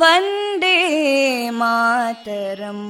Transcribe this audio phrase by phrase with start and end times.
[0.00, 0.76] वन्दे
[1.60, 2.86] मातरम्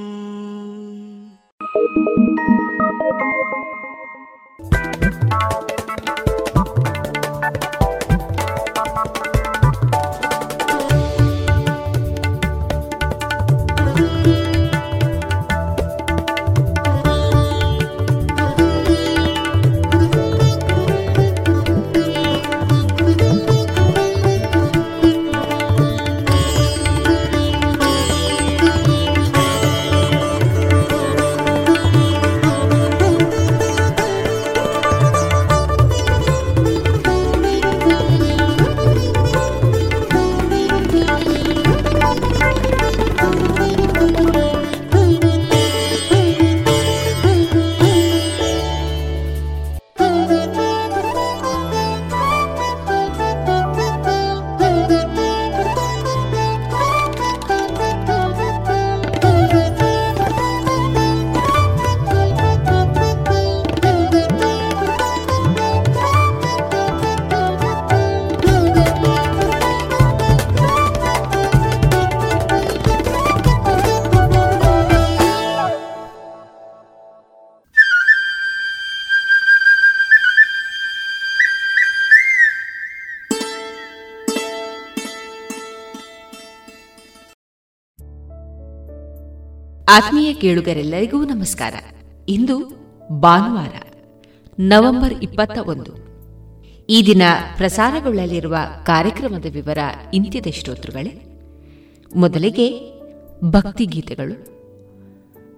[89.97, 91.73] ಆತ್ಮೀಯ ಕೇಳುಗರೆಲ್ಲರಿಗೂ ನಮಸ್ಕಾರ.
[92.29, 92.57] ಇಂದು
[93.19, 93.81] ಭಾನುವಾರ,
[94.59, 95.91] ನವೆಂಬರ್ ಇಪ್ಪತ್ತ ಒಂದು.
[96.89, 97.21] ಈ ದಿನ
[97.57, 99.77] ಪ್ರಸಾರಗೊಳ್ಳಲಿರುವ ಕಾರ್ಯಕ್ರಮದ ವಿವರ
[100.13, 101.41] ಇಂತಿದೆ ಶ್ರೋತೃಗಳೇ,
[102.15, 102.93] ಮೊದಲಿಗೆ
[103.43, 104.47] ಭಕ್ತಿಗೀತೆಗಳು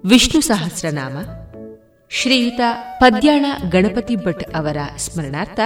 [0.06, 1.18] ವಿಷ್ಣು ಸಹಸ್ರನಾಮ,
[2.09, 2.62] ಶ್ರೀಯುತ
[3.00, 5.59] ಪದ್ಯಾಣ ಗಣಪತಿ ಭಟ್ ಅವರ ಸ್ಮರಣಾರ್ಥ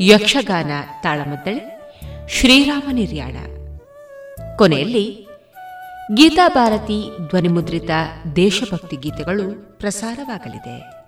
[0.00, 0.70] ಯಕ್ಷಗಾನ
[1.02, 1.92] ತಾಳಮದ್ದಳೆ,
[2.28, 3.36] ಶ್ರೀರಾಮ ನಿರ್ಯಾಣ.
[4.56, 5.26] ಕೊನೆಯಲ್ಲಿ
[6.16, 7.90] ಗೀತಾ ಭಾರತಿ ಧ್ವನಿಮುದ್ರಿತ
[8.36, 11.02] ದೇಶಭಕ್ತಿ ಗೀತೆಗಳು ಪ್ರಸಾರವಾಗಲಿದೆ.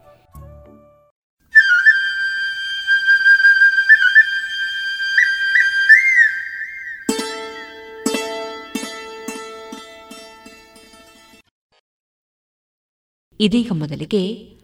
[13.41, 14.55] ಇದೀಗ ಮೊದಲಿಗೆ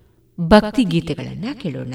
[0.41, 1.95] ಭಕ್ತಿ ಗೀತೆಗಳನ್ನ ಕೇಳೋಣ.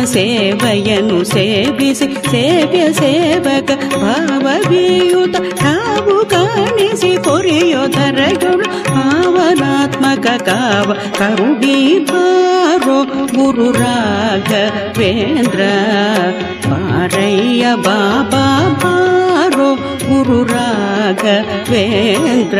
[0.06, 12.98] ಸೇವೆಯನ್ನು ಸೇವಿಸಿ ಸೇವ್ಯ ಸೇವಕ ಭಾವವಿಯುತ ತಾವು ಕಾಣಿಸಿ ಪೊರೆಯೋದರಗಳು ಪಾವನಾತ್ಮಕ ಕಾವ ಕರುಣಿ ಬಾರೋ
[13.36, 15.62] ಗುರು ರಾಘವೇಂದ್ರ
[16.66, 18.46] ಪಾರಯ್ಯ ಬಾಬಾ
[18.84, 19.70] ಬಾರೋ
[20.08, 22.60] ಗುರು ರಾಘವೇಂದ್ರ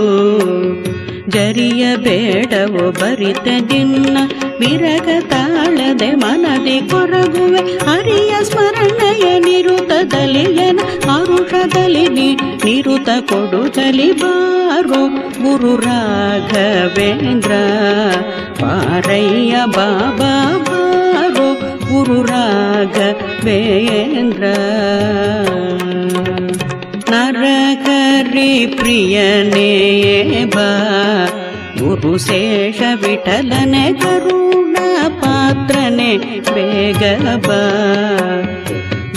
[1.29, 4.17] ಜರಿಯ ಬೇಡವೋ ಬರಿತ ದಿನ್ನ
[4.59, 7.59] ವಿರಗ ತಾಳದೆ ಮನದಿ ಕೊರಗುವೆ.
[7.59, 10.79] ಹರಿಯ ಸ್ಮರಣೆಯ ನಿರುತದಲಿಯನ
[11.09, 12.33] ಹರುಷದಲ್ಲಿ ನಿ
[12.65, 15.07] ನಿರುತ ಕೊಡು ಚಲಿ ಬಾರು.
[15.17, 17.51] ಗುರು ರಾಘವೇಂದ್ರ
[18.59, 20.86] ಪಾರಯ್ಯ ಬಾಬಾ
[21.97, 24.43] ಬಾರೋ ಗುರು ರಾಘವೇಂದ್ರ
[27.11, 29.71] ನರಕರಿ ಪ್ರಿಯನೇ
[30.55, 30.69] ಬಾ
[31.77, 34.77] ಗುರು ಶೇಷ ವಿಠಲನೆ ಕರುಣ
[35.09, 36.17] ಪಾತ್ರನೆ
[36.53, 37.03] ಬೇಗ
[37.47, 37.61] ಬಾ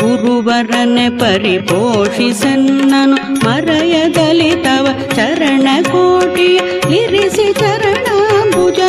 [0.01, 6.49] ಗುರುವರನೆ ಪರಿಪೋಷಿಸನ್ನನು ಮರಯದಲ್ಲಿ ತವ ಚರಣ ಕೋಟಿ
[6.95, 7.89] ಇರಿಸಿ ಚರಣ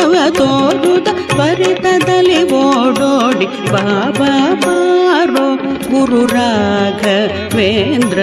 [0.02, 8.18] ಭುಜವ ತೋರುದ ಪರಿತದಲ್ಲಿ ಓಡೋಡಿ ಬಾಬಾ ಬಾರೋ ಗುರು ರಾಘವೇಂದ್ರ.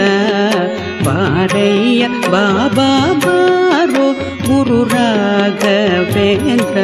[1.04, 4.14] ಬಾರಯ್ಯ ಬಾಬಾ ಬಾರೋ
[4.48, 6.78] ಗುರು ರಾಘವೇಂದ್ರ.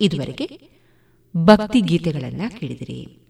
[0.00, 0.70] ಇದುವರೆಗೆ
[1.36, 3.29] ಭಕ್ತಿ ಗೀತೆಗಳನ್ನ ಕೇಳಿದಿರಿ.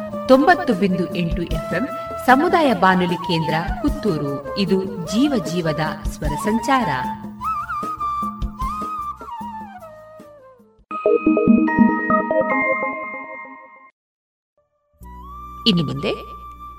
[0.31, 1.87] ತೊಂಬತ್ತು ಬಿಂದು ಎಂಟು ಎಫ್ಎಂ
[2.25, 4.57] ಸಮುದಾಯ ಬಾನುಲಿ ಕೇಂದ್ರ ಪುತ್ತೂರು.
[4.57, 5.79] ಇದು ಜೀವ ಜೀವದ
[6.09, 6.87] ಸ್ವರ ಸಂಚಾರ.
[15.67, 16.13] ಇನ್ನು ಮುಂದೆ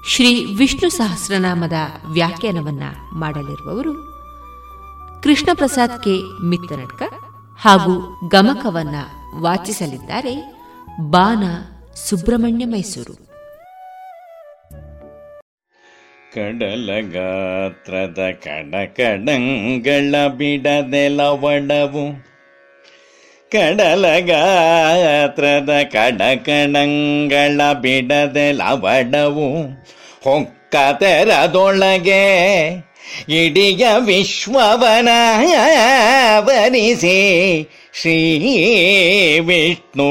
[0.08, 1.72] ಶ್ರೀ ವಿಷ್ಣು ಸಹಸ್ರನಾಮದ
[2.06, 2.82] ವ್ಯಾಖ್ಯಾನವನ್ನ
[3.12, 3.94] ಮಾಡಲಿರುವವರು
[5.22, 6.44] ಕೃಷ್ಣ ಪ್ರಸಾದ್ ಕೆ.
[6.44, 7.02] ಮಿತ್ತನಡ್ಕ
[7.58, 8.94] ಹಾಗೂ ಗಮಕವನ್ನ
[9.40, 10.64] ವಾಚಿಸಲಿದ್ದಾರೆ
[11.00, 11.44] ಬಾನ
[12.08, 13.31] ಸುಬ್ರಹ್ಮಣ್ಯ ಮೈಸೂರು.
[16.32, 22.04] ಕಡಲಗಾತ್ರದ ಕಡಕಡಂಗಳ ಬಿಡದೆ ಲವಣವು
[23.52, 24.32] ಕಡಲಗಾತ್ರದ
[25.92, 29.48] ಕಡಕಣಂಗಳ ಬಿಡದೆ ಲವಣವು
[30.22, 32.24] ಹೊಕ್ಕ ತೆರದೊಳಗೆ
[33.36, 35.08] ಇಡಿಯ ವಿಶ್ವವನ
[36.38, 37.18] ವರಿಸಿ
[37.92, 38.16] ಶ್ರೀ
[39.40, 40.08] ವಿಷ್ಣು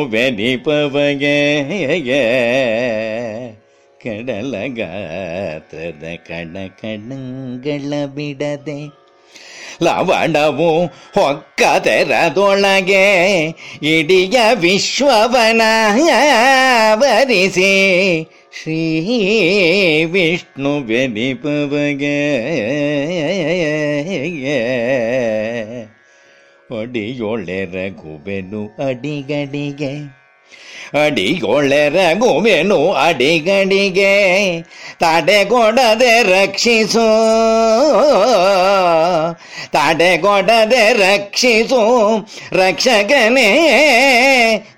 [4.03, 4.79] ಬೆನಿಪವಗೆ
[6.27, 8.81] ಕಣ ಕಣಗಳ ಬಿಡದೆ
[9.83, 10.69] ಲವಣವು
[11.13, 13.05] ಹೊಕ್ಕದರದೊಳಗೆ
[13.93, 15.61] ಇಡಿಯ ವಿಶ್ವವನ
[16.93, 17.73] ವರಿಸಿ
[18.53, 18.81] ಶ್ರೀ
[20.05, 22.17] ವಿಷ್ಣು ಬೆನಿಪವಗೆ
[26.71, 29.93] ಒಡಿಯೊಳೆರ ಗುಬೆನು ಅಡಿಗಡಿಗೆ
[30.93, 34.61] ಅಡಿಗೊಳೆರ ಗುಬೆನು ಅಡಿಗಡಿಗೆ
[34.99, 37.07] ತಡೆಗೊಡದೆ ರಕ್ಷಿಸು.
[39.71, 42.17] ತಡೆಗೊಡದೆ ರಕ್ಷಿಸು.
[42.51, 43.57] ರಕ್ಷಕನೇ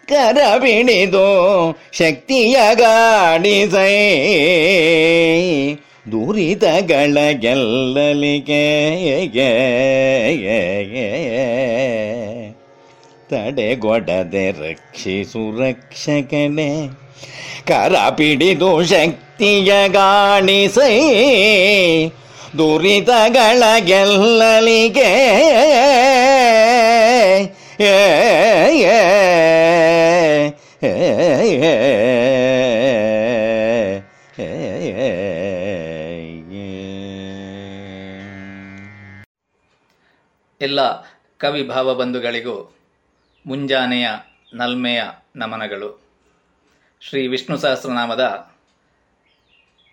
[0.10, 4.18] ಕರ ಬಿಡಿದು ಶಕ್ತಿಯ ಗಾಡಿಸೈ.
[6.12, 8.64] ದುರಿತಗಳ ಗೆಲ್ಲಲಿಗೆ
[13.34, 16.90] ತಡೆಗೊಡದೆ ರಕ್ಷಿಸು ರಕ್ಷಕನೇ.
[17.68, 21.00] ಕರ ಪಿಡಿದು ಶಕ್ತಿಯ ಗಾಣಿಸೈ.
[22.58, 25.14] ದುರಿತಗಳ ಗೆಲ್ಲಲಿಗೆ.
[40.62, 40.92] ಎಲ್ಲ
[41.38, 41.62] ಕವಿ
[41.94, 42.76] ಬಂಧುಗಳಿಗೂ
[43.46, 44.10] ಮುಂಜಾನೆಯ
[44.54, 45.04] ನಲ್ಮೆಯ
[45.36, 46.02] ನಮನಗಳು.
[47.02, 48.52] ಶ್ರೀ ವಿಷ್ಣು ಸಹಸ್ರನಾಮದ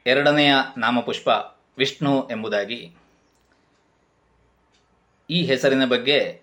[0.06, 1.28] ಎರಡನೆಯ ನಾಮಪುಷ್ಪ
[1.78, 2.96] ವಿಷ್ಣು ಎಂಬುದಾಗಿ.
[5.30, 6.42] ಈ ಹೆಸರಿನ ಬಗ್ಗೆ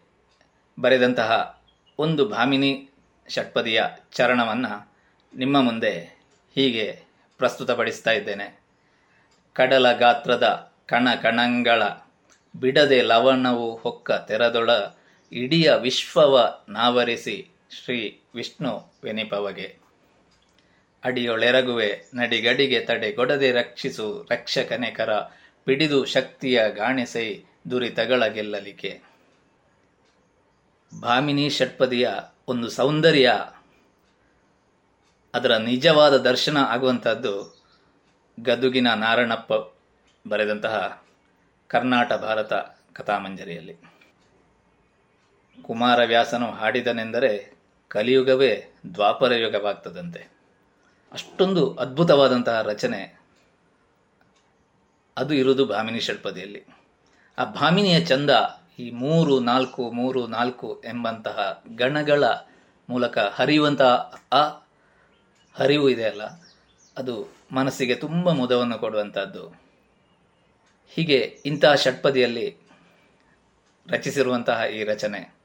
[0.80, 1.62] ಬರೆದಂತಹ
[2.00, 2.90] ಒಂದು ಭಾಮಿನಿ
[3.30, 4.94] ಷಟ್ಪದಿಯ ಚರಣವನ್ನು
[5.36, 6.22] ನಿಮ್ಮ ಮುಂದೆ
[6.56, 7.04] ಹೀಗೆ
[7.38, 8.60] ಪ್ರಸ್ತುತಪಡಿಸ್ತಾ ಇದ್ದೇನೆ.
[9.54, 11.84] ಕಡಲ ಗಾತ್ರದ ಕಣ ಕಣಂಗಳ
[12.60, 14.72] ಬಿಡದೆ ಲವಣವು ಹೊಕ್ಕ ತೆರದೊಳ
[15.32, 17.98] ಇಡಿಯ ವಿಶ್ವವ ನಾವರಿಸಿ ಶ್ರೀ
[18.36, 19.78] ವಿಷ್ಣು ವೆನಿಪವಗೆ.
[21.04, 25.12] ಅಡಿಯೊಳೆರಗುವೆ, ನಡಿಗಡಿಗೆ ತಡೆ ಗೊಡದೆ ರಕ್ಷಿಸು ರಕ್ಷಕನೆ ಕರ,
[25.68, 27.28] ಪಿಡಿದು ಶಕ್ತಿಯ ಗಾಣಿಸೈ
[27.70, 28.92] ದುರಿತಗಳ ಗೆಲ್ಲಲಿಕೆ.
[31.02, 32.10] ಭಾಮಿನಿ ಷಟ್ಪದಿಯ
[32.48, 33.30] ಒಂದು ಸೌಂದರ್ಯ,
[35.34, 37.34] ಅದರ ನಿಜವಾದ ದರ್ಶನ ಆಗುವಂಥದ್ದು
[38.44, 39.54] ಗದುಗಿನ ನಾರಣಪ್ಪ
[40.30, 41.06] ಬರೆದಂತಹ
[41.68, 42.54] ಕರ್ನಾಟ ಭಾರತ
[42.94, 43.97] ಕಥಾಮಂಜರಿಯಲ್ಲಿ.
[45.62, 50.32] ಕುಮಾರವ್ಯಾಸನು ಹಾಡಿದನೆಂದರೆ ಕಲಿಯುಗವೇ ದ್ವಾಪರ ಯುಗವಾಗ್ತದಂತೆ.
[51.12, 53.20] ಅಷ್ಟೊಂದು ಅದ್ಭುತವಾದಂತಹ ರಚನೆ
[55.18, 56.66] ಅದು ಇರುವುದು ಭಾಮಿನಿ ಷಟ್ಪದಿಯಲ್ಲಿ.
[57.38, 58.30] ಆ ಭಾಮಿನಿಯ ಚಂದ
[58.80, 62.24] ಈ ಮೂರು ನಾಲ್ಕು ಮೂರು ನಾಲ್ಕು ಎಂಬಂತಹ ಗಣಗಳ
[62.90, 64.68] ಮೂಲಕ ಹರಿಯುವಂತಹ ಆ
[65.54, 66.22] ಹರಿವು ಇದೆಯಲ್ಲ
[66.98, 69.62] ಅದು ಮನಸ್ಸಿಗೆ ತುಂಬ ಮುದವನ್ನು ಕೊಡುವಂಥದ್ದು
[70.90, 72.58] ಹೀಗೆ ಇಂತಹ ಷಟ್ಪದಿಯಲ್ಲಿ
[73.92, 75.37] ರಚಿಸಿರುವಂತಹ ಈ ರಚನೆ.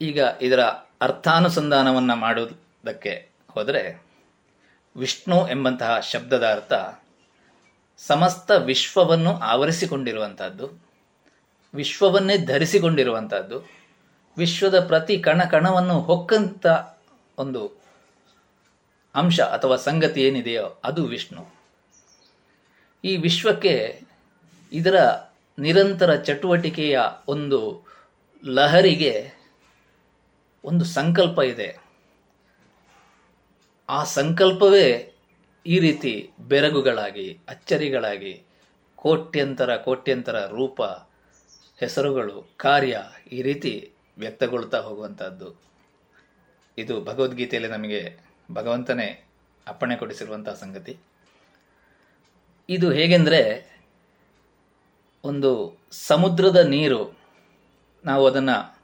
[0.00, 0.60] ಈಗ ಇದರ
[1.00, 4.02] ಅರ್ಥಾನುಸಂಧಾನವನ್ನು ಮಾಡುವುದಕ್ಕೆ ಹೋದರೆ
[4.96, 6.72] ವಿಷ್ಣು ಎಂಬಂತಹ ಶಬ್ದದ ಅರ್ಥ
[7.98, 10.84] ಸಮಸ್ತ ವಿಶ್ವವನ್ನು ಆವರಿಸಿಕೊಂಡಿರುವಂಥದ್ದು
[11.74, 13.70] ವಿಶ್ವವನ್ನೇ ಧರಿಸಿಕೊಂಡಿರುವಂಥದ್ದು
[14.38, 16.66] ವಿಶ್ವದ ಪ್ರತಿ ಕಣ ಕಣವನ್ನು ಹೊಕ್ಕಂತ
[17.38, 17.80] ಒಂದು
[19.14, 21.54] ಅಂಶ ಅಥವಾ ಸಂಗತಿ ಏನಿದೆಯೋ ಅದು ವಿಷ್ಣು.
[23.04, 24.02] ಈ ವಿಶ್ವಕ್ಕೆ
[24.72, 24.96] ಇದರ
[25.58, 27.86] ನಿರಂತರ ಚಟುವಟಿಕೆಯ ಒಂದು
[28.44, 29.39] ಲಹರಿಗೆ
[30.64, 31.78] ಒಂದು ಸಂಕಲ್ಪ ಇದೆ.
[33.88, 35.14] ಆ ಸಂಕಲ್ಪವೇ
[35.66, 38.44] ಈ ರೀತಿ ಬೆರಗುಗಳಾಗಿ, ಅಚ್ಚರಿಗಳಾಗಿ,
[38.96, 40.82] ಕೋಟ್ಯಂತರ ಕೋಟ್ಯಂತರ ರೂಪ,
[41.76, 43.02] ಹೆಸರುಗಳು, ಕಾರ್ಯ
[43.32, 45.60] ಈ ರೀತಿ ವ್ಯಕ್ತಗೊಳ್ತಾ ಹೋಗುವಂಥದ್ದು
[46.78, 48.18] ಇದು ಭಗವದ್ಗೀತೆಯಲ್ಲಿ ನಮಗೆ
[48.52, 49.24] ಭಗವಂತನೇ
[49.66, 50.96] ಅಪ್ಪಣೆ ಕೊಡಿಸಿರುವಂತಹ ಸಂಗತಿ.
[52.68, 53.70] ಇದು ಹೇಗೆಂದರೆ,
[55.24, 57.18] ಒಂದು ಸಮುದ್ರದ ನೀರು,
[58.04, 58.79] ನಾವು ಅದನ್ನು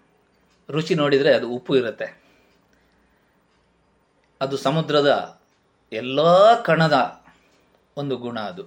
[0.70, 2.22] ರುಚಿ ನೋಡಿದರೆ ಅದು ಉಪ್ಪು ಇರುತ್ತೆ.
[4.40, 5.40] ಅದು ಸಮುದ್ರದ
[5.92, 6.20] ಎಲ್ಲ
[6.62, 7.24] ಕಣದ
[7.96, 8.62] ಒಂದು ಗುಣ ಅದು.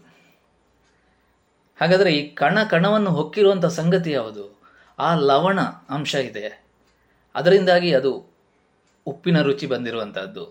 [1.82, 4.62] ಹಾಗಾದರೆ ಈ ಕಣ ಕಣವನ್ನು ಹೊಕ್ಕಿರುವಂಥ ಸಂಗತಿ ಯಾವುದು?
[5.00, 6.66] ಆ ಲವಣ ಅಂಶ ಇದೆ.
[7.36, 8.26] ಅದರಿಂದಾಗಿ ಅದು
[9.06, 10.46] ಉಪ್ಪಿನ ರುಚಿ ಬಂದಿರುವಂಥದ್ದು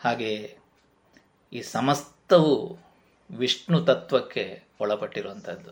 [0.00, 0.58] ಹಾಗೆ
[1.52, 2.78] ಈ ಸಮಸ್ತವು
[3.38, 5.70] ವಿಷ್ಣು ತತ್ವಕ್ಕೆ ಒಳಪಟ್ಟಿರುವಂಥದ್ದು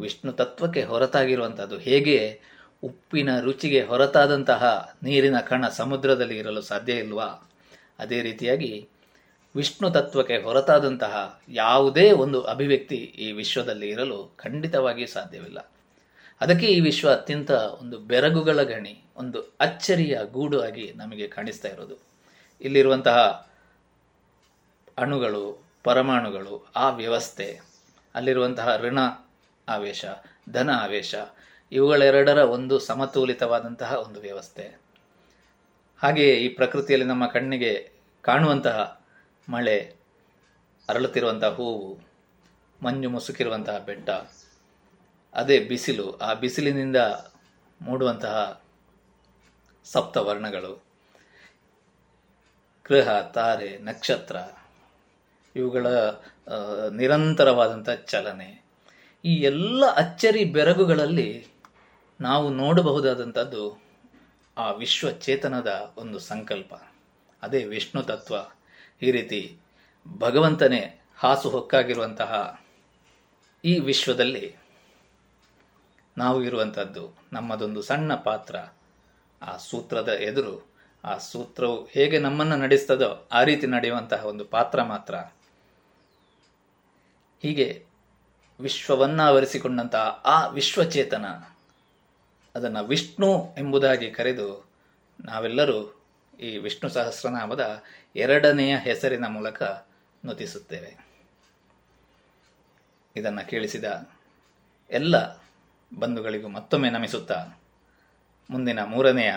[0.00, 2.40] ವಿಷ್ಣು ತತ್ವಕ್ಕೆ ಹೊರತಾಗಿರುವಂಥದ್ದು ಹೇಗೆ?
[2.82, 7.50] ಉಪ್ಪಿನ ರುಚಿಗೆ ಹೊರತಾದಂತಹ ನೀರಿನ ಕಣ ಸಮುದ್ರದಲ್ಲಿ ಇರಲು ಸಾಧ್ಯ ಇಲ್ವಾ?
[7.98, 8.88] ಅದೇ ರೀತಿಯಾಗಿ
[9.56, 15.70] ವಿಷ್ಣು ತತ್ವಕ್ಕೆ ಹೊರತಾದಂತಹ ಯಾವುದೇ ಒಂದು ಅಭಿವ್ಯಕ್ತಿ ಈ ವಿಶ್ವದಲ್ಲಿ ಇರಲು ಖಂಡಿತವಾಗಿ ಸಾಧ್ಯವಿಲ್ಲ.
[16.40, 21.98] ಅದಕ್ಕೆ ಈ ವಿಶ್ವ ಅತ್ಯಂತ ಒಂದು ಬೆರಗುಗಳ ಗಣಿ, ಒಂದು ಅಚ್ಚರಿಯ ಗೂಡು ಆಗಿ ನಮಗೆ ಕಾಣಿಸ್ತಾ ಇರೋದು.
[22.60, 23.48] ಇಲ್ಲಿರುವಂತಹ
[24.98, 27.60] ಅಣುಗಳು, ಪರಮಾಣುಗಳು, ಆ ವ್ಯವಸ್ಥೆ,
[28.14, 28.98] ಅಲ್ಲಿರುವಂತಹ ಋಣ
[29.68, 30.04] ಆವೇಶ,
[30.52, 31.14] ಧನ ಆವೇಶ
[31.72, 34.64] ಇವುಗಳೆರಡರ ಒಂದು ಸಮತೋಲಿತವಾದಂತಹ ಒಂದು ವ್ಯವಸ್ಥೆ.
[36.02, 37.72] ಹಾಗೆಯೇ ಈ ಪ್ರಕೃತಿಯಲ್ಲಿ ನಮ್ಮ ಕಣ್ಣಿಗೆ
[38.24, 39.02] ಕಾಣುವಂತಹ
[39.48, 39.94] ಮಳೆ,
[40.88, 41.98] ಅರಳುತ್ತಿರುವಂತಹ ಹೂವು,
[42.82, 44.10] ಮಂಜು ಮುಸುಕಿರುವಂತಹ ಬೆಟ್ಟ,
[45.34, 46.06] ಅದೇ ಬಿಸಿಲು.
[46.16, 46.96] ಆ ಬಿಸಿಲಿನಿಂದ
[47.80, 48.62] ಮೂಡುವಂತಹ
[49.84, 50.72] ಸಪ್ತವರ್ಣಗಳು,
[52.86, 54.36] ಗ್ರಹ, ತಾರೆ, ನಕ್ಷತ್ರ,
[55.56, 55.86] ಇವುಗಳ
[56.92, 58.50] ನಿರಂತರವಾದಂಥ ಚಲನೆ.
[59.24, 61.46] ಈ ಎಲ್ಲ ಅಚ್ಚರಿ ಬೆರಗುಗಳಲ್ಲಿ
[62.20, 63.82] ನಾವು ನೋಡಬಹುದಾದಂಥದ್ದು
[64.58, 66.74] ಆ ವಿಶ್ವ ಚೇತನದ ಒಂದು ಸಂಕಲ್ಪ.
[67.42, 68.34] ಅದೇ ವಿಷ್ಣು ತತ್ವ.
[69.02, 69.58] ಈ ರೀತಿ
[70.18, 72.60] ಭಗವಂತನೇ ಹಾಸು ಹೊಕ್ಕಾಗಿರುವಂತಹ
[73.64, 74.56] ಈ ವಿಶ್ವದಲ್ಲಿ
[76.18, 78.56] ನಾವು ಇರುವಂಥದ್ದು ನಮ್ಮದೊಂದು ಸಣ್ಣ ಪಾತ್ರ.
[79.42, 80.72] ಆ ಸೂತ್ರದ ಎದುರು,
[81.04, 85.14] ಆ ಸೂತ್ರವು ಹೇಗೆ ನಮ್ಮನ್ನು ನಡೆಸ್ತದೋ ಆ ರೀತಿ ನಡೆಯುವಂತಹ ಒಂದು ಪಾತ್ರ ಮಾತ್ರ.
[87.42, 87.86] ಹೀಗೆ
[88.60, 91.24] ವಿಶ್ವವನ್ನ ಆವರಿಸಿಕೊಂಡಂತಹ ಆ ವಿಶ್ವಚೇತನ
[92.58, 94.70] ಅದನ್ನು ವಿಷ್ಣು ಎಂಬುದಾಗಿ ಕರೆದು
[95.24, 96.06] ನಾವೆಲ್ಲರೂ
[96.40, 97.82] ಈ ವಿಷ್ಣು ಸಹಸ್ರನಾಮದ
[98.16, 99.62] ಎರಡನೆಯ ಹೆಸರಿನ ಮೂಲಕ
[100.26, 101.06] ನುತಿಸುತ್ತೇವೆ.
[103.16, 104.08] ಇದನ್ನು ಕೇಳಿಸಿದ
[104.90, 105.34] ಎಲ್ಲ
[105.98, 107.46] ಬಂಧುಗಳಿಗೂ ಮತ್ತೊಮ್ಮೆ ನಮಿಸುತ್ತಾ
[108.50, 109.34] ಮುಂದಿನ ಮೂರನೆಯ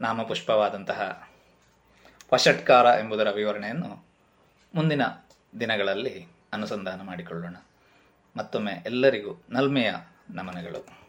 [0.00, 1.28] ನಾಮಪುಷ್ಪವಾದಂತಹ
[2.32, 4.04] ವಷಟ್ಕಾರ ಎಂಬುದರ ವಿವರಣೆಯನ್ನು
[4.74, 5.02] ಮುಂದಿನ
[5.60, 7.56] ದಿನಗಳಲ್ಲಿ ಅನುಸಂಧಾನ ಮಾಡಿಕೊಳ್ಳೋಣ.
[8.36, 9.94] ಮತ್ತೊಮ್ಮೆ ಎಲ್ಲರಿಗೂ ನಲ್ಮೆಯ
[10.30, 11.03] ನಮನಗಳು.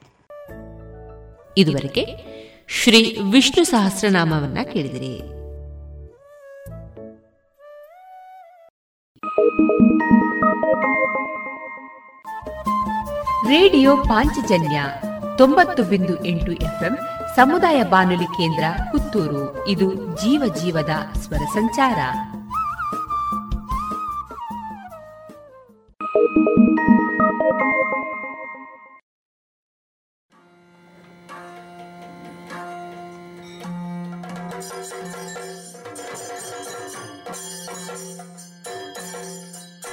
[1.58, 2.06] ಇದುವರೆಗೆ
[2.68, 5.20] ಶ್ರೀ ವಿಷ್ಣು ಸಹಸ್ರನಾಮವನ್ನ ಕೇಳಿದಿರಿ.
[13.50, 14.84] ರೇಡಿಯೋ ಪಾಂಚಜನ್ಯ
[15.38, 16.98] ತೊಂಬತ್ತು ಬಿಂದು ಎಂಟು ಎಫ್ಎಂ
[17.36, 19.68] ಸಮುದಾಯ ಬಾನುಲಿ ಕೇಂದ್ರ ಪುತ್ತೂರು.
[19.68, 21.98] ಇದು ಜೀವ ಜೀವದ ಸ್ವರ ಸಂಚಾರ.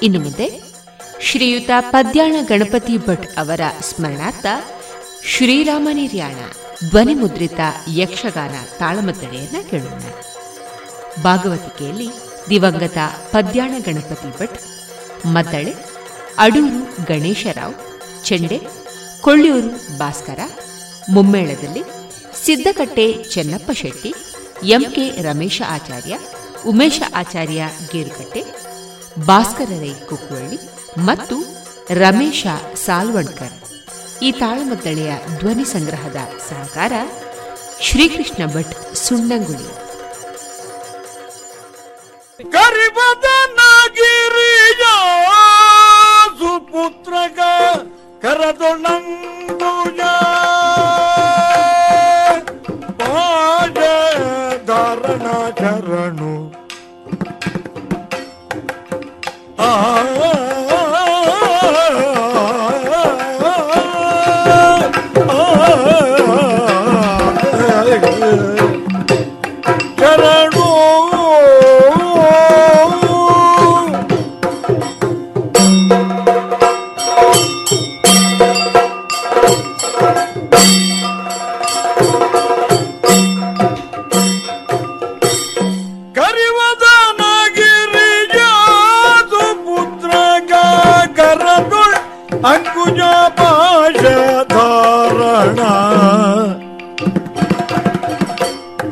[0.03, 0.47] ಇನ್ನು ಮುಂದೆ
[1.21, 4.47] ಶ್ರೀಯುತ ಪದ್ಯಾಣ ಗಣಪತಿ ಭಟ್ ಅವರ ಸ್ಮರಣಾರ್ಥ
[5.27, 6.39] ಶ್ರೀರಾಮ ನಿರ್ಯಾಣ
[6.89, 7.61] ಧ್ವನಿ ಮುದ್ರಿತ
[7.95, 10.03] ಯಕ್ಷಗಾನ ತಾಳಮದ್ದಳೆಯನ್ನ ಕೇಳೋಣ.
[11.23, 12.09] ಭಾಗವತಿಕೆಯಲ್ಲಿ
[12.51, 12.99] ದಿವಂಗತ
[13.31, 14.59] ಪದ್ಯಾಣ ಗಣಪತಿ ಭಟ್,
[15.27, 15.75] ಮದ್ದಳೆ,
[16.39, 17.75] ಅಡೂರು ಗಣೇಶರಾವ್,
[18.25, 18.59] ಚೆಂಡೆ,
[19.21, 20.41] ಕೊಳ್ಳೂರು ಭಾಸ್ಕರ,
[21.11, 21.83] ಮುಮ್ಮೇಳದಲ್ಲಿ
[22.45, 24.15] ಸಿದ್ದಕಟ್ಟೆ ಚೆನ್ನಪ್ಪ ಶೆಟ್ಟಿ,
[24.65, 26.19] ಎಂಕೆ ರಮೇಶ ಆಚಾರ್ಯ,
[26.67, 28.62] ಉಮೇಶ ಆಚಾರ್ಯ ಗೇರುಕಟ್ಟೆ
[29.21, 30.59] ಭಾಸ್ಕರ ರೈ ಕುಕ್ಕುವಳ್ಳಿ
[30.99, 31.37] ಮತ್ತು
[31.91, 32.47] ರಮೇಶ
[32.87, 33.57] ಸಾಲ್ವಣ್ಕರ್.
[34.23, 36.17] ಈ ತಾಳಮದ್ದಳೆಯ ಧ್ವನಿ ಸಂಗ್ರಹದ
[36.49, 36.93] ಸಹಕಾರ
[37.81, 39.69] ಶ್ರೀಕೃಷ್ಣ ಭಟ್ ಸುಣ್ಣಂಗುಳಿ.
[46.39, 47.39] ಸುಪುತ್ರಗ
[48.23, 50.01] ಕರದೊಳಂಗುಜ
[53.01, 53.79] ಪಾಜ
[54.67, 56.62] ಧಾರಣ ಚರಣು
[59.63, 60.32] ಆ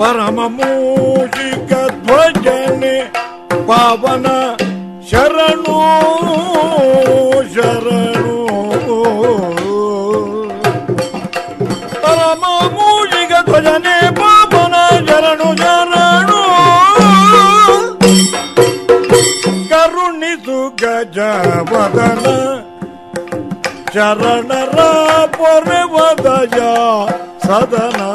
[0.00, 1.72] పరమమూషిక
[2.04, 2.96] ధ్వజని
[3.68, 4.26] పవన
[5.10, 5.76] శరణు
[7.54, 8.36] శరణు.
[12.04, 14.74] పరమమూషిక ధ్వజని పవన
[15.08, 16.40] శరణు శరణు.
[19.72, 22.24] కరుణితు గజవదన
[23.94, 24.90] శరణరా
[25.38, 26.58] పొరవదయ
[27.46, 28.10] సదనా.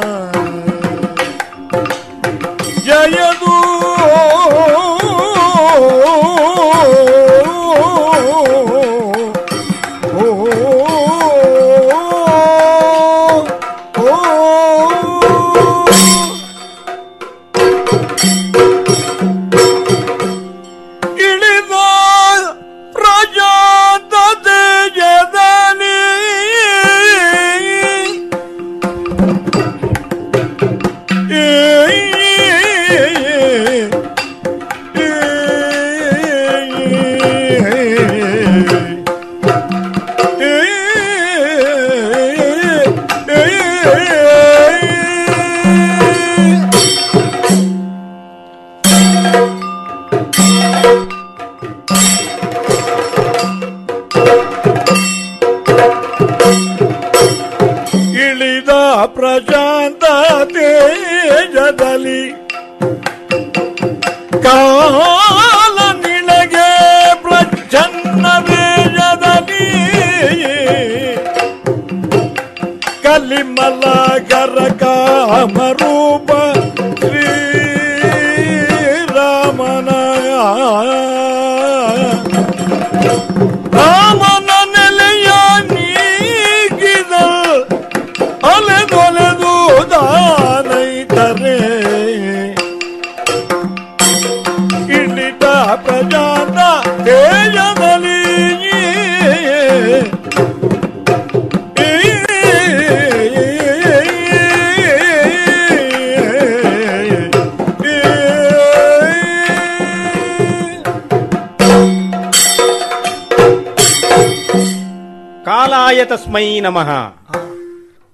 [116.26, 116.88] ತಸ್ಮೈ ನಮಃ.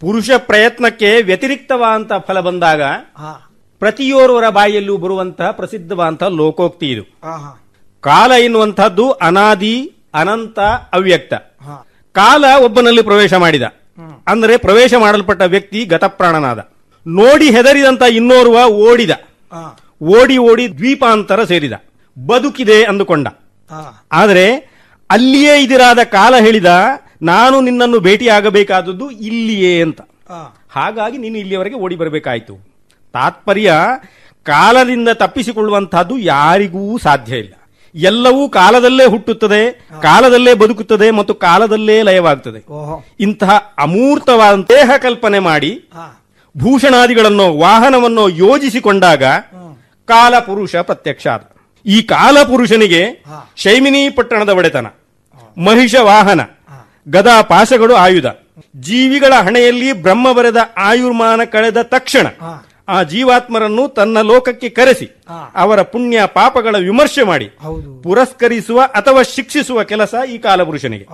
[0.00, 2.82] ಪುರುಷ ಪ್ರಯತ್ನಕ್ಕೆ ವ್ಯತಿರಿಕ್ತವಾದ ಫಲ ಬಂದಾಗ
[3.82, 7.04] ಪ್ರತಿಯೋರ್ವರ ಬಾಯಿಯಲ್ಲೂ ಬರುವಂತಹ ಪ್ರಸಿದ್ಧವಾದಂತಹ ಲೋಕೋಕ್ತಿ ಇದು.
[8.00, 9.76] ಕಾಲ ಎನ್ನುವಂತಹದ್ದು ಅನಾದಿ
[10.14, 10.58] ಅನಂತ
[10.92, 11.34] ಅವ್ಯಕ್ತ.
[12.12, 13.62] ಕಾಲ ಒಬ್ಬನಲ್ಲಿ ಪ್ರವೇಶ ಮಾಡಿದ.
[14.26, 16.60] ಅಂದರೆ ಪ್ರವೇಶ ಮಾಡಲ್ಪಟ್ಟ ವ್ಯಕ್ತಿ ಗತಪ್ರಾಣನಾದ.
[17.06, 18.58] ನೋಡಿ ಹೆದರಿದಂತ ಇನ್ನೋರ್ವ
[18.88, 19.10] ಓಡಿದ.
[20.02, 21.72] ಓಡಿ ಓಡಿ ದ್ವೀಪಾಂತರ ಸೇರಿದ.
[22.16, 23.28] ಬದುಕಿದೆ ಅಂದುಕೊಂಡ.
[24.12, 24.46] ಆದರೆ
[25.10, 26.66] ಅಲ್ಲಿಯೇ ಇದಿರಾದ ಕಾಲ ಹೇಳಿದ
[27.22, 30.00] ನಾನು ನಿನ್ನನ್ನು ಭೇಟಿಯಾಗಬೇಕಾದದ್ದು ಇಲ್ಲಿಯೇ ಅಂತ.
[30.70, 32.54] ಹಾಗಾಗಿ ನೀನು ಇಲ್ಲಿಯವರೆಗೆ ಓಡಿ ಬರಬೇಕಾಯಿತು.
[33.14, 33.72] ತಾತ್ಪರ್ಯ
[34.46, 37.54] ಕಾಲದಿಂದ ತಪ್ಪಿಸಿಕೊಳ್ಳುವಂತಹದ್ದು ಯಾರಿಗೂ ಸಾಧ್ಯ ಇಲ್ಲ.
[37.94, 39.60] ಎಲ್ಲವೂ ಕಾಲದಲ್ಲೇ ಹುಟ್ಟುತ್ತದೆ
[40.02, 42.60] ಕಾಲದಲ್ಲೇ ಬದುಕುತ್ತದೆ ಮತ್ತು ಕಾಲದಲ್ಲೇ ಲಯವಾಗುತ್ತದೆ
[43.20, 45.72] ಇಂತಹ ಅಮೂರ್ತವಾದ ದೇಹ ಕಲ್ಪನೆ ಮಾಡಿ
[46.56, 49.24] ಭೂಷಣಾದಿಗಳನ್ನು ವಾಹನವನ್ನು ಯೋಜಿಸಿಕೊಂಡಾಗ
[50.08, 51.42] ಕಾಲಪುರುಷ ಪ್ರತ್ಯಕ್ಷ ಆದ
[51.86, 53.02] ಈ ಕಾಲಪುರುಷನಿಗೆ
[53.56, 54.86] ಶೈಮಿನಿ ಪಟ್ಟಣದ ಒಡೆತನ
[55.56, 56.40] ಮಹಿಷ ವಾಹನ
[57.06, 58.26] ಗದಾ ಪಾಶಗಳು ಆಯುಧ.
[58.76, 62.26] ಜೀವಿಗಳ ಹಣೆಯಲ್ಲಿ ಬ್ರಹ್ಮ ಬರೆದ ಆಯುರ್ಮಾನ ಕಳೆದ ತಕ್ಷಣ
[62.88, 65.06] ಆ ಜೀವಾತ್ಮರನ್ನು ತನ್ನ ಲೋಕಕ್ಕೆ ಕರೆಸಿ
[65.54, 67.48] ಅವರ ಪುಣ್ಯ ಪಾಪಗಳ ವಿಮರ್ಶೆ ಮಾಡಿ
[68.02, 71.06] ಪುರಸ್ಕರಿಸುವ ಅಥವಾ ಶಿಕ್ಷಿಸುವ ಕೆಲಸ ಈ ಕಾಲಪುರುಷನಿಗೆ.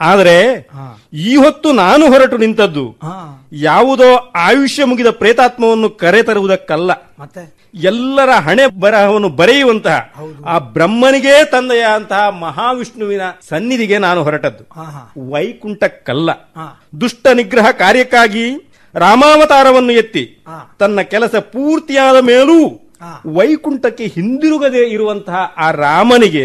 [0.00, 0.68] ಆದರೆ
[1.12, 2.96] ಈ ಹೊತ್ತು ನಾನು ಹೊರಟು ನಿಂತದ್ದು
[3.52, 6.90] ಯಾವುದೋ ಆಯುಷ್ಯ ಮುಗಿದ ಪ್ರೇತಾತ್ಮವನ್ನು ಕರೆತರುವುದಕ್ಕಲ್ಲ
[7.74, 10.12] ಎಲ್ಲರ ಹಣೆ ಬರಹವನ್ನು ಬರೆಯುವಂತಹ
[10.46, 14.64] ಆ ಬ್ರಹ್ಮನಿಗೇ ತಂದೆಯಂತಹ ಮಹಾವಿಷ್ಣುವಿನ ಸನ್ನಿಧಿಗೆ ನಾನು ಹೊರಟದ್ದು.
[15.30, 16.30] ವೈಕುಂಠಕ್ಕಲ್ಲ.
[17.00, 20.38] ದುಷ್ಟ ನಿಗ್ರಹ ಕಾರ್ಯಕ್ಕಾಗಿ ರಾಮಾವತಾರವನ್ನು ಎತ್ತಿ
[20.78, 22.58] ತನ್ನ ಕೆಲಸ ಪೂರ್ತಿಯಾದ ಮೇಲೂ
[23.26, 26.44] ವೈಕುಂಠಕ್ಕೆ ಹಿಂದಿರುಗದೆ ಇರುವಂತಹ ಆ ರಾಮನಿಗೆ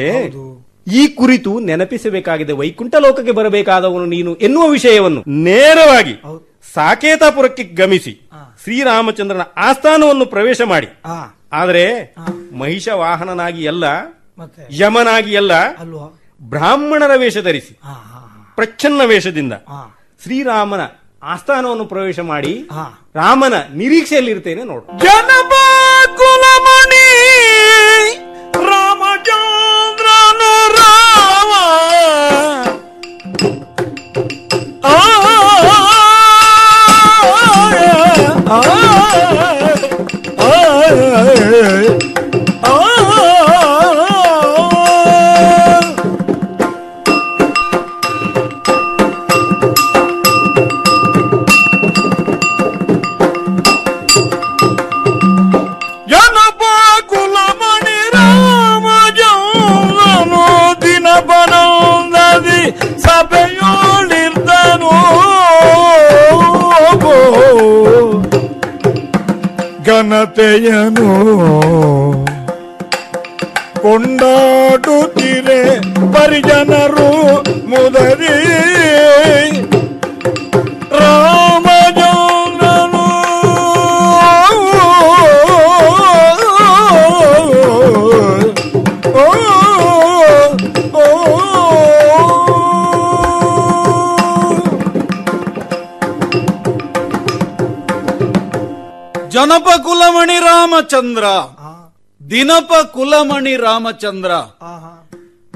[0.88, 6.16] ಈ ಕುರಿತು ನೆನಪಿಸಬೇಕಾಗಿದೆ ವೈಕುಂಠ ಲೋಕಕ್ಕೆ ಬರಬೇಕಾದವನು ನೀನು ಎನ್ನುವ ವಿಷಯವನ್ನು ನೇರವಾಗಿ
[6.74, 8.14] ಸಾಕೇತಾಪುರಕ್ಕೆ ಗಮಿಸಿ
[8.64, 10.88] ಶ್ರೀರಾಮಚಂದ್ರನ ಆಸ್ಥಾನವನ್ನು ಪ್ರವೇಶ ಮಾಡಿ.
[11.54, 12.16] ಆದರೆ
[12.52, 13.84] ಮಹಿಷ ವಾಹನನಾಗಿ ಅಲ್ಲ
[14.72, 15.52] ಯಮನಾಗಿ ಎಲ್ಲ
[16.42, 17.74] ಬ್ರಾಹ್ಮಣರ ವೇಷ ಧರಿಸಿ.
[18.56, 19.54] ಪ್ರಚ್ಛನ್ನ ವೇಷದಿಂದ
[20.24, 20.82] ಶ್ರೀರಾಮನ
[21.24, 22.54] ಆಸ್ಥಾನವನ್ನು ಪ್ರವೇಶ ಮಾಡಿ
[23.16, 24.86] ರಾಮನ ನಿರೀಕ್ಷೆಯಲ್ಲಿರ್ತೇನೆ ನೋಡು.
[70.58, 71.01] yeah, yeah.
[100.82, 101.24] ರಾಮಚಂದ್ರ.
[102.30, 104.32] ದಿನಪ ಕುಲಮಣಿ ರಾಮಚಂದ್ರ.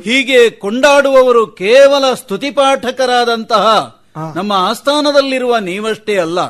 [0.04, 3.96] ಹೀಗೆ ಕೊಂಡಾಡುವವರು ಕೇವಲ ಸ್ತುತಿಪಾಠಕರಾದಂತಹ
[4.36, 6.48] ನಮ್ಮ ಆಸ್ಥಾನದಲ್ಲಿರುವ ನೀವಷ್ಟೇ ಅಲ್ಲ.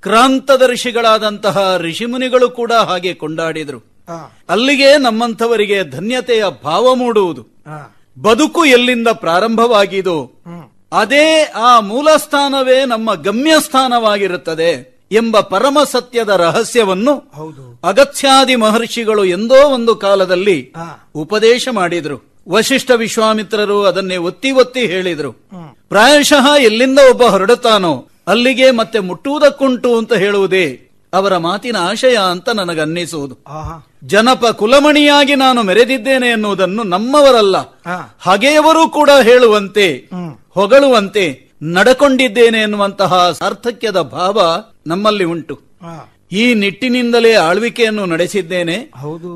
[0.00, 3.78] ಕ್ರಾಂತದರ್ಶಿಗಳಾದಂತಹ ಋಷಿಮುನಿಗಳು ಕೂಡ ಹಾಗೆ ಕೊಂಡಾಡಿದರು.
[4.48, 7.46] ಅಲ್ಲಿಗೆ ನಮ್ಮಂಥವರಿಗೆ ಧನ್ಯತೆಯ ಭಾವ ಮೂಡುವುದು.
[8.22, 10.30] ಬದುಕು ಎಲ್ಲಿಂದ ಪ್ರಾರಂಭವಾಗಿದೋ
[10.92, 17.14] ಅದೇ ಆ ಮೂಲ ಸ್ಥಾನವೇ ನಮ್ಮ ಗಮ್ಯ ಸ್ಥಾನವಾಗಿರುತ್ತದೆ ಎಂಬ ಪರಮ ಸತ್ಯದ ರಹಸ್ಯವನ್ನು
[17.84, 20.72] ಅಗತ್ಯಾದಿ ಮಹರ್ಷಿಗಳು ಎಂದೋ ಒಂದು ಕಾಲದಲ್ಲಿ
[21.14, 22.34] ಉಪದೇಶ ಮಾಡಿದ್ರು.
[22.48, 25.32] ವಶಿಷ್ಠ ವಿಶ್ವಾಮಿತ್ರರು ಅದನ್ನೇ ಒತ್ತಿ ಒತ್ತಿ ಹೇಳಿದ್ರು.
[25.88, 33.36] ಪ್ರಾಯಶಃ ಎಲ್ಲಿಂದ ಒಬ್ಬ ಹೊರಡುತ್ತಾನೋ ಅಲ್ಲಿಗೆ ಮತ್ತೆ ಮುಟ್ಟುವುದಕ್ಕುಂಟು ಅಂತ ಹೇಳುವುದೇ ಅವರ ಮಾತಿನ ಆಶಯ ಅಂತ ನನಗನ್ನಿಸುವುದು.
[34.04, 37.56] ಜನಪ ಕುಲಮಣಿಯಾಗಿ ನಾನು ಮೆರೆದಿದ್ದೇನೆ ಎನ್ನುವುದನ್ನು ನಮ್ಮವರಲ್ಲ.
[38.20, 40.10] ಹಾಗೆಯವರು ಕೂಡ ಹೇಳುವಂತೆ
[40.50, 45.60] ಹೊಗಳುವಂತೆ ನಡಕೊಂಡಿದ್ದೇನೆ ಎನ್ನುವಂತಹ ಸಾರ್ಥಕ್ಯದ ಭಾವ ನಮ್ಮಲ್ಲಿ ಉಂಟು.
[46.32, 48.76] ಈ ನಿಟ್ಟಿನಿಂದಲೇ ಆಳ್ವಿಕೆಯನ್ನು ನಡೆಸಿದ್ದೇನೆ.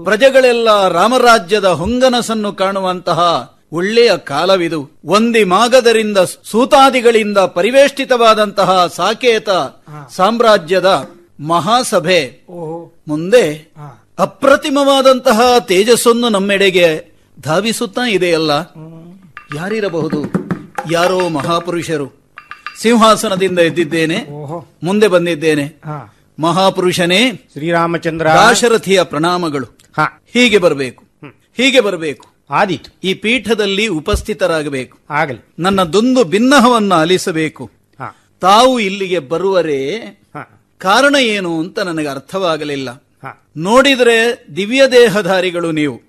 [0.04, 4.90] ಪ್ರಜೆಗಳೆಲ್ಲ ರಾಮರಾಜ್ಯದ ಹೊಂಗನಸನ್ನು ಕಾಣುವಂತಹ ಒಳ್ಳೆಯ ಕಾಲವಿದು.
[5.04, 9.48] ಒಂದಿ ಮಾಗದರಿಂದ ಸೂತಾದಿಗಳಿಂದ ಪರಿವೇಷ್ಟಿತವಾದಂತಹ ಸಾಕೇತ
[10.16, 11.08] ಸಾಮ್ರಾಜ್ಯದ
[11.40, 12.44] ಮಹಾಸಭೆ.
[13.08, 13.72] ಮುಂದೆ
[14.18, 18.50] ಅಪ್ರತಿಮವಾದಂತಹ ತೇಜಸ್ಸನ್ನು ನಮ್ಮೆಡೆಗೆ ಧಾವಿಸುತ್ತಾ ಇದೆಯಲ್ಲ?
[19.56, 20.22] ಯಾರಿರಬಹುದು?
[20.92, 22.17] ಯಾರೋ ಮಹಾಪುರುಷರು.
[22.78, 24.16] ಸಿಂಹಾಸನದಿಂದ ಎದ್ದಿದ್ದೇನೆ.
[24.82, 25.64] ಮುಂದೆ ಬಂದಿದ್ದೇನೆ.
[26.40, 28.26] ಮಹಾಪುರುಷನೇ ಶ್ರೀರಾಮಚಂದ್ರ.
[28.26, 29.66] ದಾಶರಥಿಯ ಪ್ರಣಾಮಗಳು.
[30.34, 31.04] ಹೀಗೆ ಬರಬೇಕು.
[31.56, 32.26] ಹೀಗೆ ಬರಬೇಕು.
[32.50, 32.98] ಆದೀತು.
[33.04, 34.98] ಈ ಪೀಠದಲ್ಲಿ ಉಪಸ್ಥಿತರಾಗಬೇಕು.
[35.10, 35.44] ಆಗಲಿ.
[35.58, 37.70] ನನ್ನ ದೊಂದು ಭಿನ್ನಹವನ್ನು ಆಲಿಸಬೇಕು
[38.40, 40.18] ತಾವು ಇಲ್ಲಿಗೆ ಬರುವರೇ
[40.78, 43.04] ಕಾರಣ ಏನು ಅಂತ ನನಗೆ ಅರ್ಥವಾಗಲಿಲ್ಲ.
[43.56, 46.00] ನೋಡಿದರೆ ದಿವ್ಯ ದೇಹಧಾರಿಗಳು ನೀವು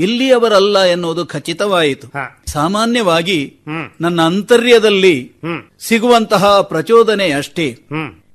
[0.00, 2.06] ಇಲ್ಲಿಯವರಲ್ಲ ಎನ್ನುವುದು ಖಚಿತವಾಯಿತು.
[2.46, 3.54] ಸಾಮಾನ್ಯವಾಗಿ
[4.00, 5.32] ನನ್ನ ಅಂತರ್ಯದಲ್ಲಿ
[5.80, 7.78] ಸಿಗುವಂತಹ ಪ್ರಚೋದನೆ ಅಷ್ಟೇ.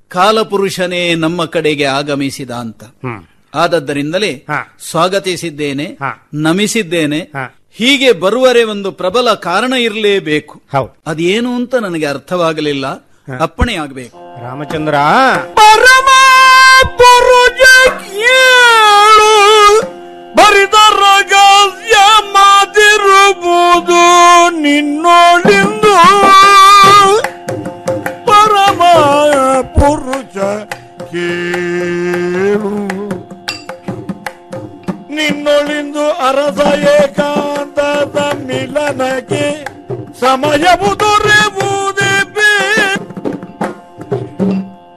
[0.10, 2.84] ಕಾಲಪುರುಷನೇ ನಮ್ಮ ಕಡೆಗೆ ಆಗಮಿಸಿದ ಅಂತ.
[3.56, 4.46] ಆದದ್ದರಿಂದಲೇ
[4.90, 5.98] ಸ್ವಾಗತಿಸಿದ್ದೇನೆ
[6.34, 7.20] ನಮಿಸಿದ್ದೇನೆ
[7.74, 10.62] ಹೀಗೆ ಬರುವರೆ ಒಂದು ಪ್ರಬಲ ಕಾರಣ ಇರಲೇಬೇಕು.
[11.08, 12.88] ಅದೇನು ಅಂತ ನನಗೆ ಅರ್ಥವಾಗಲಿಲ್ಲ.
[13.42, 14.18] ಅಪ್ಪಣೆ ಆಗಬೇಕು.
[14.44, 14.96] ರಾಮಚಂದ್ರ.
[20.36, 20.79] ಬರಿದ
[23.44, 24.02] ಮಾತಿರುವುದು
[24.60, 25.94] ನಿನ್ನೋಳಿಂದು.
[28.26, 28.82] ಪರಮ
[29.80, 30.38] ಪುರುಷ
[31.12, 32.74] ಕೇಳು.
[35.16, 36.60] ನಿನ್ನೊಳಿಂದು ಅರಸ
[36.96, 39.46] ಏಕಾಂತದ ಮಿಲನಕ್ಕೆ
[40.20, 42.14] ಸಮಯವು ದೊರೆಯುವುದೇ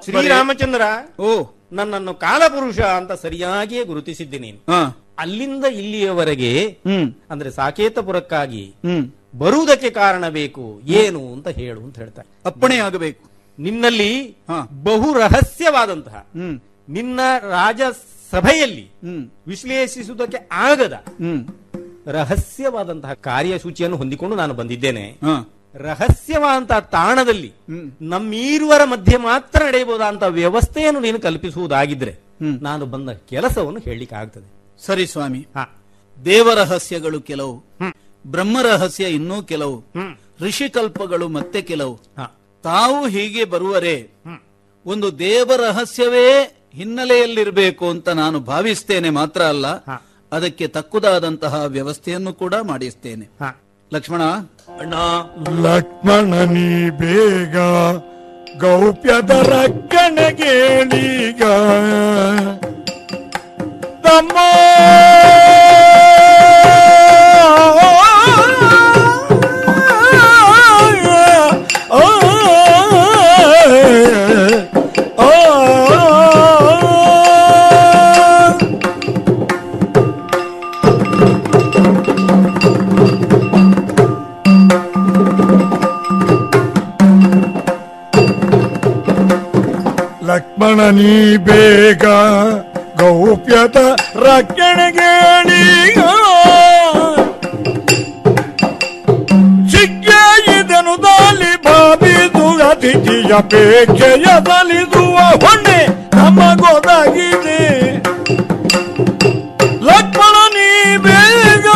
[0.05, 0.83] ಶ್ರೀರಾಮಚಂದ್ರ
[1.21, 1.31] ಓ.
[1.73, 4.59] ನನ್ನನ್ನು ಕಾಲಪುರುಷ ಅಂತ ಸರಿಯಾಗಿಯೇ ಗುರುತಿಸಿದ್ದೆ ನೀನು.
[5.19, 6.79] ಅಲ್ಲಿಂದ ಇಲ್ಲಿಯವರೆಗೆ
[7.31, 8.75] ಅಂದ್ರೆ ಸಾಕೇತಪುರಕ್ಕಾಗಿ
[9.35, 12.29] ಬರುವುದಕ್ಕೆ ಕಾರಣ ಬೇಕು ಏನು ಅಂತ ಹೇಳು ಅಂತ ಹೇಳ್ತಾರೆ.
[12.45, 13.31] ಅಪ್ಪಣೆ ಆಗಬೇಕು.
[13.59, 14.37] ನಿನ್ನಲ್ಲಿ
[14.85, 16.27] ಬಹು ರಹಸ್ಯವಾದಂತಹ
[16.89, 17.21] ನಿನ್ನ
[17.51, 17.81] ರಾಜ
[18.33, 18.91] ಸಭೆಯಲ್ಲಿ
[19.47, 20.93] ವಿಶ್ಲೇಷಿಸುವುದಕ್ಕೆ ಆಗದ
[22.07, 25.19] ರಹಸ್ಯವಾದಂತಹ ಕಾರ್ಯಸೂಚಿಯನ್ನು ಹೊಂದಿಕೊಂಡು ನಾನು ಬಂದಿದ್ದೇನೆ.
[25.75, 27.53] ರಹಸ್ಯವಾದಂತಹ ತಾಣದಲ್ಲಿ
[28.03, 32.15] ನಮ್ಮೀರುವರ ಮಧ್ಯೆ ಮಾತ್ರ ನಡೆಯಬಹುದಾದಂತಹ ವ್ಯವಸ್ಥೆಯನ್ನು ನೀನು ಕಲ್ಪಿಸುವುದಾಗಿದ್ರೆ
[32.61, 35.47] ನಾನು ಬಂದ ಕೆಲಸವನ್ನು ಹೇಳಲಿಕ್ಕೆ ಆಗ್ತದೆ ಸರಿ ಸ್ವಾಮಿ.
[36.25, 37.65] ದೇವರಹಸ್ಯಗಳು ಕೆಲವು
[38.27, 39.85] ಬ್ರಹ್ಮ ರಹಸ್ಯ ಇನ್ನೂ ಕೆಲವು
[40.41, 42.01] ಋಷಿಕಲ್ಪಗಳು ಮತ್ತೆ ಕೆಲವು.
[42.63, 44.11] ತಾವು ಹೀಗೆ ಬರುವರೆ
[44.87, 49.67] ಒಂದು ದೇವರಹಸ್ಯವೇ ಹಿನ್ನೆಲೆಯಲ್ಲಿರಬೇಕು ಅಂತ ನಾನು ಭಾವಿಸ್ತೇನೆ ಮಾತ್ರ ಅಲ್ಲ
[50.33, 53.31] ಅದಕ್ಕೆ ತಕ್ಕುದಾದಂತಹ ವ್ಯವಸ್ಥೆಯನ್ನು ಕೂಡ ಮಾಡಿಸ್ತೇನೆ.
[53.95, 54.23] ಲಕ್ಷ್ಮಣ.
[54.81, 54.95] ಅಣ್ಣ
[55.63, 57.57] ಲಕ್ಷ್ಮಣ ನೀ ಬೇಗ
[58.61, 61.43] ಗೌಪ್ಯದ ರಕ್ಷಣೆಗೇಳೀಗ.
[64.13, 64.39] ತಮ್ಮ
[90.27, 92.05] ಲಕ್ಷ್ಮಣ ನೀ ಬೇಗ
[93.03, 93.79] ಗೌಪ್ಯದ
[94.25, 95.13] ರಕ್ಷಣೆಗೆ
[99.73, 100.21] ಶಿಕ್ಷೆ
[100.57, 105.81] ಇದನು ದಾಲಿ ಬಾಬಿದು, ಅತಿಥಿಯ ಪೇಕ್ಷೆಯ ಸಲಿಸುವ ಹೊಣ್ಣೆ
[106.17, 107.61] ನಮಗೊದಗಿದೆ.
[109.89, 110.69] ಲಕ್ಷ್ಮಣ ನೀ
[111.07, 111.67] ಬೇಗ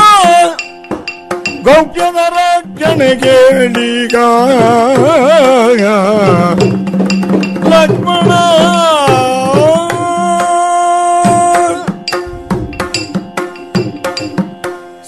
[1.68, 3.38] ಗೌಪ್ಯದ ರಕ್ಷಣೆಗೆ
[7.72, 8.15] ಲಕ್ಷ್ಮಣ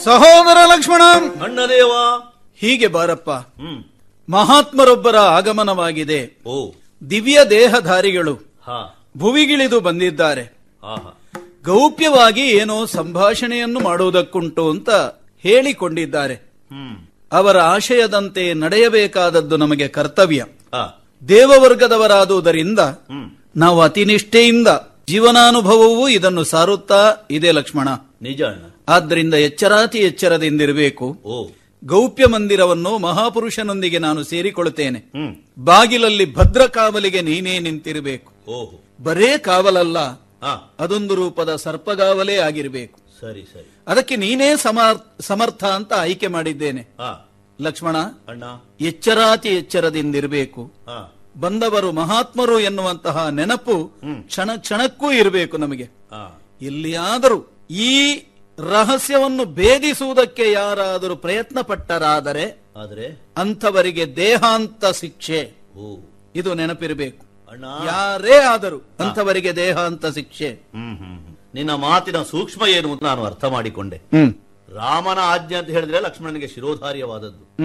[0.08, 1.02] ಸಹೋದರ ಲಕ್ಷ್ಮಣ!
[1.42, 1.92] ಅಣ್ಣದೇವ!
[2.60, 3.30] ಹೀಗೆ ಬಾರಪ್ಪ.
[4.28, 6.20] ಮಹಾತ್ಮರೊಬ್ಬರ ಆಗಮನವಾಗಿದೆ.
[6.46, 6.56] ಓ.
[7.10, 8.34] ದಿವ್ಯ ದೇಹಧಾರಿಗಳು
[9.16, 10.44] ಭುವಿಗಿಳಿದು ಬಂದಿದ್ದಾರೆ.
[11.64, 14.90] ಗೌಪ್ಯವಾಗಿ ಏನೋ ಸಂಭಾಷಣೆಯನ್ನು ಮಾಡುವುದಕ್ಕುಂಟು ಅಂತ
[15.44, 16.36] ಹೇಳಿಕೊಂಡಿದ್ದಾರೆ.
[17.32, 20.44] ಅವರ ಆಶಯದಂತೆ ನಡೆಯಬೇಕಾದದ್ದು ನಮಗೆ ಕರ್ತವ್ಯ.
[21.28, 22.78] ದೇವವರ್ಗದವರಾದುದರಿಂದ
[23.56, 24.68] ನಾವು ಅತಿ ನಿಷ್ಠೆಯಿಂದ
[25.08, 27.88] ಜೀವನಾನುಭವವೂ ಇದನ್ನು ಸಾರುತ್ತಾ ಇದೆ ಲಕ್ಷ್ಮಣ.
[28.22, 28.42] ನಿಜ
[28.88, 31.18] ಆದ್ದರಿಂದ ಎಚ್ಚರಾತಿ ಎಚ್ಚರದಿಂದಿರಬೇಕು.
[31.84, 34.98] ಗೌಪ್ಯ ಮಂದಿರವನ್ನು ಮಹಾಪುರುಷನೊಂದಿಗೆ ನಾನು ಸೇರಿಕೊಳ್ಳುತ್ತೇನೆ.
[35.58, 38.32] ಬಾಗಿಲಲ್ಲಿ ಭದ್ರ ಕಾವಲಿಗೆ ನೀನೇ ನಿಂತಿರಬೇಕು.
[38.50, 38.84] ಓಹೋ.
[39.02, 39.98] ಬರೇ ಕಾವಲಲ್ಲ.
[40.78, 42.98] ಅದೊಂದು ರೂಪದ ಸರ್ಪಗಾವಲೇ ಆಗಿರಬೇಕು.
[43.20, 43.70] ಸರಿ ಸರಿ.
[43.88, 46.88] ಅದಕ್ಕೆ ನೀನೇ ಸಮರ್- ಸಮರ್ಥ ಅಂತ ಆಯ್ಕೆ ಮಾಡಿದ್ದೇನೆ.
[47.60, 48.44] ಲಕ್ಷ್ಮಣ ಅಣ್ಣ.
[48.80, 50.72] ಎಚ್ಚರಾತಿ ಎಚ್ಚರದಿಂದಿರಬೇಕು.
[51.40, 53.92] ಬಂದವರು ಮಹಾತ್ಮರು ಎನ್ನುವಂತಹ ನೆನಪು
[54.26, 55.88] ಕ್ಷಣ ಕ್ಷಣಕ್ಕೂ ಇರಬೇಕು ನಮಗೆ.
[56.62, 58.22] ಎಲ್ಲಿಯಾದರೂ ಈ
[58.58, 65.52] ರಹಸ್ಯವನ್ನು ಭೇದಿಸುವುದಕ್ಕೆ ಯಾರಾದರೂ ಪ್ರಯತ್ನ ಪಟ್ಟರಾದರೆ ಆದರೆ ಅಂಥವರಿಗೆ ದೇಹಾಂತ ಶಿಕ್ಷೆ.
[65.76, 65.98] ಓ.
[66.34, 67.26] ಇದು ನೆನಪಿರಬೇಕು.
[67.50, 67.64] ಅಣ್ಣ.
[67.86, 70.52] ಯಾರೇ ಆದರೂ ಅಂಥವರಿಗೆ ದೇಹಾಂತ ಶಿಕ್ಷೆ.
[71.54, 73.96] ನಿನ್ನ ಮಾತಿನ ಸೂಕ್ಷ್ಮ ಏನು ನಾನು ಅರ್ಥ ಮಾಡಿಕೊಂಡೆ.
[74.74, 77.62] ರಾಮನ ಆಜ್ಞೆ ಅಂತ ಹೇಳಿದ್ರೆ ಲಕ್ಷ್ಮಣನಿಗೆ ಶಿರೋಧಾರ್ಯವಾದದ್ದು.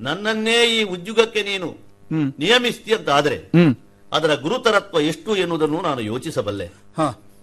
[0.00, 1.66] ನನ್ನನ್ನೇ ಈ ಉದ್ಯುಗಕ್ಕೆ ನೀನು
[2.38, 3.36] ನಿಯಮಿಸ್ತಿ ಅಂತ ಆದ್ರೆ
[4.12, 6.68] ಅದರ ಗುರುತರತ್ವ ಎಷ್ಟು ಎನ್ನುವುದನ್ನು ನಾನು ಯೋಚಿಸಬಲ್ಲೆ.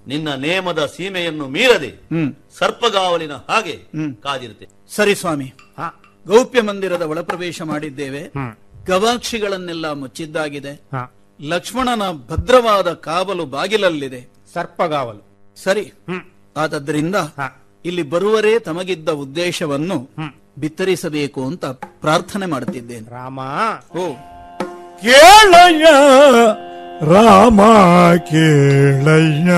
[0.07, 2.33] ನಿನ್ನ ನೇಮದ ಸೀಮೆಯನ್ನು ಮೀರದೆ ಹ್ಮ್.
[2.59, 4.15] ಸರ್ಪಗಾವಲಿನ ಹಾಗೆ ಹ್ಮ್.
[4.15, 4.67] ಕಾದಿರುತ್ತೆ.
[4.95, 5.53] ಸರಿ ಸ್ವಾಮಿ.
[6.27, 8.31] ಗೌಪ್ಯ ಮಂದಿರದ ಒಳಪ್ರವೇಶ ಮಾಡಿದ್ದೇವೆ.
[8.87, 10.81] ಗವಾಕ್ಷಿಗಳನ್ನೆಲ್ಲ ಮುಚ್ಚಿದ್ದಾಗಿದೆ.
[11.41, 14.29] ಲಕ್ಷ್ಮಣನ ಭದ್ರವಾದ ಕಾವಲು ಬಾಗಿಲಲ್ಲಿದೆ.
[14.53, 15.53] ಸರ್ಪಗಾವಲು.
[15.63, 15.91] ಸರಿ.
[16.57, 17.15] ಆದದ್ರಿಂದ
[17.85, 20.09] ಇಲ್ಲಿ ಬರುವರೇ ತಮಗಿದ್ದ ಉದ್ದೇಶವನ್ನು
[20.57, 23.09] ಬಿತ್ತರಿಸಬೇಕು ಅಂತ ಪ್ರಾರ್ಥನೆ ಮಾಡುತ್ತಿದ್ದೇನೆ.
[23.09, 23.39] ರಾಮ.
[23.97, 24.13] ಓ.
[25.01, 25.85] ಕೇಳಯ್ಯ
[27.13, 27.61] ರಾಮ
[28.29, 29.51] ಕೇಳಯ್ಯ.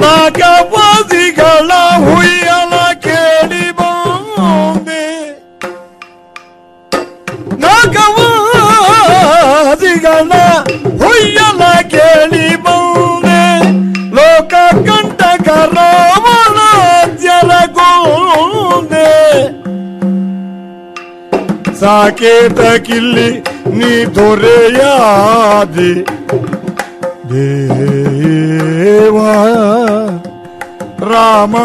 [0.03, 1.71] ನಾಗವಾದಿಗಳ
[2.07, 2.64] ಹುಯ್ಯಲ
[10.05, 10.33] ನಾಗವಾದಿಗಳ
[11.01, 11.63] ಹುಯ್ಯಲ
[11.93, 13.45] ಕೇಳಿ ಬಂದೆ
[14.17, 14.55] ಲೋಕ
[14.87, 16.59] ಕಂಟಕ ರಾವಣ
[17.77, 19.11] ಗೋಂದೆ
[21.81, 23.31] ಸಾಕೇತ ಕಿಲ್ಲಿ,
[23.79, 25.93] ನೀ ದೊರೆಯಾದಿ.
[27.31, 29.19] ದೇವ,
[31.13, 31.57] ರಾಮ,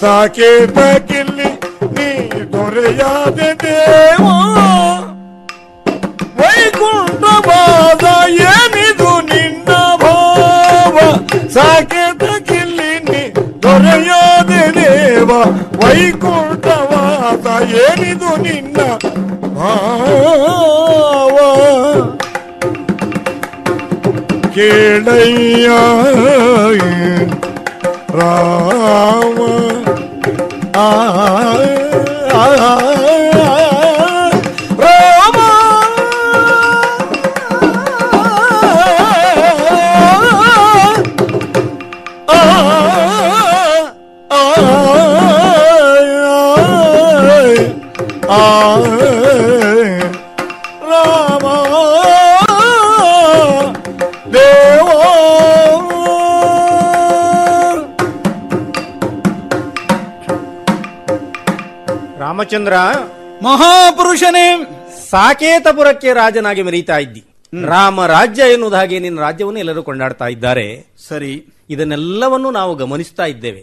[0.00, 0.78] ಸಾಕೇತ
[1.10, 1.50] ಕಿಲ್ಲಿ,
[1.96, 2.10] ನೀ
[2.54, 4.24] ದೊರೆಯಾದ ದೇವ.
[11.54, 13.22] ಸಾಕೇತ ಕಿಲ್ಲಿ ನೀ
[13.62, 15.30] ದೊರೆಯಾದ ದೇವ
[15.82, 17.46] ವೈಕುಂಠವಾದ
[17.80, 18.78] ಏನಿದು ನಿನ್ನ
[19.56, 21.36] ಭಾವ
[24.54, 25.68] ಕೇಳಯ್ಯ
[28.18, 29.38] ರಾಮ
[30.80, 30.88] ಆ,
[62.48, 62.72] ರಾಮಚಂದ್ರ
[63.44, 64.60] ಮಹಾಪುರುಷನೇ.
[65.10, 67.24] ಸಾಕೇತಪುರಕ್ಕೆ ರಾಜನಾಗಿ ಮೆರೀತಾ ಇದ್ದಿ.
[67.66, 70.66] ರಾಮ ರಾಜ್ಯ ಎನ್ನುವುದಾಗಿ ಹಾಗೆ ನಿನ್ನ ರಾಜ್ಯವನ್ನು ಎಲ್ಲರೂ ಕೊಂಡಾಡ್ತಾ ಇದ್ದಾರೆ.
[71.08, 71.46] ಸರಿ.
[71.70, 73.62] ಇದನ್ನೆಲ್ಲವನ್ನು ನಾವು ಗಮನಿಸ್ತಾ ಇದ್ದೇವೆ.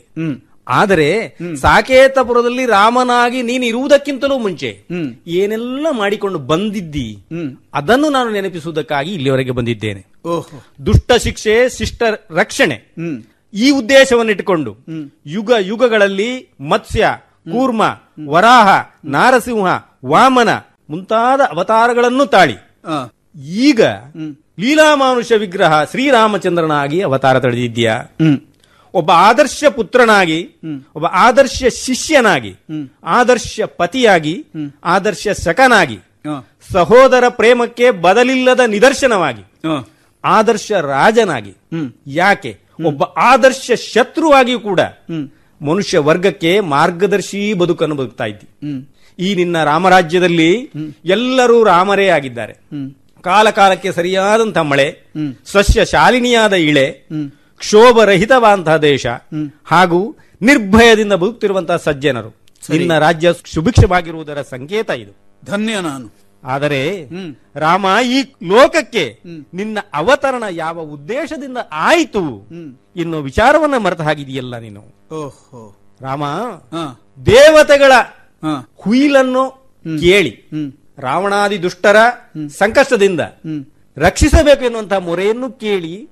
[0.67, 4.69] ಆದರೆ ಸಾಕೇತಪುರದಲ್ಲಿ ರಾಮನಾಗಿ ನೀನು ಇರುವುದಕ್ಕಿಂತಲೂ ಮುಂಚೆ
[5.27, 7.17] ಏನೆಲ್ಲ ಮಾಡಿಕೊಂಡು ಬಂದಿದ್ದಿ
[7.73, 10.05] ಅದನ್ನು ನಾನು ನೆನಪಿಸುವುದಕ್ಕಾಗಿ ಇಲ್ಲಿವರೆಗೆ ಬಂದಿದ್ದೇನೆ.
[10.27, 10.85] ಓಹೋ.
[10.85, 12.77] ದುಷ್ಟ ಶಿಕ್ಷೆ ಶಿಷ್ಟ ರಕ್ಷಣೆ
[13.53, 14.75] ಈ ಉದ್ದೇಶವನ್ನಿಟ್ಟುಕೊಂಡು
[15.25, 17.17] ಯುಗ ಯುಗಗಳಲ್ಲಿ ಮತ್ಸ್ಯ
[17.51, 17.81] ಕೂರ್ಮ
[18.27, 18.67] ವರಾಹ
[19.05, 19.67] ನಾರಸಿಂಹ
[20.05, 20.49] ವಾಮನ
[20.89, 22.57] ಮುಂತಾದ ಅವತಾರಗಳನ್ನು ತಾಳಿ.
[22.85, 23.11] ಈಗ
[23.65, 23.81] ಈಗ
[24.59, 27.95] ಲೀಲಾಮಾನುಷ ವಿಗ್ರಹ ಶ್ರೀರಾಮಚಂದ್ರನಾಗಿ ಅವತಾರ ತಳೆದಿದ್ಯಾ
[28.93, 30.37] ಒಬ್ಬ ಆದರ್ಶ ಪುತ್ರನಾಗಿ
[30.95, 32.55] ಒಬ್ಬ ಆದರ್ಶ ಶಿಷ್ಯನಾಗಿ
[33.03, 34.45] ಆದರ್ಶ ಪತಿಯಾಗಿ
[34.83, 35.97] ಆದರ್ಶ ಶಕನಾಗಿ
[36.73, 39.43] ಸಹೋದರ ಪ್ರೇಮಕ್ಕೆ ಬದಲಿಲ್ಲದ ನಿದರ್ಶನವಾಗಿ
[40.23, 41.53] ಆದರ್ಶ ರಾಜನಾಗಿ.
[42.07, 42.51] ಯಾಕೆ?
[42.85, 44.79] ಒಬ್ಬ ಆದರ್ಶ ಶತ್ರುವಾಗಿಯೂ ಕೂಡ.
[45.65, 48.47] ಮನುಷ್ಯ ವರ್ಗಕ್ಕೆ ಮಾರ್ಗದರ್ಶಿ ಬದುಕನ್ನು ಬದುಕ್ತಾ ಇದ್ದಿ.
[49.19, 50.71] ಈ ನಿನ್ನ ರಾಮರಾಜ್ಯದಲ್ಲಿ
[51.05, 52.53] ಎಲ್ಲರೂ ರಾಮರೇ ಆಗಿದ್ದಾರೆ.
[53.21, 54.99] ಕಾಲ ಕಾಲಕ್ಕೆ ಸರಿಯಾದಂತಹ ಮಳೆ.
[55.45, 57.07] ಸಸ್ಯ ಶಾಲಿನಿಯಾದ ಇಳೆ.
[57.57, 59.05] ಕ್ಷೋಭರಹಿತವಾದಂತಹ ದೇಶ
[59.65, 62.29] ಹಾಗೂ ನಿರ್ಭಯದಿಂದ ಬದುಕ್ತಿರುವಂತಹ ಸಜ್ಜನರು.
[62.79, 65.13] ನಿನ್ನ ರಾಜ್ಯ ಸುಭಿಕ್ಷವಾಗಿರುವುದರ ಸಂಕೇತ ಇದು.
[65.45, 66.24] ಧನ್ಯ ನಾನು.
[66.45, 67.09] ಆದರೆ
[67.55, 69.19] ರಾಮ ಈ ಲೋಕಕ್ಕೆ
[69.53, 72.23] ನಿನ್ನ ಅವತರಣ ಯಾವ ಉದ್ದೇಶದಿಂದ ಆಯಿತು
[72.95, 74.81] ಎನ್ನುವ ವಿಚಾರವನ್ನ ಮರೆತು ಹಾಗಿದೆಯಲ್ಲ ನೀನು.
[75.15, 75.61] ಓಹೋ.
[76.01, 76.23] ರಾಮ
[77.25, 77.91] ದೇವತೆಗಳ
[78.75, 79.43] ಹುಯಿಲನ್ನು
[79.99, 80.49] ಕೇಳಿ.
[80.99, 81.95] ರಾವಣಾದಿ ದುಷ್ಟರ
[82.49, 83.19] ಸಂಕಷ್ಟದಿಂದ
[83.97, 86.09] ರಕ್ಷಿಸಬೇಕು ಎನ್ನುವಂತಹ ಮೊರೆಯನ್ನು ಕೇಳಿ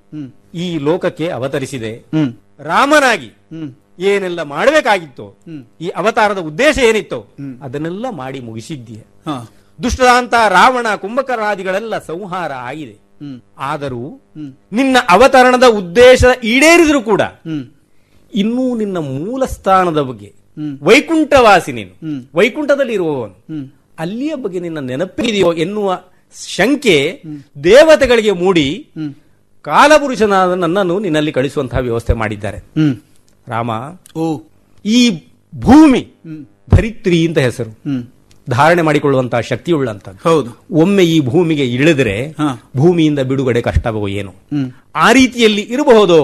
[0.54, 1.92] ಈ ಲೋಕಕ್ಕೆ ಅವತರಿಸಿದೆ.
[2.58, 3.30] ರಾಮನಾಗಿ
[3.98, 5.26] ಏನೆಲ್ಲ ಮಾಡಬೇಕಾಗಿತ್ತು
[5.80, 7.20] ಈ ಅವತಾರದ ಉದ್ದೇಶ ಏನಿತ್ತು
[7.62, 9.00] ಅದನ್ನೆಲ್ಲ ಮಾಡಿ ಮುಗಿಸಿದ್ದೀಯ.
[9.82, 13.04] ದುಷ್ಟರಾಂತ ರಾವಣ ಕುಂಭಕರಾದಿಗಳೆಲ್ಲ ಸಂಹಾರ ಆಗಿದೆ.
[13.58, 14.20] ಆದರೂ
[14.72, 17.20] ನಿನ್ನ ಅವತರಣದ ಉದ್ದೇಶ ಈಡೇರಿದ್ರು ಕೂಡ
[18.34, 20.32] ಇನ್ನೂ ನಿನ್ನ ಮೂಲ ಸ್ಥಾನದ ಬಗ್ಗೆ
[20.82, 21.92] ವೈಕುಂಠವಾಸಿ ನೀನು.
[22.34, 23.36] ವೈಕುಂಠದಲ್ಲಿ ಇರುವವನು
[23.98, 26.02] ಅಲ್ಲಿಯ ಬಗ್ಗೆ ನಿನ್ನ ನೆನಪಿದೆಯೋ ಎನ್ನುವ
[26.48, 27.22] ಶಂಕೆ
[27.64, 28.90] ದೇವತೆಗಳಿಗೆ ಮೂಡಿ
[29.62, 32.58] ಕಾಲಪುರುಷನಾದ ನನ್ನನ್ನು ನಿನ್ನಲ್ಲಿ ಕಳಿಸುವಂತಹ ವ್ಯವಸ್ಥೆ ಮಾಡಿದ್ದಾರೆ.
[33.48, 33.70] ರಾಮ
[34.16, 34.40] ಓ.
[34.84, 35.10] ಈ
[35.56, 36.12] ಭೂಮಿ
[36.70, 37.70] ಧರಿತ್ರಿ ಅಂತ ಹೆಸರು.
[38.50, 40.66] ಧಾರಣೆ ಮಾಡಿಕೊಳ್ಳುವಂತಹ ಶಕ್ತಿಯುಳ್ಳಂತ ಹೌದು.
[40.70, 42.34] ಒಮ್ಮೆ ಈ ಭೂಮಿಗೆ ಇಳಿದ್ರೆ
[42.76, 44.32] ಭೂಮಿಯಿಂದ ಬಿಡುಗಡೆ ಕಷ್ಟವೋ ಏನು.
[44.94, 46.18] ಆ ರೀತಿಯಲ್ಲಿ ಇರಬಹುದು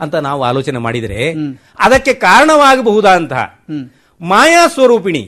[0.00, 1.32] ಅಂತ ನಾವು ಆಲೋಚನೆ ಮಾಡಿದರೆ
[1.78, 3.44] ಅದಕ್ಕೆ ಕಾರಣವಾಗಬಹುದಂತಹ
[4.20, 5.22] ಮಾಯಾ ಸ್ವರೂಪಿಣಿ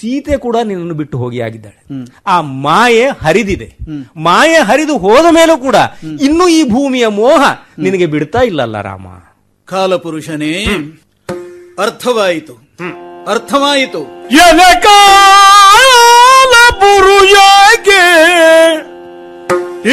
[0.00, 1.80] ಸೀತೆ ಕೂಡ ನಿನ್ನನ್ನು ಬಿಟ್ಟು ಹೋಗಿ ಆಗಿದ್ದಾಳೆ.
[2.26, 3.76] ಆ ಮಾಯೆ ಹರಿದಿದೆ.
[4.16, 5.76] ಮಾಯೆ ಹರಿದು ಹೋದ ಮೇಲೂ ಕೂಡ
[6.20, 7.42] ಇನ್ನೂ ಈ ಭೂಮಿಯ ಮೋಹ
[7.78, 9.06] ನಿನಗೆ ಬಿಡ್ತಾ ಇಲ್ಲಲ್ಲ ರಾಮ.
[9.64, 10.52] ಕಾಲಪುರುಷನೇ
[11.78, 12.54] ಅರ್ಥವಾಯಿತು.
[13.28, 14.00] ಅರ್ಥವಾಯಿತು.
[16.80, 18.02] ಪುರುಷಕ್ಕೆ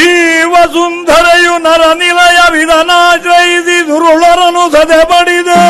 [0.04, 0.08] ಈ
[0.44, 3.78] ವಸುಂಧರೆಯು ನರ ನಿಲಯ ವಿಧನಾಶ್ರಯಿಸಿ
[4.72, 5.64] ಸದೆ ಪಡಿದೆ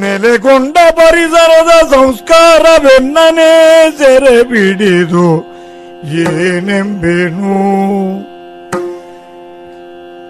[0.00, 3.52] ನೆಲೆಗೊಂಡ ಪರಿಸರದ ಸಂಸ್ಕಾರವೆನ್ನನೇ
[3.98, 5.28] ಸೆರೆ ಬಿಡಿದು
[6.24, 7.56] ಏನೆಂಬೆನು?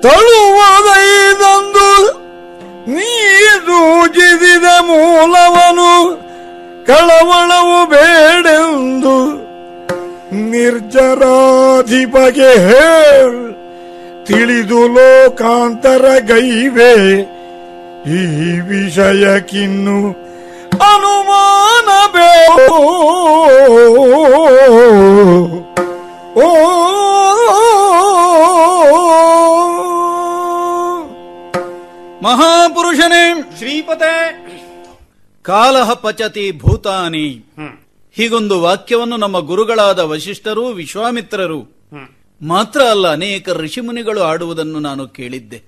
[0.02, 1.88] ತಳುವದೈದೊಂದು
[2.90, 3.08] ನೀ
[4.14, 5.92] ಜಿದಿದ ಮೂಲವನು
[6.86, 9.16] ಕಳವಳವು ಬೇಡೆಂದು
[10.52, 13.38] ನಿರ್ಜರಾಧಿಪಗೆ ಹೇಳ್
[14.26, 16.94] ತಿಳಿದು ಲೋಕಾಂತರ ಗೈವೆ
[18.12, 18.20] ಈ
[18.68, 19.98] ವಿಷಯಕ್ಕಿನ್ನು
[20.86, 21.88] ಅನುಮಾನ
[26.38, 26.48] ಓ
[32.22, 34.14] ಮಹಾಪುರುಷನೇ ಶ್ರೀಪತೆ!
[35.42, 37.44] ಕಾಲಹ ಪಚತಿ ಭೂತಾನಿ
[38.12, 41.60] ಹೀಗೊಂದು ವಾಕ್ಯವನ್ನು ನಮ್ಮ ಗುರುಗಳಾದ ವಶಿಷ್ಠರು ವಿಶ್ವಾಮಿತ್ರರು
[42.42, 45.58] ಮಾತ್ರ ಅಲ್ಲ ಅನೇಕ ಋಷಿಮುನಿಗಳು ಆಡುವುದನ್ನು ನಾನು ಕೇಳಿದ್ದೆ.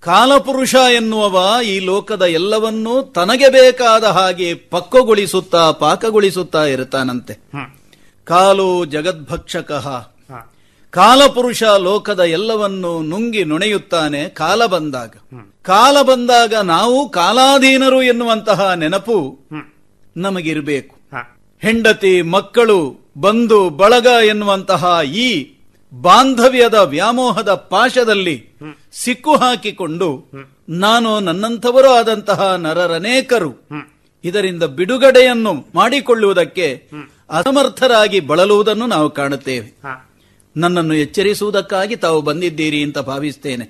[0.00, 7.34] ಕಾಲಪುರುಷ ಎನ್ನುವವ ಈ ಲೋಕದ ಎಲ್ಲವನ್ನೂ ತನಗೆ ಬೇಕಾದ ಹಾಗೆ ಪಕ್ಕಗೊಳಿಸುತ್ತಾ ಪಾಕಗೊಳಿಸುತ್ತಾ ಇರುತ್ತಾನಂತೆ.
[8.24, 9.86] ಕಾಲು ಜಗದ್ಭಕ್ಷಕಃ.
[10.90, 15.14] ಕಾಲಪುರುಷ ಲೋಕದ ಎಲ್ಲವನ್ನೂ ನುಂಗಿ ನುಣೆಯುತ್ತಾನೆ ಕಾಲ ಬಂದಾಗ.
[15.62, 19.38] ಕಾಲ ಬಂದಾಗ ನಾವು ಕಾಲಾಧೀನರು ಎನ್ನುವಂತಹ ನೆನಪು
[20.16, 20.96] ನಮಗಿರಬೇಕು.
[21.60, 22.78] ಹೆಂಡತಿ ಮಕ್ಕಳು
[23.18, 25.54] ಬಂಧು ಬಳಗ ಎನ್ನುವಂತಹ ಈ
[25.92, 28.36] ಬಾಂಧವ್ಯದ ವ್ಯಾಮೋಹದ ಪಾಶದಲ್ಲಿ
[28.92, 30.30] ಸಿಕ್ಕು ಹಾಕಿಕೊಂಡು
[30.68, 33.68] ನಾನು ನನ್ನಂಥವರು ಆದಂತಹ ನರರನೇಕರು
[34.24, 36.88] ಇದರಿಂದ ಬಿಡುಗಡೆಯನ್ನು ಮಾಡಿಕೊಳ್ಳುವುದಕ್ಕೆ
[37.30, 39.80] ಅಸಮರ್ಥರಾಗಿ ಬಳಲುವುದನ್ನು ನಾವು ಕಾಣುತ್ತೇವೆ.
[40.56, 43.64] ನನ್ನನ್ನು ಎಚ್ಚರಿಸುವುದಕ್ಕಾಗಿ ತಾವು ಬಂದಿದ್ದೀರಿ ಅಂತ ಭಾವಿಸ್ತೇನೆ.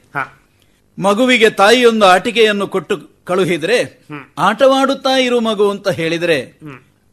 [0.98, 4.06] ಮಗುವಿಗೆ ತಾಯಿಯೊಂದು ಆಟಿಕೆಯನ್ನು ಕೊಟ್ಟು ಕಳುಹಿದ್ರೆ
[4.38, 6.60] ಆಟವಾಡುತ್ತಾ ಇರು ಮಗು ಅಂತ ಹೇಳಿದ್ರೆ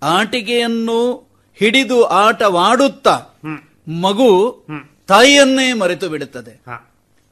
[0.03, 3.19] ಆಟಿಕೆಯನ್ನು ಹಿಡಿದು ಆಟವಾಡುತ್ತಾ
[3.88, 4.65] ಮಗು
[5.07, 6.64] ತಾಯಿಯನ್ನೇ ಮರೆತು ಬಿಡುತ್ತದೆ.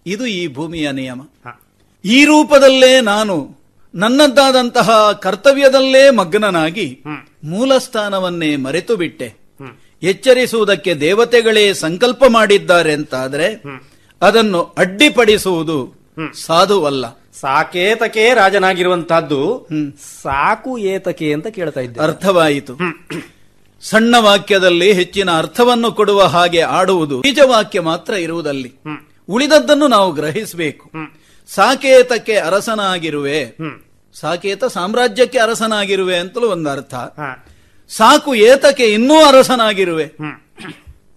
[0.06, 1.22] ಇದು ಈ ಭೂಮಿಯ ನಿಯಮ.
[2.06, 3.58] ಈ ರೂಪದಲ್ಲೇ ನಾನು
[3.96, 7.04] ನನ್ನದ್ದಾದಂತಹ ಕರ್ತವ್ಯದಲ್ಲೇ ಮಗ್ನನಾಗಿ
[7.44, 9.34] ಮೂಲ ಸ್ಥಾನವನ್ನೇ ಮರೆತು ಬಿಟ್ಟೆ.
[10.04, 13.64] ಎಚ್ಚರಿಸುವುದಕ್ಕೆ ದೇವತೆಗಳೇ ಸಂಕಲ್ಪ ಮಾಡಿದ್ದಾರೆ ಅಂತಾದ್ರೆ
[14.22, 16.07] ಅದನ್ನು ಅಡ್ಡಿಪಡಿಸುವುದು
[16.46, 17.06] ಸಾಧುವಲ್ಲ.
[17.42, 19.68] ಸಾಕೇತಕೆ ರಾಜನಾಗಿರುವಂತಹದ್ದು
[20.22, 22.78] ಸಾಕು ಏತಕೆ ಅಂತ ಕೇಳ್ತಾ ಇದ್ದೆ ಅರ್ಥವಾಯಿತು.
[23.82, 28.74] ಸಣ್ಣ ವಾಕ್ಯದಲ್ಲಿ ಹೆಚ್ಚಿನ ಅರ್ಥವನ್ನು ಕೊಡುವ ಹಾಗೆ ಆಡುವುದು ವಾಕ್ಯ ಮಾತ್ರ ಇರುವುದಲ್ಲಿ.
[29.30, 30.90] ಉಳಿದದ್ದನ್ನು ನಾವು ಗ್ರಹಿಸಬೇಕು.
[31.56, 33.46] ಸಾಕೇತಕ್ಕೆ ಅರಸನಾಗಿರುವೆ.
[34.20, 36.96] ಸಾಕೇತ ಸಾಮ್ರಾಜ್ಯಕ್ಕೆ ಅರಸನಾಗಿರುವೆ ಅಂತಲೂ ಒಂದು ಅರ್ಥ.
[37.90, 40.06] ಸಾಕು ಏತಕ್ಕೆ ಇನ್ನೂ ಅರಸನಾಗಿರುವೆ.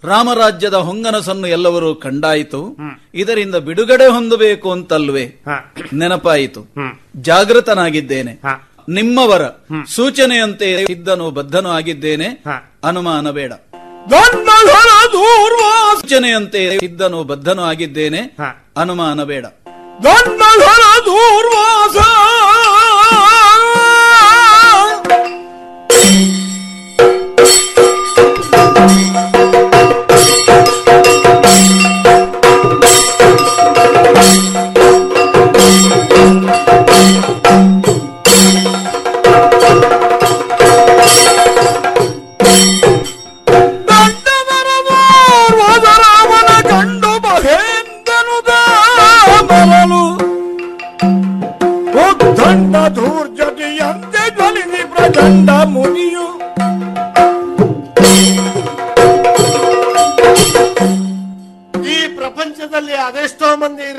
[0.05, 2.77] ರಾಮರಾಜ್ಯದ ಹೊಂಗನಸನ್ನು ಎಲ್ಲವರು ಕಂಡಾಯಿತು.
[3.15, 5.25] ಇದರಿಂದ ಬಿಡುಗಡೆ ಹೊಂದಬೇಕು ಅಂತಲ್ವೇ?
[5.93, 6.61] ನೆನಪಾಯಿತು.
[7.17, 8.33] ಜಾಗೃತನಾಗಿದ್ದೇನೆ.
[8.89, 9.43] ನಿಮ್ಮವರ
[9.89, 12.27] ಸೂಚನೆಯಂತೆ ಇದ್ದನು ಬದ್ಧನು ಆಗಿದ್ದೇನೆ.
[12.85, 13.53] ಅನುಮಾನ ಬೇಡ.
[16.01, 18.21] ಸೂಚನೆಯಂತೆ ಇದ್ದನು ಬದ್ಧನು ಆಗಿದ್ದೇನೆ.
[18.77, 19.47] ಅನುಮಾನ ಬೇಡ.
[21.05, 21.97] ದೂರ್ವಾಸ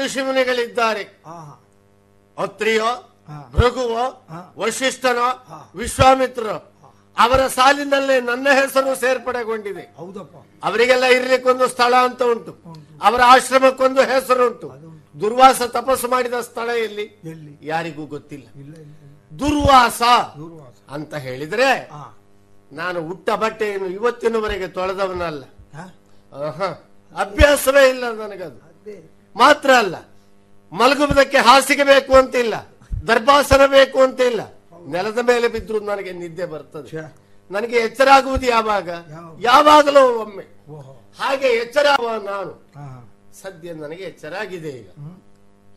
[0.01, 1.03] ಮಂದಿ ಋಷಿಮುನಿಗಳಿದ್ದಾರೆ
[2.37, 2.91] ಅತ್ರಿಯೋ
[3.51, 4.25] ಭೃಗುವೋ
[4.57, 5.29] ವಶಿಷ್ಠನೋ
[5.75, 6.67] ವಿಶ್ವಾಮಿತ್ರರೋ
[7.17, 9.93] ಅವರ ಸಾಲಿನಲ್ಲೇ ನನ್ನ ಹೆಸರು ಸೇರ್ಪಡೆಗೊಂಡಿದೆ.
[9.97, 10.35] ಹೌದಪ್ಪ.
[10.63, 12.53] ಅವರಿಗೆಲ್ಲ ಇರ್ಲಿಕ್ಕೊಂದು ಸ್ಥಳ ಅಂತ ಉಂಟು.
[13.03, 14.67] ಅವರ ಆಶ್ರಮಕ್ಕೊಂದು ಹೆಸರು ಉಂಟು.
[15.19, 17.05] ದುರ್ವಾಸ ತಪಸ್ಸು ಮಾಡಿದ ಸ್ಥಳ ಎಲ್ಲಿ?
[17.61, 18.47] ಯಾರಿಗೂ ಗೊತ್ತಿಲ್ಲ.
[19.39, 20.01] ದುರ್ವಾಸ
[20.89, 21.91] ಅಂತ ಹೇಳಿದ್ರೆ
[22.71, 25.43] ನಾನು ಉಟ್ಟ ಬಟ್ಟೆಯನ್ನು ಇವತ್ತಿನವರೆಗೆ ತೊಳೆದವನಲ್ಲ.
[27.17, 29.20] ಅಭ್ಯಾಸವೇ ಇಲ್ಲ ನನಗದು.
[29.35, 29.95] ಮಾತ್ರ ಅಲ್ಲ
[30.71, 32.53] ಮಲಗುವುದಕ್ಕೆ ಹಾಸಿಗೆ ಬೇಕು ಅಂತಿಲ್ಲ
[33.07, 34.41] ದರ್ಭಾಸನ ಬೇಕು ಅಂತ ಇಲ್ಲ
[34.87, 37.15] ನೆಲದ ಮೇಲೆ ಬಿದ್ರು ನನಗೆ ನಿದ್ದೆ ಬರ್ತದೆ.
[37.51, 38.89] ನನಗೆ ಎಚ್ಚರ ಆಗುವುದು ಯಾವಾಗ?
[39.41, 40.43] ಯಾವಾಗಲೂ ಒಮ್ಮೆ.
[41.19, 41.85] ಹಾಗೆ ಎಚ್ಚರ
[42.23, 42.71] ನಾನು.
[43.41, 44.89] ಸದ್ಯ ನನಗೆ ಎಚ್ಚರ ಆಗಿದೆ ಈಗ.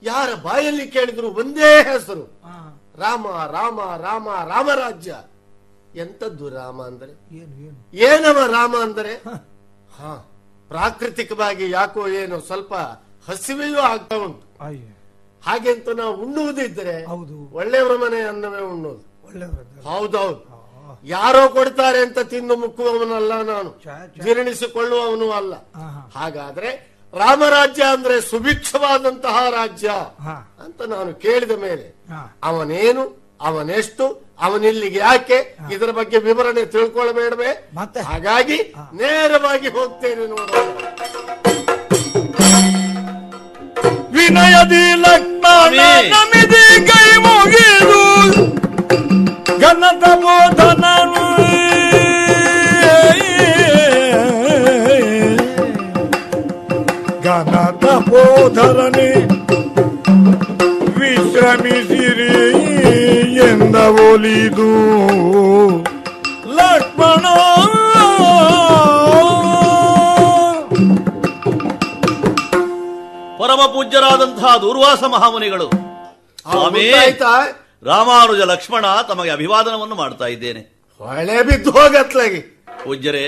[0.02, 2.40] ಯಾರ ಬಾಯಲ್ಲಿ ಕೇಳಿದ್ರು ಒಂದೇ ಹೆಸರು.
[2.98, 5.16] ರಾಮ ರಾಮ ರಾಮ ರಾಮರಾಜ್ಯ.
[5.94, 7.12] ಎಂತದ್ದು ರಾಮ ಅಂದ್ರೆ?
[7.96, 9.14] ಏನವ ರಾಮ ಅಂದರೆ?
[9.98, 10.14] ಹ.
[10.68, 12.74] ಪ್ರಾಕೃತಿಕವಾಗಿ ಯಾಕೋ ಏನೋ ಸ್ವಲ್ಪ
[13.28, 14.44] ಹಸಿವೆಯೂ ಆಗ್ತಾ ಉಂಟು.
[15.42, 16.96] ಹಾಗೆ ಅಂತ ನಾವು ಉಣ್ಣುವುದಿದ್ರೆ
[17.52, 19.02] ಒಳ್ಳೆಯವರ ಮನೆ ಅನ್ನವೇ ಉಣ್ಣುವುದು.
[19.88, 20.40] ಹೌದೌದು
[21.04, 23.70] ಯಾರೋ ಕೊಡ್ತಾರೆ ಅಂತ ತಿಂದು ಮುಕ್ಕುವವನಲ್ಲ ನಾನು.
[24.24, 25.54] ಜೀರ್ಣಿಸಿಕೊಳ್ಳುವವನು ಅಲ್ಲ.
[26.14, 26.70] ಹಾಗಾದ್ರೆ
[27.12, 29.88] ರಾಮರಾಜ್ಯ ಅಂದ್ರೆ ಸುಭಿಕ್ಷವಾದಂತಹ ರಾಜ್ಯ
[30.64, 31.86] ಅಂತ ನಾನು ಕೇಳಿದ ಮೇಲೆ
[32.42, 33.04] ಅವನೇನು
[33.40, 34.04] ಅವನೆಷ್ಟು
[34.40, 35.38] ಅವನಿಲ್ಲಿಗೆ ಯಾಕೆ
[35.72, 37.50] ಇದರ ಬಗ್ಗೆ ವಿವರಣೆ ತಿಳ್ಕೊಳ್ಬೇಡವೆ?
[38.02, 38.58] ಹಾಗಾಗಿ
[38.94, 40.68] ನೇರವಾಗಿ ಹೋಗ್ತೇನೆ ನೋಡೋಣ.
[46.12, 48.02] ನಮಿದಿ ಕೈ ಮುಗಿದು
[49.60, 51.24] ಘನತ ಬೋಧನನು
[57.24, 59.10] ಘನತ ಬೋಧರನೆ
[60.98, 62.30] ವಿಶ್ರಮಿಸಿರಿ
[63.48, 64.70] ಎಂದ ಒಲಿದು
[73.44, 75.66] ಪರಮ ಪೂಜ್ಯರಾದಂತಹ ದೂರ್ವಾಸ ಮಹಾಮುನಿಗಳು?
[77.82, 80.60] ರಾಮಾನುಜ ಲಕ್ಷ್ಮಣ ತಮಗೆ ಅಭಿವಾದನವನ್ನು ಮಾಡ್ತಾ ಇದ್ದೇನೆ.
[80.98, 82.40] ಹೊಳೆ ಬಿದ್ದು ಹೋಗತ್ಲಾಗಿ
[82.84, 83.24] ಪೂಜ್ಯರೇ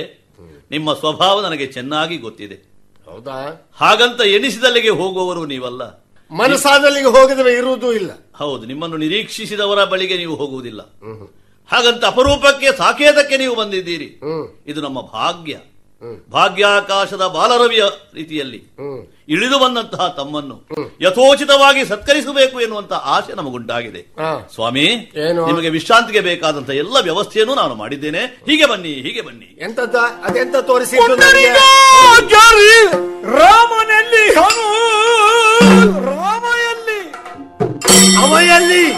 [0.70, 2.56] ನಿಮ್ಮ ಸ್ವಭಾವ ನನಗೆ ಚೆನ್ನಾಗಿ ಗೊತ್ತಿದೆ.
[3.10, 3.36] ಹೌದಾ?
[3.80, 5.82] ಹಾಗಂತ ಎನಿಸಿದಲ್ಲಿಗೆ ಹೋಗುವವರು ನೀವಲ್ಲ.
[6.30, 8.10] ಮನಸಾದಲ್ಲಿಗೆ ಹೋಗಿದ್ರೆ ಇರುವುದೂ ಇಲ್ಲ.
[8.36, 10.82] ಹೌದು ನಿಮ್ಮನ್ನು ನಿರೀಕ್ಷಿಸಿದವರ ಬಳಿಗೆ ನೀವು ಹೋಗುವುದಿಲ್ಲ.
[11.72, 14.08] ಹಾಗಂತ ಅಪರೂಪಕ್ಕೆ ಸಾಕೇತಕ್ಕೆ ನೀವು ಬಂದಿದ್ದೀರಿ.
[14.66, 15.56] ಇದು ನಮ್ಮ ಭಾಗ್ಯ.
[16.30, 17.82] ಭಾಗ್ಯಾಕಾಶದ ಬಾಲರವಿಯ
[18.14, 18.70] ರೀತಿಯಲ್ಲಿ
[19.28, 20.68] ಇಳಿದು ಬಂದಂತಹ ತಮ್ಮನ್ನು
[21.00, 24.02] ಯಥೋಚಿತವಾಗಿ ಸತ್ಕರಿಸಬೇಕು ಎನ್ನುವಂತಹ ಆಸೆ ನಮಗುಂಟಾಗಿದೆ.
[24.54, 25.12] ಸ್ವಾಮಿ
[25.46, 28.18] ನಿಮಗೆ ವಿಶ್ರಾಂತಿಗೆ ಬೇಕಾದಂತಹ ಎಲ್ಲ ವ್ಯವಸ್ಥೆಯನ್ನು ನಾನು ಮಾಡಿದ್ದೇನೆ.
[28.18, 29.58] ಹೀಗೆ ಬನ್ನಿ ಹೀಗೆ ಬನ್ನಿ.
[29.62, 29.80] ಎಂತ
[31.14, 31.48] ನನಗೆ?
[33.38, 34.34] ರಾಮನಲ್ಲಿ
[36.04, 37.00] ರಾಮಯಲ್ಲಿ
[38.16, 38.92] ಅವಯಲ್ಲಿ.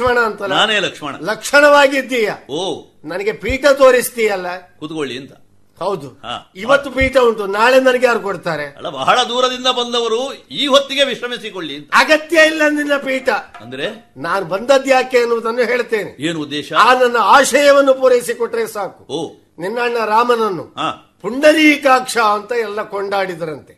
[0.00, 1.14] ಲಕ್ಷ್ಮಣ ಅಂತ ನಾನೇ ಲಕ್ಷ್ಮಣ.
[1.20, 2.30] ಲಕ್ಷಣವಾಗಿದ್ದೀಯ?
[2.50, 2.84] ಓ.
[3.04, 4.46] ನನಗೆ ಪೀಠ ತೋರಿಸ್ತೀಯಲ್ಲ?
[4.78, 5.32] ಕೂತ್ಕೊಳ್ಳಿ ಅಂತ.
[5.78, 6.20] ಹೌದು.
[6.56, 8.64] ಇವತ್ತು ಪೀಠ ಉಂಟು ನಾಳೆ ನನಗೆ ಯಾರು ಕೊಡ್ತಾರೆ?
[8.64, 13.28] ಅಲ್ಲ ಬಹಳ ದೂರದಿಂದ ಬಂದವರು ಈ ಹೊತ್ತಿಗೆ ವಿಶ್ರಮಿಸಿಕೊಳ್ಳಿ ಅಗತ್ಯ ಇಲ್ಲ ನಿನ್ನ ಪೀಠ.
[13.60, 14.12] ಅಂದ್ರೆ?
[14.16, 16.16] ನಾನು ಬಂದದ್ದು ಯಾಕೆ ಎನ್ನುವುದನ್ನು ಹೇಳ್ತೇನೆ.
[16.20, 16.72] ಏನು ಉದ್ದೇಶ?
[16.72, 19.06] ಆ ನನ್ನ ಆಶಯವನ್ನು ಪೂರೈಸಿಕೊಟ್ರೆ ಸಾಕು.
[19.12, 19.30] ಓ.
[19.58, 20.74] ನಿನ್ನಣ್ಣ ರಾಮನನ್ನು
[21.20, 23.72] ಪುಂಡರೀಕಾಕ್ಷ ಅಂತ ಎಲ್ಲ ಕೊಂಡಾಡಿದರಂತೆ.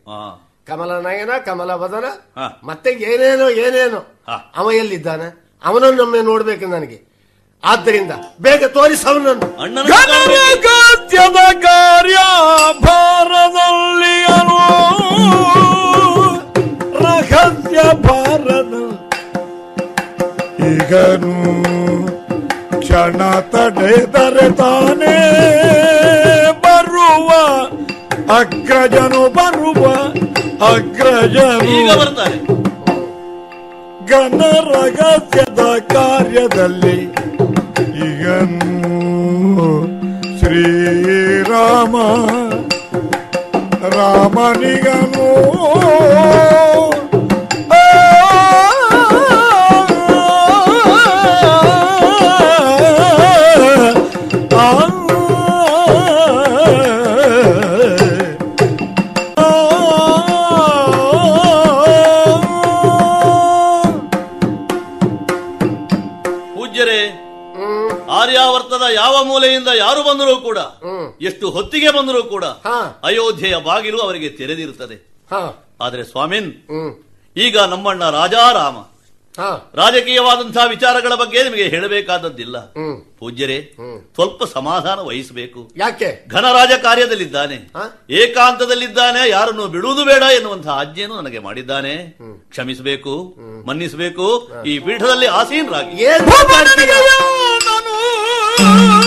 [0.67, 2.05] ಕಮಲ ನಯನ ಕಮಲ ವದನ
[2.63, 4.15] ಮತ್ತೆ ಏನೇನೋ ಏನೇನೋ.
[4.55, 5.48] ಅವ ಎಲ್ಲಿದ್ದಾನೆ?
[5.63, 6.97] ಅವನನ್ನೊಮ್ಮೆ ನೋಡ್ಬೇಕು ನನಗೆ.
[7.63, 8.11] ಆದ್ದರಿಂದ
[8.41, 9.47] ಬೇಗ ತೋರಿಸವನನ್ನು
[10.65, 12.17] ಗತ್ಯದ ಕಾರ್ಯ
[12.85, 14.59] ಭಾರದಲ್ಲಿ ಅನು.
[17.03, 18.73] ರಹಸ್ಯ ಭಾರದ
[20.69, 21.35] ಈಗನು
[22.79, 23.19] ಕ್ಷಣ
[23.53, 25.17] ತಡೆದರೆ ತಾನೇ
[26.63, 27.29] ಬರುವ
[28.39, 29.83] ಅಗ್ರಜನು ಬರುವ
[30.71, 31.69] ಅಗ್ರಜನು.
[31.75, 32.37] ಈಗ ಬರ್ತಾರೆ.
[34.09, 35.61] ಘನ ರಹಸ್ಯದ
[35.91, 36.97] ಕಾರ್ಯದಲ್ಲಿ
[38.05, 38.77] ಈಗನು
[40.39, 41.95] ಶ್ರೀರಾಮ
[43.95, 45.29] ರಾಮನಿಗನು
[68.93, 70.57] ಯಾವ ಮೂಲೆಯಿಂದ ಯಾರು ಬಂದರೂ ಕೂಡ
[71.21, 72.45] ಎಷ್ಟು ಹೊತ್ತಿಗೆ ಬಂದರೂ ಕೂಡ
[73.03, 74.97] ಅಯೋಧ್ಯೆಯ ಬಾಗಿಲು ಅವರಿಗೆ ತೆರೆದಿರುತ್ತದೆ.
[75.81, 76.53] ಆದರೆ ಸ್ವಾಮಿನ್
[77.37, 78.77] ಈಗ ನಮ್ಮಣ್ಣ ರಾಜಾರಾಮ
[79.75, 82.57] ರಾಜಕೀಯವಾದಂತಹ ವಿಚಾರಗಳ ಬಗ್ಗೆ ನಿಮಗೆ ಹೇಳಬೇಕಾದದ್ದಿಲ್ಲ.
[83.19, 83.75] ಪೂಜ್ಯರೇ
[84.15, 85.71] ಸ್ವಲ್ಪ ಸಮಾಧಾನ ವಹಿಸಬೇಕು.
[85.77, 86.25] ಯಾಕೆ?
[86.27, 87.55] ಘನರಾಜ ಕಾರ್ಯದಲ್ಲಿದ್ದಾನೆ.
[88.09, 92.17] ಏಕಾಂತದಲ್ಲಿದ್ದಾನೆ ಯಾರನ್ನು ಬಿಡುವುದು ಬೇಡ ಎನ್ನುವಂತಹ ಆಜ್ಞೆಯನ್ನು ನನಗೆ ಮಾಡಿದ್ದಾನೆ.
[92.49, 93.35] ಕ್ಷಮಿಸಬೇಕು
[93.67, 96.03] ಮನ್ನಿಸಬೇಕು ಈ ಪೀಠದಲ್ಲಿ ಆಸೀನರಾಗಿ.
[98.61, 98.98] ಏನ್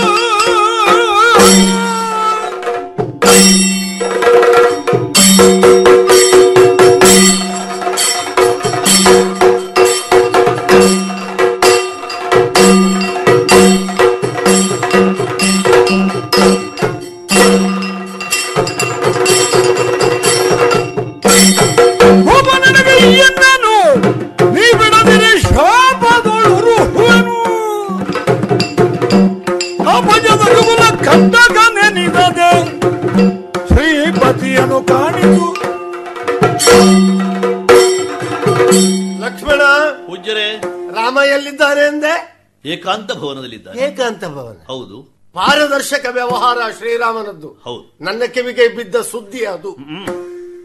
[44.03, 44.65] ಏಕಾಂತ ಭವನ.
[44.67, 45.17] ಹೌದು.
[45.33, 47.49] ಪಾರದರ್ಶಕ ವ್ಯವಹಾರ ಶ್ರೀರಾಮನದ್ದು.
[47.65, 47.97] ಹೌದು.
[48.01, 49.77] ನನ್ನ ಕಿವಿಗೆ ಬಿದ್ದ ಸುದ್ದಿ ಅದು.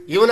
[0.09, 0.31] ಇವನ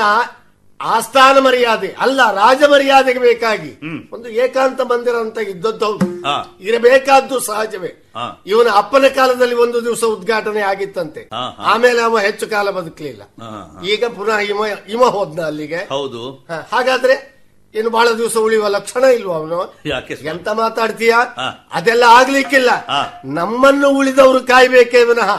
[0.81, 3.79] ಆಸ್ಥಾನ ಮರ್ಯಾದೆ ಅಲ್ಲ ರಾಜ ಮರ್ಯಾದೆಗೆ ಬೇಕಾಗಿ
[4.11, 6.23] ಒಂದು ಏಕಾಂತ ಮಂದಿರ ಅಂತ ಇದ್ದದ್ದು ಹೌದು.
[6.59, 8.11] ಇರಬೇಕಾದ್ದು ಸಹಜವೇ.
[8.45, 11.29] ಇವನ ಅಪ್ಪನ ಕಾಲದಲ್ಲಿ ಒಂದು ದಿವಸ ಉದ್ಘಾಟನೆ ಆಗಿತ್ತಂತೆ.
[11.59, 13.21] ಆಮೇಲೆ ಅವ ಹೆಚ್ಚು ಕಾಲ ಬದುಕಲಿಲ್ಲ.
[13.85, 14.59] ಈಗ ಪುನಃ ಇಮ
[14.89, 15.77] ಇಮ ಹೋದ್ನ ಅಲ್ಲಿಗೆ.
[15.77, 16.47] ಹೌದು.
[16.71, 17.34] ಹಾಗಾದ್ರೆ
[17.75, 19.75] ಇನ್ನು ಬಹಳ ದಿವಸ ಉಳಿಯುವ ಲಕ್ಷಣ ಇಲ್ವ ಅವನು?
[19.85, 20.13] ಯಾಕೆ?
[20.13, 21.15] ಎಂತ ಮಾತಾಡ್ತೀಯ.
[21.73, 22.69] ಅದೆಲ್ಲ ಆಗ್ಲಿಕ್ಕಿಲ್ಲ.
[23.25, 25.31] ನಮ್ಮನ್ನು ಉಳಿದವರು ಕಾಯ್ಬೇಕೇ ವಿನಃ.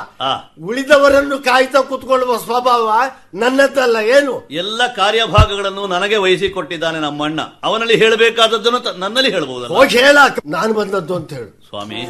[0.65, 3.03] ಉಳಿದವರನ್ನು ಕಾಯ್ತಾ ಕುತ್ಕೊಳ್ಳುವ ಸ್ವಭಾವ
[3.35, 4.49] ನನ್ನದಲ್ಲ ಏನು?
[4.51, 7.41] ಎಲ್ಲ ಕಾರ್ಯಭಾಗಗಳನ್ನು ನನಗೆ ವಹಿಸಿಕೊಟ್ಟಿದ್ದಾನೆ ನಮ್ಮಣ್ಣ.
[7.63, 10.19] ಅವನಲ್ಲಿ ಹೇಳಬೇಕಾದದ್ದನ್ನು ನನ್ನಲ್ಲಿ ಹೇಳಬಹುದು ಹೋಗಿ ಹೇಳ.
[10.47, 11.65] ನಾನು ಬಂದದ್ದು ಅಂತ ಹೇಳು.
[11.69, 12.01] ಸ್ವಾಮಿ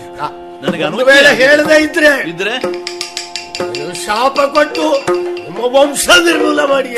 [0.63, 2.87] ನನಗೆ ಅನುಮತಿ ವೇಳೆ ಹೇಳದೇ ಇದ್ರೆ ಇದ್ರೆ?
[4.07, 4.85] ಶಾಪ ಕೊಟ್ಟು
[5.43, 6.89] ನಿಮ್ಮ ವಂಶ ನಿರ್ಮೂಲ ಮಾಡಿ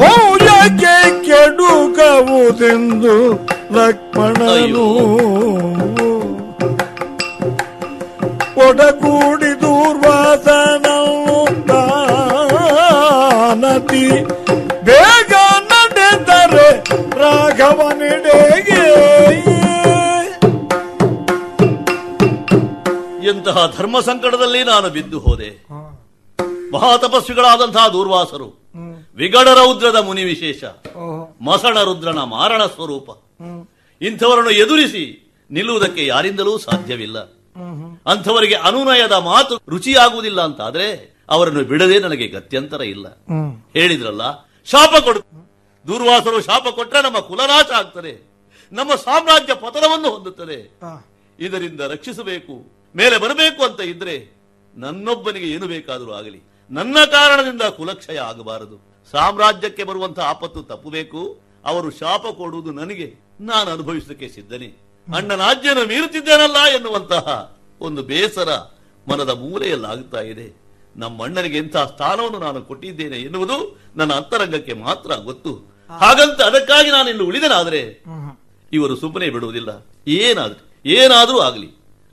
[0.00, 0.94] ಮೌಲ್ಯಕ್ಕೆ
[1.26, 3.16] ಕೆಡುಕವುದೆಂದು
[3.76, 4.86] ಲಕ್ಷ್ಮಣನು
[8.66, 11.38] ಒಡಗೂಡಿ ದೂರ್ವಾಸನವು
[11.68, 14.06] ತಾನತಿ
[14.88, 15.32] ಬೇಗ
[15.72, 16.68] ನಡೆದರೆ
[17.20, 18.82] ರಾಘವನೆಡೆಗೆ.
[23.30, 25.50] ಎಂತಹ ಧರ್ಮ ಸಂಕಟದಲ್ಲಿ ನಾನು ಬಿದ್ದು ಹೋದೆ.
[26.72, 28.48] ಮಹಾತಪಸ್ವಿಗಳಾದಂತಹ ದೂರ್ವಾಸರು.
[29.14, 30.64] ವಿಗಡ ರೌದ್ರದ ಮುನಿ ವಿಶೇಷ.
[31.40, 33.08] ಮಸಣ ರುದ್ರನ ಮಾರಣ ಸ್ವರೂಪ.
[34.02, 37.18] ಇಂಥವರನ್ನು ಎದುರಿಸಿ ನಿಲ್ಲುವುದಕ್ಕೆ ಯಾರಿಂದಲೂ ಸಾಧ್ಯವಿಲ್ಲ.
[38.06, 43.06] ಅಂಥವರಿಗೆ ಅನುನಯದ ಮಾತು ರುಚಿಯಾಗುವುದಿಲ್ಲ ಅಂತಾದ್ರೆ ಅವರನ್ನು ಬಿಡದೆ ನನಗೆ ಗತ್ಯಂತರ ಇಲ್ಲ.
[43.76, 44.22] ಹೇಳಿದ್ರಲ್ಲ
[44.64, 45.20] ಶಾಪ ಕೊಡು.
[45.86, 48.30] ದೂರ್ವಾಸರು ಶಾಪ ಕೊಟ್ಟರೆ ನಮ್ಮ ಕುಲನಾಶ ಆಗ್ತದೆ.
[48.72, 50.78] ನಮ್ಮ ಸಾಮ್ರಾಜ್ಯ ಪತನವನ್ನು ಹೊಂದುತ್ತದೆ.
[51.40, 54.40] ಇದರಿಂದ ರಕ್ಷಿಸಬೇಕು ಮೇಲೆ ಬರಬೇಕು ಅಂತ ಇದ್ರೆ
[54.74, 56.49] ನನ್ನೊಬ್ಬನಿಗೆ ಏನು ಬೇಕಾದರೂ ಆಗಲಿ.
[56.70, 59.04] ನನ್ನ ಕಾರಣದಿಂದ ಕುಲಕ್ಷಯ ಆಗಬಾರದು.
[59.10, 61.40] ಸಾಮ್ರಾಜ್ಯಕ್ಕೆ ಬರುವಂತಹ ಆಪತ್ತು ತಪ್ಪಬೇಕು.
[61.64, 63.14] ಅವರು ಶಾಪ ಕೊಡುವುದು ನನಗೆ.
[63.40, 64.66] ನಾನು ಅನುಭವಿಸಲಿಕ್ಕೆ ಸಿದ್ಧನೆ.
[65.14, 68.48] ಅಣ್ಣನಾಜ್ಯನ ಮೀರುತ್ತಿದ್ದೇನಲ್ಲ ಎನ್ನುವಂತಹ ಒಂದು ಬೇಸರ
[69.08, 70.60] ಮನದ ಮೂಲೆಯಲ್ಲಾಗುತ್ತಾ ಇದೆ.
[70.96, 75.54] ನಮ್ಮ ಅಣ್ಣನಿಗೆ ಸ್ಥಾನವನ್ನು ನಾನು ಕೊಟ್ಟಿದ್ದೇನೆ ಎನ್ನುವುದು ನನ್ನ ಅಂತರಂಗಕ್ಕೆ ಮಾತ್ರ ಗೊತ್ತು.
[76.00, 78.04] ಹಾಗಂತ ಅದಕ್ಕಾಗಿ ನಾನು ಇಲ್ಲಿ ಉಳಿದನಾದರೆ
[78.72, 79.86] ಇವರು ಸುಮ್ಮನೆ ಬಿಡುವುದಿಲ್ಲ.
[80.08, 81.68] ಏನಾದ್ರೂ, ಏನಾದರೂ ಆಗಲಿ.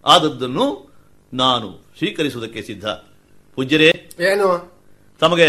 [0.05, 0.91] ಆದದ್ದನ್ನು
[1.33, 2.85] ನಾನು ಸ್ವೀಕರಿಸುವುದಕ್ಕೆ ಸಿದ್ಧ.
[3.57, 4.47] ಪೂಜ್ಯರೇ ಏನು?
[5.19, 5.47] ತಮಗೆ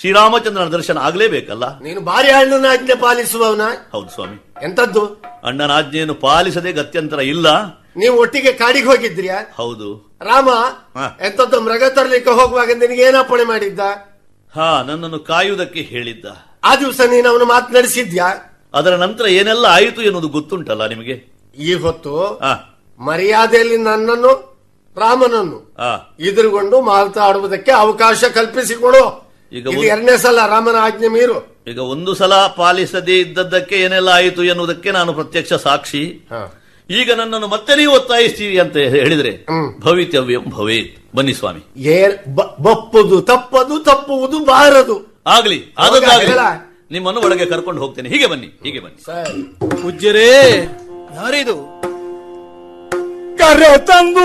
[0.00, 1.80] ಶ್ರೀರಾಮಚಂದ್ರನ ದರ್ಶನ ಆಗಲೇಬೇಕಲ್ಲ?
[1.80, 3.60] ನೀನು ಭಾರಿ ಅಣ್ಣನ ಆಜ್ಞೆ ಪಾಲಿಸುವವನ?
[3.92, 4.36] ಹೌದು ಸ್ವಾಮಿ.
[4.64, 5.02] ಎಂತದ್ದು
[5.44, 7.46] ಅಣ್ಣನ ಆಜ್ಞೆಯನ್ನು ಪಾಲಿಸದೆ ಗತ್ಯಂತರ ಇಲ್ಲ.
[7.96, 10.16] ನೀವು ಒಟ್ಟಿಗೆ ಕಾಡಿಗೆ ಹೋಗಿದ್ರಿಯಾ ಹೌದು.
[10.22, 10.48] ರಾಮ.
[11.24, 13.80] ಎಂತದ್ದು ಮೃಗ ತರಲಿಕ್ಕೆ ಹೋಗುವಾಗ ನಿನಗೆ ಏನಪ್ಪಣೆ ಮಾಡಿದ್ದ?
[14.54, 16.26] ಹಾ ನನ್ನನ್ನು ಕಾಯುವುದಕ್ಕೆ ಹೇಳಿದ್ದ.
[16.64, 18.28] ಆ ದಿವಸ ನೀನು ಅವನು ಮಾತನಾಡಿಸಿದ್ಯಾ
[18.74, 21.16] ಅದರ ನಂತರ ಏನೆಲ್ಲ ಆಯಿತು ಎನ್ನುವುದು ಗೊತ್ತುಂಟಲ್ಲ ನಿಮಗೆ?
[21.58, 22.40] ಈ ಹೊತ್ತು
[22.98, 24.57] ಮರ್ಯಾದೆಯಲ್ಲಿ ನನ್ನನ್ನು
[24.98, 25.74] ರಾಮನನ್ನು
[26.20, 29.28] ಎದುರುಗೊಂಡು ಮಾತಾಡುವುದಕ್ಕೆ ಅವಕಾಶ ಕಲ್ಪಿಸಿಕೊಡು.
[29.52, 31.64] ಈಗ ಎರಡನೇ ಸಲ ರಾಮನ ಆಜ್ಞೆ ಮೀರು.
[31.66, 36.28] ಈಗ ಒಂದು ಸಲ ಪಾಲಿಸದೇ ಇದ್ದದ್ದಕ್ಕೆ ಏನೆಲ್ಲ ಆಯಿತು ಎನ್ನುವುದಕ್ಕೆ ನಾನು ಪ್ರತ್ಯಕ್ಷ ಸಾಕ್ಷಿ.
[36.90, 39.46] ಈಗ ನನ್ನನ್ನು ಮತ್ತೆ ನೀವು ಒತ್ತಾಯಿಸ್ತೀವಿ ಅಂತ ಹೇಳಿದ್ರೆ
[39.80, 41.16] ಭವಿತವ್ಯಂ ಭವೇತ್.
[41.16, 41.60] ಬನ್ನಿ ಸ್ವಾಮಿ.
[42.34, 45.22] ಬಪ್ಪದು ಬ- ಬಪ್ಪುದು ತಪ್ಪದು ತಪ್ಪುವುದು ಬಾರದು.
[45.26, 46.34] ಆಗ್ಲಿ ಆಗಲಿ
[46.90, 48.08] ನಿಮ್ಮನ್ನು ಒಳಗೆ ಕರ್ಕೊಂಡು ಹೋಗ್ತೇನೆ.
[48.08, 49.04] ಹೀಗೆ ಬನ್ನಿ ಹೀಗೆ ಬನ್ನಿ.
[49.82, 50.50] ಪೂಜ್ಯರೇ
[51.14, 51.78] ಯಾರಿದು?
[53.48, 54.24] ಕರೆ ತಂದು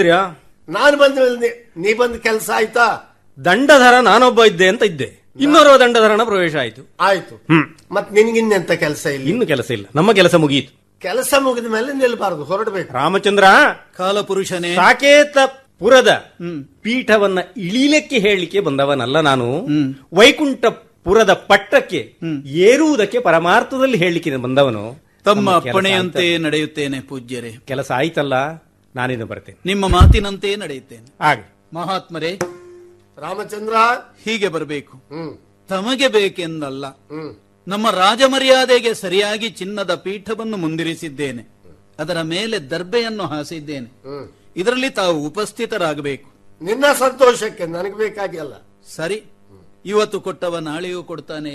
[0.00, 3.16] ಬಂದ್ರ್ಯಾ ನಾನು ಬಂದ್ರೆ ನೀ ಬಂದ ಕೆಲಸ ಆಯ್ತಾ?
[3.44, 5.22] ದಂಡಧರ ನಾನೊಬ್ಬ ಇದ್ದೆ ಅಂತ ಇದ್ದೆ.
[5.40, 6.88] ಇನ್ನೋರ್ವ ದಂಡಧರನ ಪ್ರವೇಶ ಆಯ್ತು.
[7.00, 7.34] ಆಯ್ತು.
[7.34, 7.92] ಹ್ಮ್.
[7.92, 9.28] ಮತ್ ನಿನ್ಗಿನ್ನೆಂತ ಕೆಲಸ ಇಲ್ಲ?
[9.28, 9.86] ಇನ್ನು ಕೆಲಸ ಇಲ್ಲ.
[9.94, 12.94] ನಮ್ಮ ಕೆಲಸ ಮುಗಿಯಿತು ಕೆಲಸ ಮುಗಿದ ಮೇಲೆ ನಿಲ್ಬಾರದು ಹೊರಡಬೇಕು.
[12.94, 13.44] ರಾಮಚಂದ್ರ
[13.96, 14.74] ಕಾಲಪುರುಷನೇ.
[14.74, 15.36] ಸಾಕೇತ
[15.78, 16.34] ಪುರದ
[16.82, 19.66] ಪೀಠವನ್ನ ಇಳಿಲಿಕ್ಕೆ ಹೇಳಲಿಕ್ಕೆ ಬಂದವನಲ್ಲ ನಾನು.
[20.12, 20.64] ವೈಕುಂಠ
[21.04, 22.14] ಪುರದ ಪಟ್ಟಕ್ಕೆ
[22.46, 24.96] ಏರುವುದಕ್ಕೆ ಪರಮಾರ್ಥದಲ್ಲಿ ಹೇಳಲಿಕ್ಕೆ ಬಂದವನು.
[25.24, 27.50] ತಮ್ಮ ಅಪ್ಪಣೆಯಂತೆ ನಡೆಯುತ್ತೇನೆ ಪೂಜ್ಯರೇ.
[27.50, 28.34] ಕೆಲಸ ಆಯ್ತಲ್ಲ?
[28.96, 29.58] ನಾನಿನ್ನು ಬರ್ತೇನೆ.
[29.66, 31.24] ನಿಮ್ಮ ಮಾತಿನಂತೆ ನಡೆಯುತ್ತೇನೆ.
[31.24, 31.54] ಹಾಗೆ.
[31.74, 32.38] ಮಹಾತ್ಮರೇ
[33.18, 33.74] ರಾಮಚಂದ್ರ!
[34.24, 35.02] ಹೀಗೆ ಬರಬೇಕು.
[35.68, 36.84] ತಮಗೆ ಬೇಕೆಂದಲ್ಲ.
[37.68, 41.48] ನಮ್ಮ ರಾಜಮರ್ಯಾದೆಗೆ ಸರಿಯಾಗಿ ಚಿನ್ನದ ಪೀಠವನ್ನು ಮುಂದಿರಿಸಿದ್ದೇನೆ.
[41.98, 43.90] ಅದರ ಮೇಲೆ ದರ್ಬೆಯನ್ನು ಹಾಸಿದ್ದೇನೆ.
[44.56, 46.30] ಇದರಲ್ಲಿ ತಾವು ಉಪಸ್ಥಿತರಾಗಬೇಕು.
[46.62, 49.24] ನಿನ್ನ ಸಂತೋಷಕ್ಕೆ ನನಗೆ ಬೇಕಾಗಿಲ್ಲ ಸರಿ.
[49.84, 51.54] ಇವತ್ತು ಕೊಟ್ಟವ ನಾಳೆಯೂ ಕೊಡ್ತಾನೆ.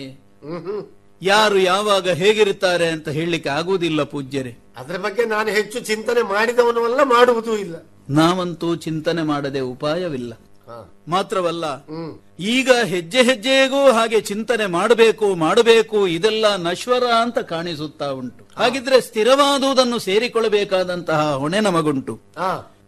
[1.22, 4.58] ಯಾರು ಯಾವಾಗ ಹೇಗಿರುತ್ತಾರೆ ಅಂತ ಹೇಳಲಿಕ್ಕೆ ಆಗುವುದಿಲ್ಲ ಪೂಜ್ಯರೇ.
[4.78, 7.76] ಅದರ ಬಗ್ಗೆ ನಾನು ಹೆಚ್ಚು ಚಿಂತನೆ ಮಾಡಿದವನವಲ್ಲ ಮಾಡುವುದೂ ಇಲ್ಲ.
[8.10, 10.34] ನಾವಂತೂ ಚಿಂತನೆ ಮಾಡದೆ ಉಪಾಯವಿಲ್ಲ.
[11.08, 11.86] ಮಾತ್ರವಲ್ಲ
[12.40, 18.48] ಈಗ ಹೆಜ್ಜೆ ಹೆಜ್ಜೆಗೂ ಹಾಗೆ ಚಿಂತನೆ ಮಾಡಬೇಕು ಮಾಡಬೇಕು ಇದೆಲ್ಲ ನಶ್ವರ ಅಂತ ಕಾಣಿಸುತ್ತಾ ಉಂಟು.
[18.56, 22.20] ಹಾಗಿದ್ರೆ ಸ್ಥಿರವಾದುದನ್ನು ಸೇರಿಕೊಳ್ಳಬೇಕಾದಂತಹ ಹೊಣೆ ನಮಗುಂಟು.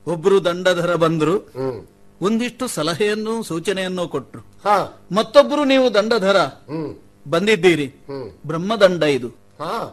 [0.08, 1.50] ಒಬ್ರು ದಂಡಧರ ಬಂದ್ರು
[2.22, 4.42] ಒಂದಿಷ್ಟು ಸಲಹೆಯನ್ನು ಸೂಚನೆಯನ್ನು ಕೊಟ್ರು.
[4.42, 5.08] ಹಾ.
[5.12, 6.38] ಮತ್ತೊಬ್ರು ನೀವು ದಂಡಧರ.
[7.30, 7.86] ಬಂದಿದ್ದೀರಿ.
[7.86, 8.32] ಹ್ಮ್.
[8.48, 9.28] ಬ್ರಹ್ಮದಂಡ ಇದು.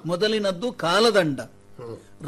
[0.07, 1.41] ಮೊದಲಿನದ್ದು ಕಾಲದಂಡ.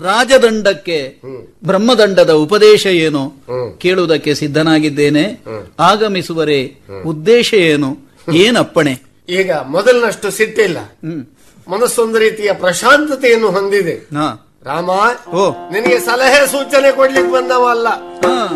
[0.02, 1.46] ರಾಜದಂಡಕ್ಕೆ ಹ್ಮ್.
[1.64, 3.32] ಬ್ರಹ್ಮದಂಡದ ಉಪದೇಶ ಏನು?
[3.78, 5.44] ಕೇಳುವುದಕ್ಕೆ ಸಿದ್ಧನಾಗಿದ್ದೇನೆ.
[5.80, 6.74] ಆಗಮಿಸುವರೆ
[7.06, 7.98] ಉದ್ದೇಶ ಏನು?
[8.32, 9.02] ಏನಪ್ಪಣೆ?
[9.28, 10.78] ಈಗ ಮೊದಲಿನಷ್ಟು ಸಿಟ್ಟಿಲ್ಲ.
[10.78, 11.26] ಹ್ಮ್.
[11.68, 13.94] ಮನಸ್ಸೊಂದು ರೀತಿಯ ಪ್ರಶಾಂತತೆಯನ್ನು ಹೊಂದಿದೆ.
[13.94, 14.42] ಹಾ.
[14.64, 14.90] ರಾಮ
[15.30, 15.50] ಓ.
[15.72, 17.88] ನಿನಗೆ ಸಲಹೆ ಸೂಚನೆ ಕೊಡ್ಲಿಕ್ಕೆ ಬಂದವಲ್ಲ.
[17.88, 18.46] ಹಾ.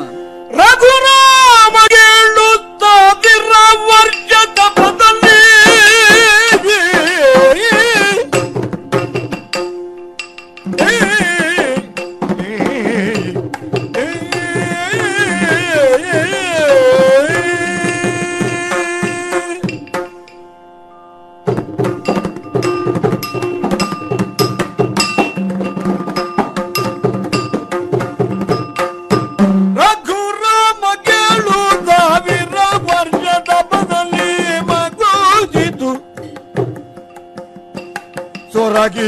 [0.51, 1.77] ರಘುರಾಮ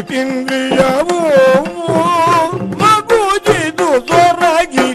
[0.02, 1.18] ಸೊರಗಿ ತಿಂದ್ರಿಯವು.
[2.80, 4.88] ಮಗುಜಿತು ಸೊರಗಿ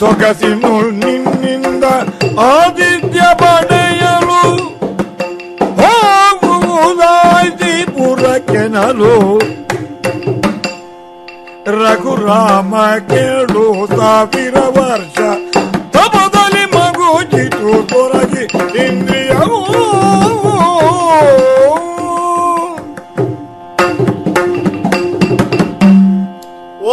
[0.00, 1.84] ಸೊಗಸಿನು ನಿನ್ನಿಂದ
[2.46, 4.42] ಆದಿತ್ಯ ಪಡೆಯಲು
[5.80, 9.14] ಹೋಗುವುದಾಯ್ತಿ ಪುರಕ್ಕೆನಲು
[11.76, 12.74] ರಘುರಾಮ
[13.08, 13.64] ಕೇಳು
[13.96, 15.18] ಸಾವಿರ ವರ್ಷ
[15.96, 19.25] ತಪದಲ್ಲಿ ಮಗುಚಿತು ತೊರಗಿ ಇಂದ್ರಿಯವು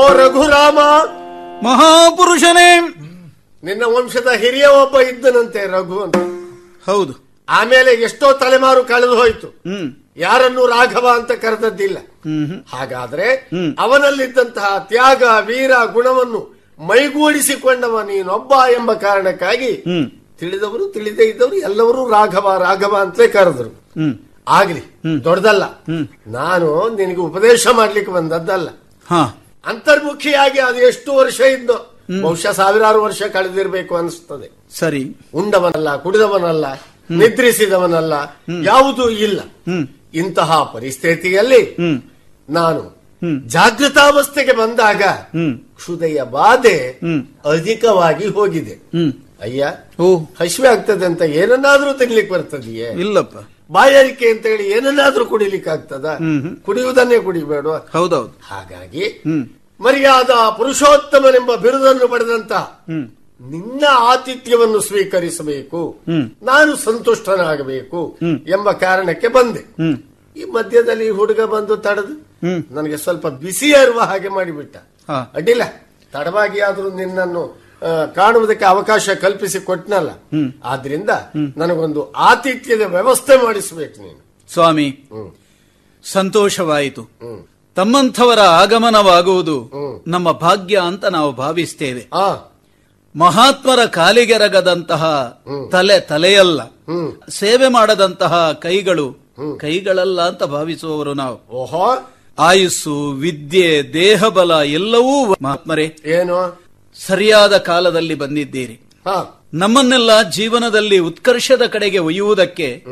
[0.07, 0.79] ರಘುರಾಮ!
[1.67, 2.79] ಮಹಾಪುರುಷನೇ!
[3.63, 6.15] ನಿನ್ನ ವಂಶದ ಹಿರಿಯ ಒಬ್ಬ ಇದ್ದನಂತೆ ರಘು ಅಂತ.
[6.89, 7.35] ಹೌದು.
[7.49, 9.61] ಆಮೇಲೆ ಎಷ್ಟೋ ತಲೆಮಾರು ಕಳೆದು ಹೋಯ್ತು.
[10.17, 11.97] ಯಾರನ್ನು ರಾಘವ ಅಂತ ಕರೆದದ್ದಿಲ್ಲ.
[12.75, 13.49] ಹಾಗಾದ್ರೆ.
[13.79, 19.83] ಅವನಲ್ಲಿದ್ದಂತಹ ತ್ಯಾಗ ವೀರ ಗುಣವನ್ನು ಮೈಗೂಡಿಸಿಕೊಂಡವ ನೀನೊಬ್ಬ ಎಂಬ ಕಾರಣಕ್ಕಾಗಿ
[20.39, 23.83] ತಿಳಿದವರು ತಿಳಿದೇ ಇದ್ದವರು ಎಲ್ಲರೂ ರಾಘವ ರಾಘವ ಅಂತಲೇ ಕರೆದ್ರು.
[24.47, 24.81] ಆಗ್ಲಿ
[25.23, 25.63] ದೊಡ್ಡದಲ್ಲ.
[26.27, 28.69] ನಾನು ನಿನಗೆ ಉಪದೇಶ ಮಾಡ್ಲಿಕ್ಕೆ ಬಂದದ್ದಲ್ಲ.
[29.65, 34.51] ಅಂತರ್ಮುಖಿಯಾಗಿ ಅದು ಎಷ್ಟು ವರ್ಷ ಇದ್ದೋ ಬಹುಶಃ ಸಾವಿರಾರು ವರ್ಷ ಕಳೆದಿರಬೇಕು ಅನಿಸ್ತದೆ.
[34.79, 35.15] ಸರಿ.
[35.33, 36.65] ಉಂಡವನಲ್ಲ ಕುಡಿದವನಲ್ಲ
[37.11, 38.13] ನಿದ್ರಿಸಿದವನಲ್ಲ
[38.63, 39.39] ಯಾವುದೂ ಇಲ್ಲ.
[40.13, 41.77] ಇಂತಹ ಪರಿಸ್ಥಿತಿಯಲ್ಲಿ
[42.49, 43.03] ನಾನು
[43.47, 45.01] ಜಾಗೃತಾವಸ್ಥೆಗೆ ಬಂದಾಗ
[45.75, 46.99] ಕ್ಷುದೆಯ ಬಾಧೆ
[47.51, 48.75] ಅಧಿಕವಾಗಿ ಹೋಗಿದೆ.
[49.41, 49.67] ಅಯ್ಯ
[50.39, 52.89] ಹಸಿವೆ ಆಗ್ತದೆ ಅಂತ ಏನನ್ನಾದ್ರೂ ತಿನ್ಲಿಕ್ಕೆ ಬರ್ತದೆಯೇ?
[52.89, 53.37] ಇಲ್ಲಪ್ಪ.
[53.73, 56.41] ಬಾಯಾರಿಕೆ ಅಂತ ಹೇಳಿ ಏನನ್ನಾದ್ರೂ ಕುಡಿಲಿಕ್ಕೆ ಆಗ್ತದ ಹ್ಮ್.
[56.41, 56.57] ಹ್ಮ್.
[56.57, 58.39] ಕುಡಿಯುವುದನ್ನೇ ಕುಡಿಬೇಡ ಹೌದೌದು.
[58.43, 59.05] ಹಾಗಾಗಿ
[59.79, 62.51] ಮರ್ಯಾದ ಪುರುಷೋತ್ತಮನೆಂಬ ಬಿರುದನ್ನು ಪಡೆದಂತ
[63.41, 65.99] ನಿನ್ನ ಆತಿಥ್ಯವನ್ನು ಸ್ವೀಕರಿಸಬೇಕು.
[66.43, 68.17] ನಾನು ಸಂತುಷ್ಟನಾಗಬೇಕು
[68.47, 69.63] ಎಂಬ ಕಾರಣಕ್ಕೆ ಬಂದೆ.
[70.37, 72.15] ಈ ಮಧ್ಯದಲ್ಲಿ ಹುಡುಗ ಬಂದು ತಡೆದು
[72.73, 74.75] ನನಗೆ ಸ್ವಲ್ಪ ಬಿಸಿ ಇರುವ ಹಾಗೆ ಮಾಡಿಬಿಟ್ಟ.
[75.33, 75.63] ಅಡ್ಡಿಲ್ಲ.
[76.13, 77.62] ತಡವಾಗಿ ಆದ್ರೂ ನಿನ್ನನ್ನು
[78.15, 80.09] ಕಾಣುವುದಕ್ಕೆ ಅವಕಾಶ ಕಲ್ಪಿಸಿ ಕೊಟ್ಟನಲ್ಲ.
[80.63, 81.09] ಆದ್ರಿಂದ
[81.57, 84.25] ನನಗೊಂದು ಆತಿಥ್ಯದ ವ್ಯವಸ್ಥೆ ಮಾಡಿಸಬೇಕು ನೀನು.
[84.53, 85.09] ಸ್ವಾಮಿ
[86.03, 87.09] ಸಂತೋಷವಾಯಿತು.
[87.75, 89.71] ತಮ್ಮಂಥವರ ಆಗಮನವಾಗುವುದು
[90.07, 92.09] ನಮ್ಮ ಭಾಗ್ಯ ಅಂತ ನಾವು ಭಾವಿಸ್ತೇವೆ.
[93.15, 95.33] ಮಹಾತ್ಮರ ಕಾಲಿಗೆರಗದಂತಹ
[95.71, 96.61] ತಲೆ ತಲೆಯಲ್ಲ.
[97.29, 99.15] ಸೇವೆ ಮಾಡದಂತಹ ಕೈಗಳು
[99.59, 101.55] ಕೈಗಳಲ್ಲ ಅಂತ ಭಾವಿಸುವವರು ನಾವು.
[101.55, 102.11] ಓಹೋ.
[102.39, 105.95] ಆಯುಸ್ಸು ವಿದ್ಯೆ ದೇಹಬಲ ಎಲ್ಲವೂ ಮಹಾತ್ಮರೇ.
[106.05, 106.62] ಏನು?
[106.95, 108.79] ಸರಿಯಾದ ಕಾಲದಲ್ಲಿ ಬಂದಿದ್ದೀರಿ.
[109.53, 112.83] ನಮ್ಮನ್ನೆಲ್ಲ ಜೀವನದಲ್ಲಿ ಉತ್ಕರ್ಷದ ಕಡೆಗೆ ಒಯ್ಯುವುದಕ್ಕೆ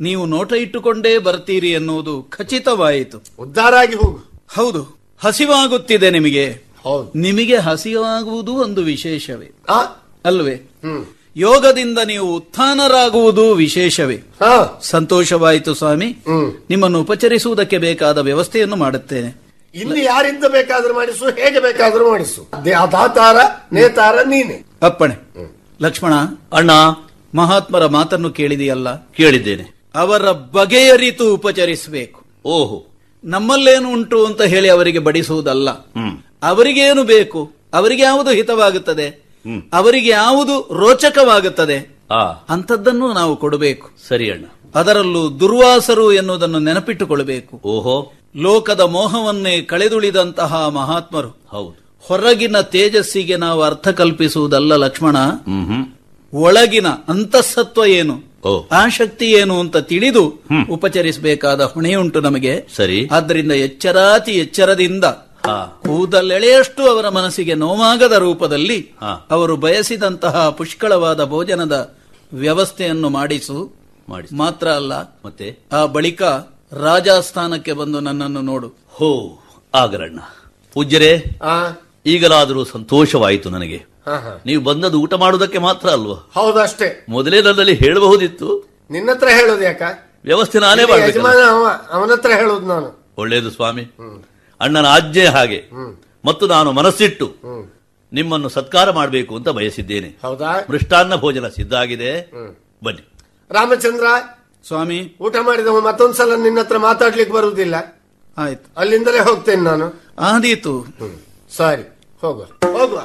[0.00, 3.22] ನೀವು ನೋಟ ಇಟ್ಟುಕೊಂಡೇ ಬರ್ತೀರಿ ಎನ್ನುವುದು ಖಚಿತವಾಯಿತು.
[3.38, 4.18] ಉದ್ಧಾರ ಆಗಿ ಹೋಗು.
[4.54, 6.50] ಹೌದು ಹಸಿವಾಗುತ್ತಿದೆ ನಿಮಗೆ.
[6.82, 7.12] ಹೌದು.
[7.18, 9.46] ನಿಮಗೆ ಹಸಿವಾಗುವುದು ಒಂದು ವಿಶೇಷವೇ.
[10.24, 10.54] ಅಲ್ವೇ?
[11.36, 14.16] ಯೋಗದಿಂದ ನೀವು ಉತ್ಥಾನರಾಗುವುದು ವಿಶೇಷವೇ.
[14.16, 14.80] ಹಾ.
[14.82, 16.06] ಸಂತೋಷವಾಯಿತು ಸ್ವಾಮಿ.
[16.70, 19.45] ನಿಮ್ಮನ್ನು ಉಪಚರಿಸುವುದಕ್ಕೆ ಬೇಕಾದ ವ್ಯವಸ್ಥೆಯನ್ನು ಮಾಡುತ್ತೇನೆ.
[19.76, 22.48] ಇಲ್ಲಿ ಯಾರಿಂದ ಬೇಕಾದ್ರೂ ಮಾಡಿಸು ಹೇಗೆ ಬೇಕಾದ್ರೂ ಮಾಡಿಸು.
[22.92, 23.36] ದಾತಾರ
[23.72, 24.66] ನೇತಾರ ನೀನೆ.
[24.82, 25.14] ಅಪ್ಪಣೆ.
[25.82, 26.12] ಲಕ್ಷ್ಮಣ
[26.52, 26.70] ಅಣ್ಣ
[27.34, 29.06] ಮಹಾತ್ಮರ ಮಾತನ್ನು ಕೇಳಿದೆಯಲ್ಲ?
[29.06, 29.90] ಕೇಳಿದ್ದೇನೆ.
[29.94, 32.24] ಅವರ ಬಗೆಯ ರೀತು ಉಪಚರಿಸಬೇಕು.
[32.44, 32.86] ಓಹೋ.
[33.24, 35.70] ನಮ್ಮಲ್ಲೇನು ಉಂಟು ಅಂತ ಹೇಳಿ ಅವರಿಗೆ ಬಡಿಸುವುದಲ್ಲ.
[36.42, 37.52] ಅವರಿಗೇನು ಬೇಕು?
[37.74, 39.08] ಅವರಿಗೆ ಯಾವುದು ಹಿತವಾಗುತ್ತದೆ?
[39.72, 41.96] ಅವರಿಗೆ ಯಾವುದು ರೋಚಕವಾಗುತ್ತದೆ?
[42.10, 42.24] ಆ.
[42.24, 43.90] ಅಂಥದ್ದನ್ನು ನಾವು ಕೊಡಬೇಕು.
[44.08, 44.44] ಸರಿ ಅಣ್ಣ.
[44.74, 47.60] ಅದರಲ್ಲೂ ದುರ್ವಾಸರು ಎನ್ನುವುದನ್ನು ನೆನಪಿಟ್ಟುಕೊಳ್ಳಬೇಕು.
[47.64, 48.12] ಓಹೋ.
[48.36, 51.28] ಲೋಕದ ಮೋಹವನ್ನೇ ಕಳೆದುಳಿದಂತಹ ಮಹಾತ್ಮರು.
[51.28, 51.86] ಹೌದು.
[52.00, 55.16] ಹೊರಗಿನ ತೇಜಸ್ಸಿಗೆ ನಾವು ಅರ್ಥ ಕಲ್ಪಿಸುವುದಲ್ಲ ಲಕ್ಷ್ಮಣ.
[56.34, 58.14] ಒಳಗಿನ ಅಂತಸ್ಸತ್ವ ಏನು?
[58.72, 60.40] ಆ ಶಕ್ತಿ ಏನು ಅಂತ ತಿಳಿದು
[60.70, 62.66] ಉಪಚರಿಸಬೇಕಾದ ಹೊಣೆಯುಂಟು ನಮಗೆ.
[62.76, 63.08] ಸರಿ.
[63.12, 65.04] ಆದ್ದರಿಂದ ಎಚ್ಚರಾತಿ ಎಚ್ಚರದಿಂದ
[65.82, 68.90] ಕೂದಲೆಳೆಯಷ್ಟು ಅವರ ಮನಸ್ಸಿಗೆ ನೋವಾಗದ ರೂಪದಲ್ಲಿ.
[69.30, 71.94] ಅವರು ಬಯಸಿದಂತಹ ಪುಷ್ಕಳವಾದ ಭೋಜನದ
[72.32, 73.72] ವ್ಯವಸ್ಥೆಯನ್ನು ಮಾಡಿಸು.
[74.08, 74.94] ಮಾಡಿ ಮಾತ್ರ ಅಲ್ಲ.
[75.24, 75.58] ಮತ್ತೆ?
[75.72, 76.22] ಆ ಬಳಿಕ
[76.72, 78.68] ರಾಜಸ್ಥಾನಕ್ಕೆ ಬಂದು ನನ್ನನ್ನು ನೋಡು.
[78.88, 79.38] ಹೋ
[79.74, 80.20] ಆಗರಣ್ಣ.
[80.72, 81.70] ಪೂಜ್ಯರೇ ಆ?
[82.06, 83.84] ಈಗಲಾದರೂ ಸಂತೋಷವಾಯಿತು ನನಗೆ.
[84.46, 86.30] ನೀವು ಬಂದದ್ದು ಊಟ ಮಾಡುವುದಕ್ಕೆ ಮಾತ್ರ ಅಲ್ವಾ?
[86.34, 87.06] ಹೌದಷ್ಟೇ.
[87.08, 88.68] ಮೊದಲೇ ನನ್ನಲ್ಲಿ ಹೇಳಬಹುದಿತ್ತು.
[88.90, 89.82] ನಿನ್ನ ಹತ್ರ ಹೇಳೋದು ಯಾಕ?
[90.24, 90.82] ವ್ಯವಸ್ಥೆ ನಾನೇ
[91.90, 93.06] ಅವನತ್ರ ಹೇಳೋದು ನಾನು.
[93.18, 93.82] ಒಳ್ಳೇದು ಸ್ವಾಮಿ.
[94.60, 95.64] ಅಣ್ಣನ ಆಜ್ಞೆ ಹಾಗೆ.
[96.24, 97.34] ಮತ್ತು ನಾನು ಮನಸ್ಸಿಟ್ಟು
[98.12, 100.18] ನಿಮ್ಮನ್ನು ಸತ್ಕಾರ ಮಾಡಬೇಕು ಅಂತ ಬಯಸಿದ್ದೇನೆ.
[100.22, 100.52] ಹೌದಾ?
[100.70, 102.30] ಮೃಷ್ಟಾನ್ನ ಭೋಜನ ಸಿದ್ಧ ಆಗಿದೆ.
[102.84, 103.08] ಬನ್ನಿ.
[103.50, 104.04] ರಾಮಚಂದ್ರ
[104.66, 105.16] ಸ್ವಾಮಿ.
[105.20, 108.02] ಊಟ ಮಾಡಿದವ ಮತ್ತೊಂದ್ಸಲ ನಿನ್ನ ಹತ್ರ ಮಾತಾಡ್ಲಿಕ್ಕೆ ಬರುವುದಿಲ್ಲ
[108.38, 108.80] ಆಯ್ತು.
[108.80, 110.02] ಅಲ್ಲಿಂದಲೇ ಹೋಗ್ತೇನೆ ನಾನು.
[110.18, 110.86] ಆದೀತು.
[111.56, 112.42] ಸರಿ ಹೋಗುವ.
[112.78, 112.98] ಹೋಗುವ.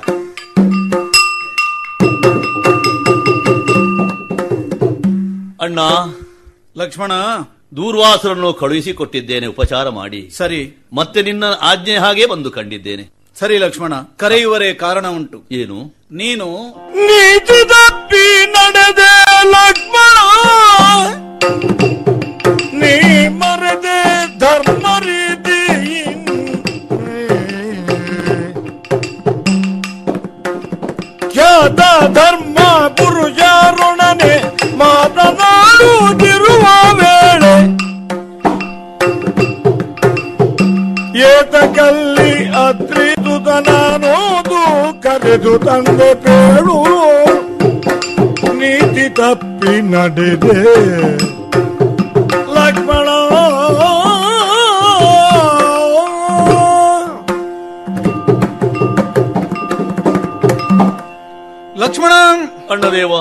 [5.61, 5.79] ಅಣ್ಣ
[6.77, 7.11] ಲಕ್ಷ್ಮಣ
[7.75, 10.29] ದೂರ್ವಾಸರನ್ನು ಕಳುಹಿಸಿ ಕೊಟ್ಟಿದ್ದೇನೆ ಉಪಚಾರ ಮಾಡಿ.
[10.29, 10.87] ಸರಿ.
[10.93, 13.09] ಮತ್ತೆ ನಿನ್ನ ಆಜ್ಞೆ ಹಾಗೆ ಬಂದು ಕಂಡಿದ್ದೇನೆ.
[13.39, 13.93] ಸರಿ ಲಕ್ಷ್ಮಣ.
[14.17, 15.43] ಕರೆಯುವರೇ ಕಾರಣ ಉಂಟು.
[15.51, 15.83] ಏನು?
[16.11, 16.45] ನೀನು
[16.89, 20.20] ನೀತಿ ತಪ್ಪಿ ನಡೆದೆ ಲಕ್ಷ್ಮಣ.
[22.81, 22.93] ನೀ
[23.39, 23.99] ಮರದೆ
[24.43, 25.59] ಧರ್ಮ ರೀತಿ
[31.33, 31.81] ಖ್ಯಾತ
[32.17, 32.57] ಧರ್ಮ
[32.97, 34.33] ಪುರುಷರೊಡನೆ
[34.81, 36.63] ಮಾತನಾಡುತ್ತಿರುವ
[36.99, 37.53] ವೇಳೆ
[41.31, 42.31] ಏತಕಲ್ಲಿ
[42.65, 44.61] ಅತ್ರಿದುತ ನಾನೋದು
[45.03, 46.77] ಕರೆದು ತಂದೆ ಪೇಳು
[48.59, 50.57] ನೀತಿ ತಪ್ಪಿ ನಡೆದೆ.
[62.81, 63.11] ಅಣ್ಣದೇವ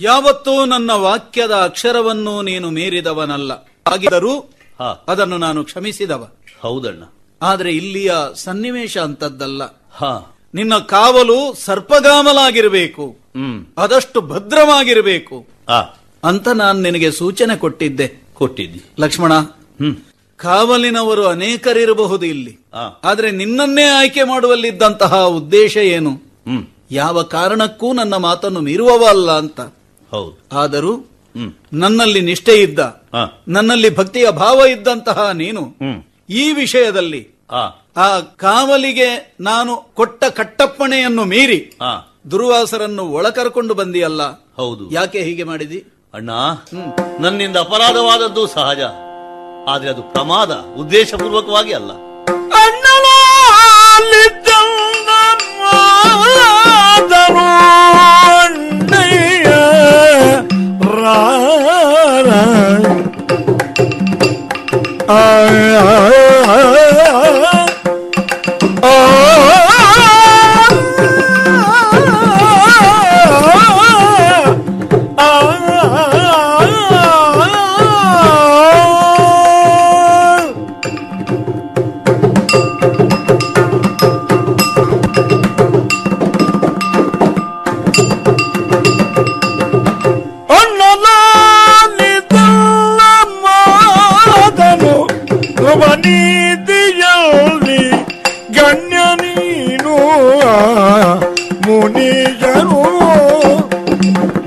[0.00, 3.52] ಯಾವತ್ತೂ ನನ್ನ ವಾಕ್ಯದ ಅಕ್ಷರವನ್ನು ನೀನು ಮೀರಿದವನಲ್ಲ.
[3.86, 4.38] ಆಗಿದ್ದರೂ
[4.78, 5.04] ಹಾ.
[5.08, 6.28] ಅದನ್ನು ನಾನು ಕ್ಷಮಿಸಿದವ.
[6.60, 7.02] ಹೌದಣ್ಣ.
[7.42, 10.36] ಆದ್ರೆ ಇಲ್ಲಿಯ ಸನ್ನಿವೇಶ ಅಂತದ್ದಲ್ಲ ಹಾ.
[10.54, 13.06] ನಿನ್ನ ಕಾವಲು ಸರ್ಪಗಾಮಲಾಗಿರಬೇಕು.
[13.06, 13.66] ಹ್ಮ್.
[13.78, 15.46] ಅದಷ್ಟು ಭದ್ರವಾಗಿರಬೇಕು.
[16.24, 18.12] ಅಂತ ನಾನು ನಿನಗೆ ಸೂಚನೆ ಕೊಟ್ಟಿದ್ದೆ.
[18.34, 18.82] ಕೊಟ್ಟಿದ್ದಿ.
[19.00, 19.96] ಲಕ್ಷ್ಮಣ ಹ್ಮ್.
[20.36, 22.58] ಕಾವಲಿನವರು ಅನೇಕರಿರಬಹುದು ಇಲ್ಲಿ.
[23.04, 26.10] ಆದ್ರೆ ನಿನ್ನನ್ನೇ ಆಯ್ಕೆ ಮಾಡುವಲ್ಲಿದ್ದಂತಹ ಉದ್ದೇಶ ಏನು?
[26.90, 29.60] ಯಾವ ಕಾರಣಕ್ಕೂ ನನ್ನ ಮಾತನ್ನು ಮೀರುವವ ಅಲ್ಲ ಅಂತ.
[30.10, 30.58] ಹೌದು.
[30.58, 30.92] ಆದರೂ
[31.72, 32.78] ನನ್ನಲ್ಲಿ ನಿಷ್ಠೆ ಇದ್ದ
[33.48, 35.62] ನನ್ನಲ್ಲಿ ಭಕ್ತಿಯ ಭಾವ ಇದ್ದಂತಹ ನೀನು
[36.28, 37.22] ಈ ವಿಷಯದಲ್ಲಿ
[37.96, 41.60] ಆ ಕಾವಲಿಗೆ ನಾನು ಕೊಟ್ಟ ಕಟ್ಟಪ್ಪಣೆಯನ್ನು ಮೀರಿ
[42.30, 44.22] ದುರ್ವಾಸರನ್ನು ಒಳಕರ್ಕೊಂಡು ಬಂದಿಯಲ್ಲ.
[44.56, 44.90] ಹೌದು.
[44.90, 45.78] ಯಾಕೆ ಹೀಗೆ ಮಾಡಿದಿ?
[46.14, 46.30] ಅಣ್ಣ
[47.20, 48.80] ನನ್ನಿಂದ ಅಪರಾಧವಾದದ್ದು ಸಹಜ.
[49.68, 51.90] ಆದ್ರೆ ಅದು ಪ್ರಮಾದ ಉದ್ದೇಶಪೂರ್ವಕವಾಗಿ ಅಲ್ಲ
[62.30, 62.34] 아,
[65.06, 66.10] 아, 아,
[66.46, 67.27] 아, 아.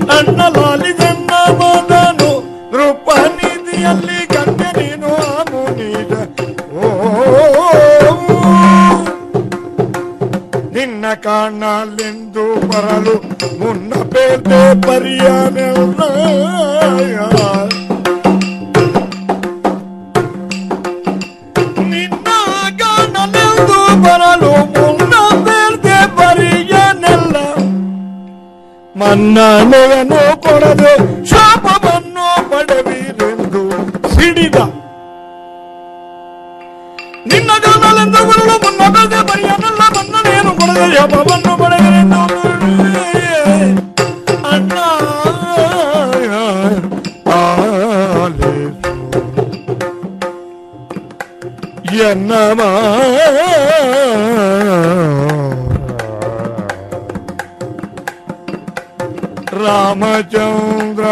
[0.09, 2.31] ನನ್ನ ಲಾಲಿದನ್ನ ಮದನು
[2.73, 5.41] ನೃಪನಿಧಿಯಲ್ಲಿ ಕಂಡೆ ನೀನು ಆ
[10.75, 13.15] ನಿನ್ನ ಕಾಣಲೆಂದು ಬರಲು
[13.59, 16.01] ಮುನ್ನ ಪೇದೆ ಪರಿಯನೆಲ್ಲ
[29.01, 30.91] ಮನ್ನಣೆಯನ್ನು ಕೊಡದೆ
[31.31, 33.61] ಶಾಪವನ್ನು ಪಡೆವಿರೆಂದು
[34.13, 34.57] ಸಿಡಿದ
[37.31, 42.21] ನಿನ್ನ ಜನಲೆಂದು ಗುರುಳು ಮುನ್ನ ಬೇಟೆ ಪರಿಯನೆಲ್ಲ ಮನ್ನಣೆಯನ್ನು ಕೊಡದೆ ಶಾಪವನ್ನು ಪಡೆವಿರೆಂದು
[44.51, 44.73] ಅಣ್ಣ
[47.39, 48.51] ಆಲಿಸು
[59.61, 61.05] ಎನ್ನಮ ರಾಮಚಂದ್ರ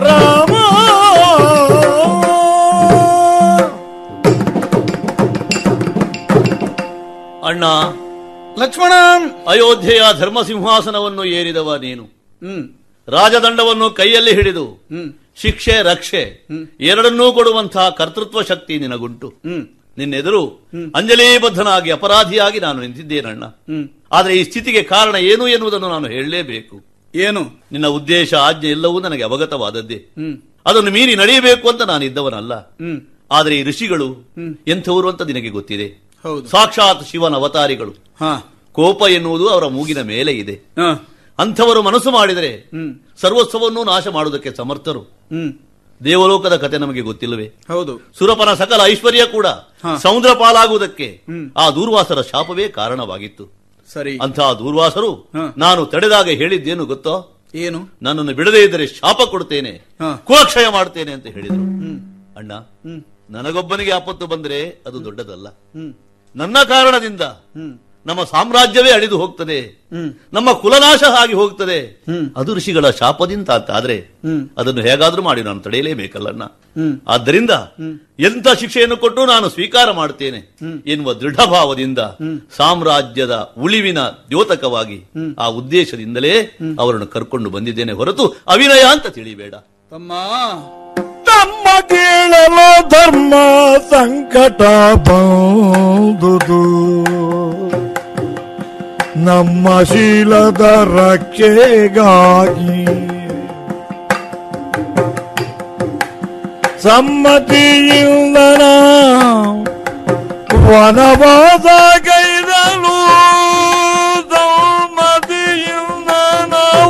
[0.00, 0.54] ರಾಮ
[7.44, 7.64] ಅಣ್ಣ
[8.58, 8.92] ಲಕ್ಷ್ಮಣ
[9.48, 12.04] ಅಯೋಧ್ಯೆಯ ಧರ್ಮ ಸಿಂಹಾಸನವನ್ನು ಏರಿದವ ನೀನು.
[12.04, 12.68] ಹ್ಮ್.
[13.08, 15.12] ರಾಜದಂಡವನ್ನು ಕೈಯಲ್ಲಿ ಹಿಡಿದು ಹ್ಮ್.
[15.36, 16.46] ಶಿಕ್ಷೆ ರಕ್ಷೆ
[16.80, 19.28] ಎರಡನ್ನೂ ಕೊಡುವಂತಹ ಕರ್ತೃತ್ವ ಶಕ್ತಿ ನಿನಗುಂಟು.
[19.28, 19.66] ಹ್ಮ್.
[19.98, 20.46] ನಿನ್ನೆದುರು
[20.94, 23.44] ಅಂಜಲೀಬದ್ಧನಾಗಿ ಅಪರಾಧಿಯಾಗಿ ನಾನು ನಿಂತಿದ್ದೇನಣ್ಣ.
[23.44, 23.88] ಹ್ಮ್.
[24.12, 26.84] ಆದರೆ ಈ ಸ್ಥಿತಿಗೆ ಕಾರಣ ಏನು ಎನ್ನುವುದನ್ನು ನಾನು ಹೇಳಲೇಬೇಕು.
[27.14, 27.42] ಏನು?
[27.72, 30.06] ನಿನ್ನ ಉದ್ದೇಶ ಆಜ್ಞೆ ಎಲ್ಲವೂ ನನಗೆ ಅವಗತವಾದದ್ದೇ.
[30.66, 32.52] ಅದನ್ನು ಮೀರಿ ನಡೆಯಬೇಕು ಅಂತ ನಾನು ಇದ್ದವನಲ್ಲ.
[33.30, 34.16] ಆದರೆ ಈ ಋಷಿಗಳು.
[34.66, 36.08] ಎಂಥವರು ಅಂತ ನಿನಗೆ ಗೊತ್ತಿದೆ.
[36.50, 37.90] ಸಾಕ್ಷಾತ್ ಶಿವನ ಅವತಾರಿಗಳು.
[37.90, 38.54] ಹಾ.
[38.78, 40.60] ಕೋಪ ಎನ್ನುವುದು ಅವರ ಮೂಗಿನ ಮೇಲೆ ಇದೆ.
[41.38, 42.70] ಅಂಥವರು ಮನಸ್ಸು ಮಾಡಿದರೆ
[43.20, 45.10] ಸರ್ವಸ್ವವನ್ನು ನಾಶ ಮಾಡುವುದಕ್ಕೆ ಸಮರ್ಥರು.
[46.04, 47.44] ದೇವಲೋಕದ ಕತೆ ನಮಗೆ ಗೊತ್ತಿಲ್ಲವೇ?
[47.44, 47.98] ಹೌದು.
[48.18, 49.46] ಸುರಪನ ಸಕಲ ಐಶ್ವರ್ಯ ಕೂಡ.
[50.02, 51.22] ಸಮುದ್ರ ಪಾಲಾಗುವುದಕ್ಕೆ
[51.56, 53.52] ಆ ದೂರ್ವಾಸರ ಶಾಪವೇ ಕಾರಣವಾಗಿತ್ತು.
[53.92, 54.18] ಸರಿ.
[54.18, 57.40] ಅಂತಹ ದೂರ್ವಾಸರು ನಾನು ತಡೆದಾಗ ಹೇಳಿದ್ದೇನು ಗೊತ್ತೋ?
[57.54, 57.78] ಏನು?
[58.02, 59.72] ನನ್ನನ್ನು ಬಿಡದೇ ಇದ್ದರೆ ಶಾಪ ಕೊಡ್ತೇನೆ.
[60.24, 61.54] ಕುಲಕ್ಷಯ ಮಾಡ್ತೇನೆ ಅಂತ ಹೇಳಿದರು.
[61.54, 62.00] ಹ್ಮ್.
[62.36, 63.02] ಅಣ್ಣ ಹ್ಮ್.
[63.30, 65.46] ನನಗೊಬ್ಬನಿಗೆ ಆಪತ್ತು ಬಂದರೆ ಅದು ದೊಡ್ಡದಲ್ಲ.
[66.36, 67.20] ನನ್ನ ಕಾರಣದಿಂದ
[68.08, 69.60] ನಮ್ಮ ಸಾಮ್ರಾಜ್ಯವೇ ಅಳಿದು ಹೋಗ್ತದೆ.
[69.60, 70.14] ಹ್ಮ್.
[70.32, 71.80] ನಮ್ಮ ಕುಲನಾಶ ಆಗಿ ಹೋಗ್ತದೆ.
[71.80, 72.30] ಹ್ಮ್.
[72.36, 74.48] ಅದು ಋಷಿಗಳ ಶಾಪದಿಂದ ಅಂತ ಆದ್ರೆ ಹ್ಮ್.
[74.58, 76.44] ಅದನ್ನು ಹೇಗಾದ್ರೂ ಮಾಡಿ ನಾನು ತಡೆಯಲೇಬೇಕಲ್ಲಣ್ಣ.
[76.44, 77.00] ಹ್ಮ್.
[77.08, 80.56] ಆದ್ದರಿಂದ ಎಂಥ ಎಂತ ಶಿಕ್ಷೆಯನ್ನು ಕೊಟ್ಟು ನಾನು ಸ್ವೀಕಾರ ಮಾಡ್ತೇನೆ.
[80.86, 81.98] ಎನ್ನುವ ದೃಢ ಭಾವದಿಂದ
[82.56, 89.54] ಸಾಮ್ರಾಜ್ಯದ ಉಳಿವಿನ ದ್ಯೋತಕವಾಗಿ ಆ ಉದ್ದೇಶದಿಂದಲೇ ಅವರನ್ನು ಕರ್ಕೊಂಡು ಬಂದಿದ್ದೇನೆ ಹೊರತು ಅವಿನಯ ಅಂತ ತಿಳಿಬೇಡ.
[89.90, 90.12] ತಮ್ಮ.
[91.24, 93.34] ತಮ್ಮ ಕೇಳಲು ಧರ್ಮ
[93.90, 94.62] ಸಂಕಟ
[95.08, 96.58] ಬಂದುದು.
[99.26, 100.60] ನಮ್ಮ ಶೀಲದ
[100.98, 102.84] ರಕ್ಷೆಗಾಗಿ.
[106.82, 108.36] ಸಮ್ಮತಿಯಿಂದ
[110.66, 111.66] ವನವಾಸ
[111.98, 112.98] ಕೈದಲು
[114.30, 116.10] ಸಮ್ಮತಿಯಿಂದ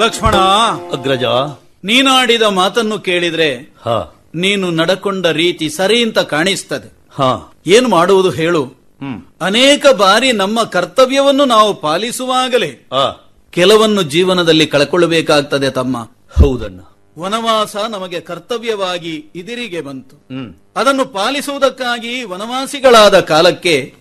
[0.05, 0.36] ಲಕ್ಷ್ಮಣ
[0.93, 1.24] ಅಗ್ರಜ.
[1.85, 4.15] ನೀನಾಡಿದ ಮಾತನ್ನು ಕೇಳಿದ್ರೆ ಹಾ.
[4.35, 6.93] ನೀನು ನಡಕೊಂಡ ರೀತಿ ಸರಿ ಅಂತ ಕಾಣಿಸ್ತದೆ.
[7.15, 7.52] ಹಾ.
[7.66, 8.85] ಏನು ಮಾಡುವುದು ಹೇಳು.
[9.40, 12.89] ಅನೇಕ ಬಾರಿ ನಮ್ಮ ಕರ್ತವ್ಯವನ್ನು ನಾವು ಪಾಲಿಸುವಾಗಲೇ
[13.51, 15.97] ಕೆಲವನ್ನು ಜೀವನದಲ್ಲಿ ಕಳ್ಕೊಳ್ಳಬೇಕಾಗ್ತದೆ ತಮ್ಮ.
[16.40, 16.81] ಹೌದಣ್ಣ.
[17.19, 20.16] ವನವಾಸ ನಮಗೆ ಕರ್ತವ್ಯವಾಗಿ ಇದಿರಿಗೆ ಬಂತು.
[20.77, 23.95] ಅದನ್ನು ಪಾಲಿಸುವುದಕ್ಕಾಗಿ ವನವಾಸಿಗಳಾದ ಕಾಲಕ್ಕೆ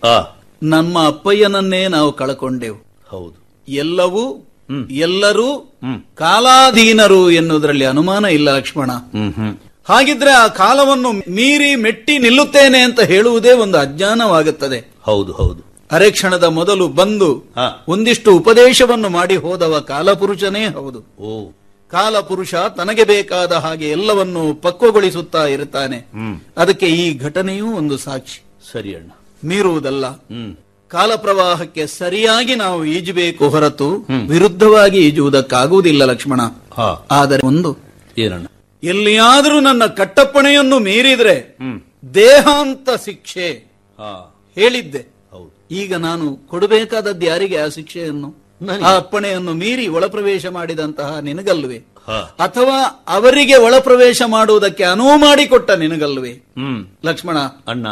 [0.62, 3.02] ನಮ್ಮ ಅಪ್ಪಯ್ಯನನ್ನೇ ನಾವು ಕಳಕೊಂಡೆವು.
[3.08, 3.64] ಹೌದು.
[3.68, 4.50] ಎಲ್ಲವೂ.
[4.90, 5.78] ಎಲ್ಲರೂ
[6.14, 8.90] ಕಾಲಾಧೀನರು ಎನ್ನುವುದರಲ್ಲಿ ಅನುಮಾನ ಇಲ್ಲ ಲಕ್ಷ್ಮಣ.
[9.88, 14.92] ಹಾಗಿದ್ರೆ ಆ ಕಾಲವನ್ನು ಮೀರಿ ಮೆಟ್ಟಿ ನಿಲ್ಲುತ್ತೇನೆ ಅಂತ ಹೇಳುವುದೇ ಒಂದು ಅಜ್ಞಾನವಾಗುತ್ತದೆ.
[15.02, 15.74] ಹೌದು ಹೌದು.
[15.92, 17.42] ಅರೆ ಕ್ಷಣದ ಮೊದಲು ಬಂದು.
[17.88, 21.22] ಒಂದಿಷ್ಟು ಉಪದೇಶವನ್ನು ಮಾಡಿ ಹೋದವ ಕಾಲಪುರುಷನೇ ಹೌದು.
[21.22, 21.50] ಓ.
[21.90, 26.06] ಕಾಲಪುರುಷ ತನಗೆ ಬೇಕಾದ ಹಾಗೆ ಎಲ್ಲವನ್ನು ಪಕ್ವಗೊಳಿಸುತ್ತಾ ಇರುತ್ತಾನೆ.
[26.56, 28.44] ಅದಕ್ಕೆ ಈ ಘಟನೆಯೂ ಒಂದು ಸಾಕ್ಷಿ.
[28.72, 29.10] ಸರಿ ಅಣ್ಣ.
[29.44, 30.06] ಮೀರುವುದಲ್ಲ.
[30.06, 30.56] ಹ್ಮ್.
[30.88, 36.40] ಕಾಲ ಪ್ರವಾಹಕ್ಕೆ ಸರಿಯಾಗಿ ನಾವು ಈಜಬೇಕು ಹೊರತು ವಿರುದ್ಧವಾಗಿ ಈಜುವುದಕ್ಕಾಗುವುದಿಲ್ಲ ಲಕ್ಷ್ಮಣ.
[37.10, 37.76] ಆದರೆ ಒಂದು.
[38.18, 38.46] ಏನಣ್ಣ?
[38.82, 41.56] ಎಲ್ಲಿಯಾದರೂ ನನ್ನ ಕಟ್ಟಪ್ಪಣೆಯನ್ನು ಮೀರಿದ್ರೆ
[42.14, 43.50] ದೇಹಾಂತ ಶಿಕ್ಷೆ
[43.98, 44.42] ಹಾ.
[44.54, 44.98] ಹೇಳಿದ್ದೆ.
[45.32, 45.66] ಹೌದು.
[45.70, 48.43] ಈಗ ನಾನು ಕೊಡಬೇಕಾದದ್ದು ಯಾರಿಗೆ ಆ ಶಿಕ್ಷೆಯನ್ನು.
[48.84, 51.76] ಆ ಅಪ್ಪಣೆಯನ್ನು ಮೀರಿ ಒಳಪ್ರವೇಶ ಮಾಡಿದಂತಹ ನಿನಗಲ್ವೇ?
[52.40, 56.32] ಅಥವಾ ಅವರಿಗೆ ಒಳಪ್ರವೇಶ ಮಾಡುವುದಕ್ಕೆ ಅನುವು ಮಾಡಿಕೊಟ್ಟ ನಿನಗಲ್ವೇ?
[57.04, 57.86] ಲಕ್ಷ್ಮಣ ಅಣ್ಣ.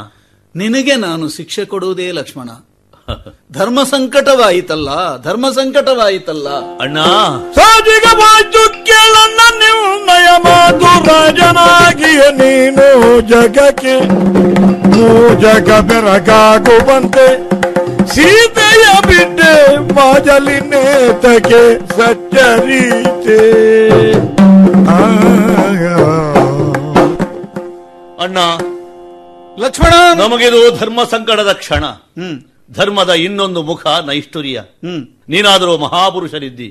[0.57, 2.51] ನಿನಗೆ ನಾನು ಶಿಕ್ಷೆ ಕೊಡುವುದೇ ಲಕ್ಷ್ಮಣ.
[3.53, 6.49] ಧರ್ಮ ಸಂಕಟವಾಯಿತಲ್ಲ ಧರ್ಮ ಸಂಕಟವಾಯಿತಲ್ಲ.
[6.81, 6.99] ಅಣ್ಣ.
[9.59, 14.01] ನಿರ್ಣಯ ಮಾತು ರಾಜನಾಗಿಯ ನೀನು ಜಗಕ್ಕೆ.
[15.41, 17.52] ಜಗ ಬೆರಗಾಗುವಂತೆ.
[18.15, 19.53] ಸೀತೆಯ ಬಿಟ್ಟೆ
[19.95, 23.39] ಮಾಜಲಿ ನೇತಕ್ಕೆ ಸಚ್ಚರೀತೆ
[28.23, 28.39] ಅಣ್ಣ
[29.59, 29.95] ಲಕ್ಷ್ಮಣ!
[30.19, 31.85] ನಮಗಿದು ಧರ್ಮ ಸಂಕಟದ ಕ್ಷಣ.
[32.73, 34.63] ಧರ್ಮದ ಇನ್ನೊಂದು ಮುಖ ನೈಷ್ಠುರ್ಯ.
[35.29, 36.69] ನೀನಾದರೂ ಮಹಾಪುರುಷರಿದ್ದಿ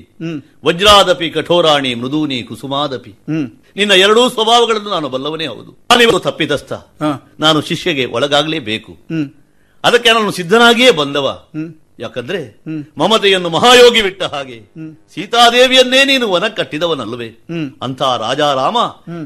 [0.64, 3.12] ವಜ್ರಾದಪಿ ಕಠೋರಾಣಿ ಮೃದೂನಿ ಕುಸುಮಾದಪಿ.
[3.76, 5.70] ನಿನ್ನ ಎರಡೂ ಸ್ವಭಾವಗಳನ್ನು ನಾನು ಬಲ್ಲವನೇ ಹೌದು.
[5.90, 6.72] ನಾನಿವರು ತಪ್ಪಿತಸ್ಥ.
[7.40, 8.92] ನಾನು ಶಿಷ್ಯಗೆ ಒಳಗಾಗಲೇಬೇಕು.
[9.84, 11.48] ಅದಕ್ಕೆ ನಾನು ಸಿದ್ಧನಾಗಿಯೇ ಬಂದವ.
[11.98, 12.62] ಯಾಕಂದ್ರೆ
[12.98, 14.60] ಮಮತೆಯನ್ನು ಮಹಾಯೋಗಿ ಬಿಟ್ಟ ಹಾಗೆ
[15.14, 17.28] ಸೀತಾದೇವಿಯನ್ನೇ ನೀನು ವನ ಕಟ್ಟಿದವನಲ್ಲವೇ
[17.82, 18.76] ಅಂತ ರಾಜಾರಾಮ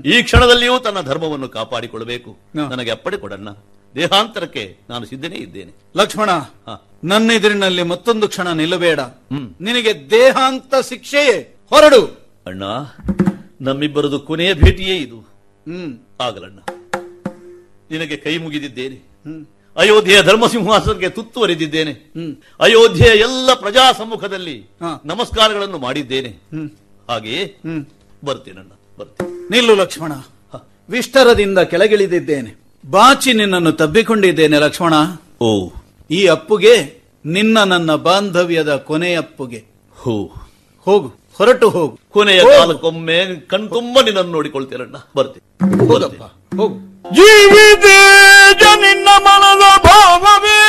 [0.07, 2.37] ಈ ಕ್ಷಣದಲ್ಲಿಯೂ ತನ್ನ ಧರ್ಮವನ್ನು ಕಾಪಾಡಿಕೊಳ್ಳಬೇಕು.
[2.69, 3.49] ನನಗೆ ಅಪ್ಪಡೆ ಕೊಡಣ್ಣ.
[3.95, 5.73] ದೇಹಾಂತರಕ್ಕೆ ನಾನು ಸಿದ್ಧನೇ ಇದ್ದೇನೆ.
[5.97, 6.31] ಲಕ್ಷ್ಮಣ
[7.05, 9.01] ನನ್ನ ಎದುರಿನಲ್ಲಿ ಮತ್ತೊಂದು ಕ್ಷಣ ನಿಲ್ಲಬೇಡ.
[9.61, 11.57] ನಿನಗೆ ದೇಹಾಂತ ಶಿಕ್ಷೆಯೇ.
[11.71, 12.07] ಹೊರಡು.
[12.47, 12.63] ಅಣ್ಣ
[13.61, 15.19] ನಮ್ಮಿಬ್ಬರದು ಕೊನೆಯ ಭೇಟಿಯೇ ಇದು.
[15.19, 15.99] ಹ್ಮ್.
[16.21, 16.59] ಆಗಲಣ್ಣ.
[17.91, 18.97] ನಿನಗೆ ಕೈ ಮುಗಿದಿದ್ದೇನೆ.
[19.77, 22.13] ಅಯೋಧ್ಯೆಯ ಧರ್ಮಸಿಂಹಾಸನಕ್ಕೆ ತುತ್ತುವರೆದಿದ್ದೇನೆ.
[22.61, 24.71] ಅಯೋಧ್ಯೆಯ ಎಲ್ಲ ಪ್ರಜಾ ಸಮ್ಮುಖದಲ್ಲಿ
[25.05, 26.29] ನಮಸ್ಕಾರಗಳನ್ನು ಮಾಡಿದ್ದೇನೆ.
[27.09, 27.61] ಹಾಗೆಯೇ
[28.25, 30.13] ಬರ್ತೀನಣ್ಣ ಬರ್ತೀನಿ ನಿಲ್ಲು ಲಕ್ಷ್ಮಣ.
[30.89, 32.55] ವಿಸ್ತರದಿಂದ ಕೆಳಗಿಳಿದಿದ್ದೇನೆ.
[32.91, 34.93] ಬಾಚಿ ನಿನ್ನನ್ನು ತಬ್ಬಿಕೊಂಡಿದ್ದೇನೆ ಲಕ್ಷ್ಮಣ.
[35.41, 35.71] ಓ
[36.11, 39.65] ಈ ಅಪ್ಪುಗೆ ನಿನ್ನ ನನ್ನ ಬಾಂಧವ್ಯದ ಕೊನೆಯಪ್ಪುಗೆ.
[39.99, 40.33] ಹೋ.
[40.85, 41.09] ಹೋಗು
[41.39, 41.99] ಹೊರಟು ಹೋಗು.
[42.11, 42.43] ಕೊನೆಯ.
[42.43, 46.23] ಕಾಲಕ್ಕೊಮ್ಮೆ ಕಣ್ತುಂಬ ನಿನ್ನನ್ನು ನೋಡಿಕೊಳ್ತೀರಣ್ಣ ಬರ್ತೀನಿ ಹೋಗಪ್ಪ
[46.57, 46.96] ಹೋಗು.
[47.13, 50.61] ಜೀವಿತೇಜ ನಿನ್ನ ಮನದ ಭಾವವೇ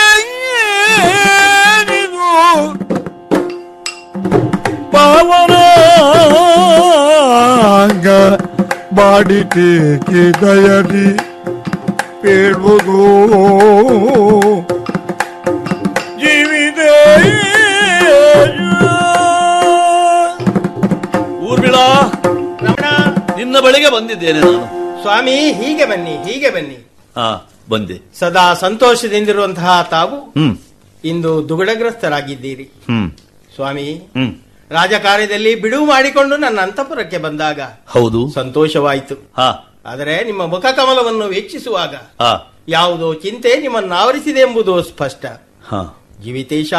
[4.94, 5.54] ಪಾವನ
[7.20, 8.08] ಪಾವನಾಂಗ
[8.94, 11.08] ಬಾಡಿತೇಕೆ ದಯದಿ
[12.24, 13.00] ಬೇಡುವುದು
[16.22, 16.94] ಜೀವಿತೇಜ
[21.48, 21.86] ಊರ್ಮಿಳಾ,
[23.38, 24.64] ನಿನ್ನ ಬಳಿಗೆ ಬಂದಿದ್ದೇನೆ ನಾನು.
[25.08, 26.76] ಸ್ವಾಮಿ ಹೀಗೆ ಬನ್ನಿ ಹೀಗೆ ಬನ್ನಿ.
[27.16, 28.20] ಹಾ ಬಂದೆ.
[28.20, 30.34] ಸದಾ ಸಂತೋಷದಿಂದಿರುವಂತಹ ತಾವು
[31.06, 32.70] ಇಂದು ದುಗುಡಗ್ರಸ್ತರಾಗಿದ್ದೀರಿ.
[33.56, 34.02] ಸ್ವಾಮಿ
[34.70, 38.32] ರಾಜಕಾರ್ಯದಲ್ಲಿ ಬಿಡುವು ಮಾಡಿಕೊಂಡು ನನ್ನ ಅಂತಃಪುರಕ್ಕೆ ಬಂದಾಗ ಹೌದು.
[38.32, 39.16] ಸಂತೋಷವಾಯಿತು.
[39.16, 39.80] ಹಾ.
[39.86, 42.54] ಆದರೆ ನಿಮ್ಮ ಮುಖಕಮಲವನ್ನು ವೀಕ್ಷಿಸುವಾಗ ಹಾ.
[42.68, 45.26] ಯಾವುದೋ ಚಿಂತೆ ನಿಮ್ಮನ್ನು ಆವರಿಸಿದೆ ಎಂಬುದು ಸ್ಪಷ್ಟ.
[45.68, 46.06] ಹಾ.
[46.24, 46.74] ಜೀವಿತೇಶ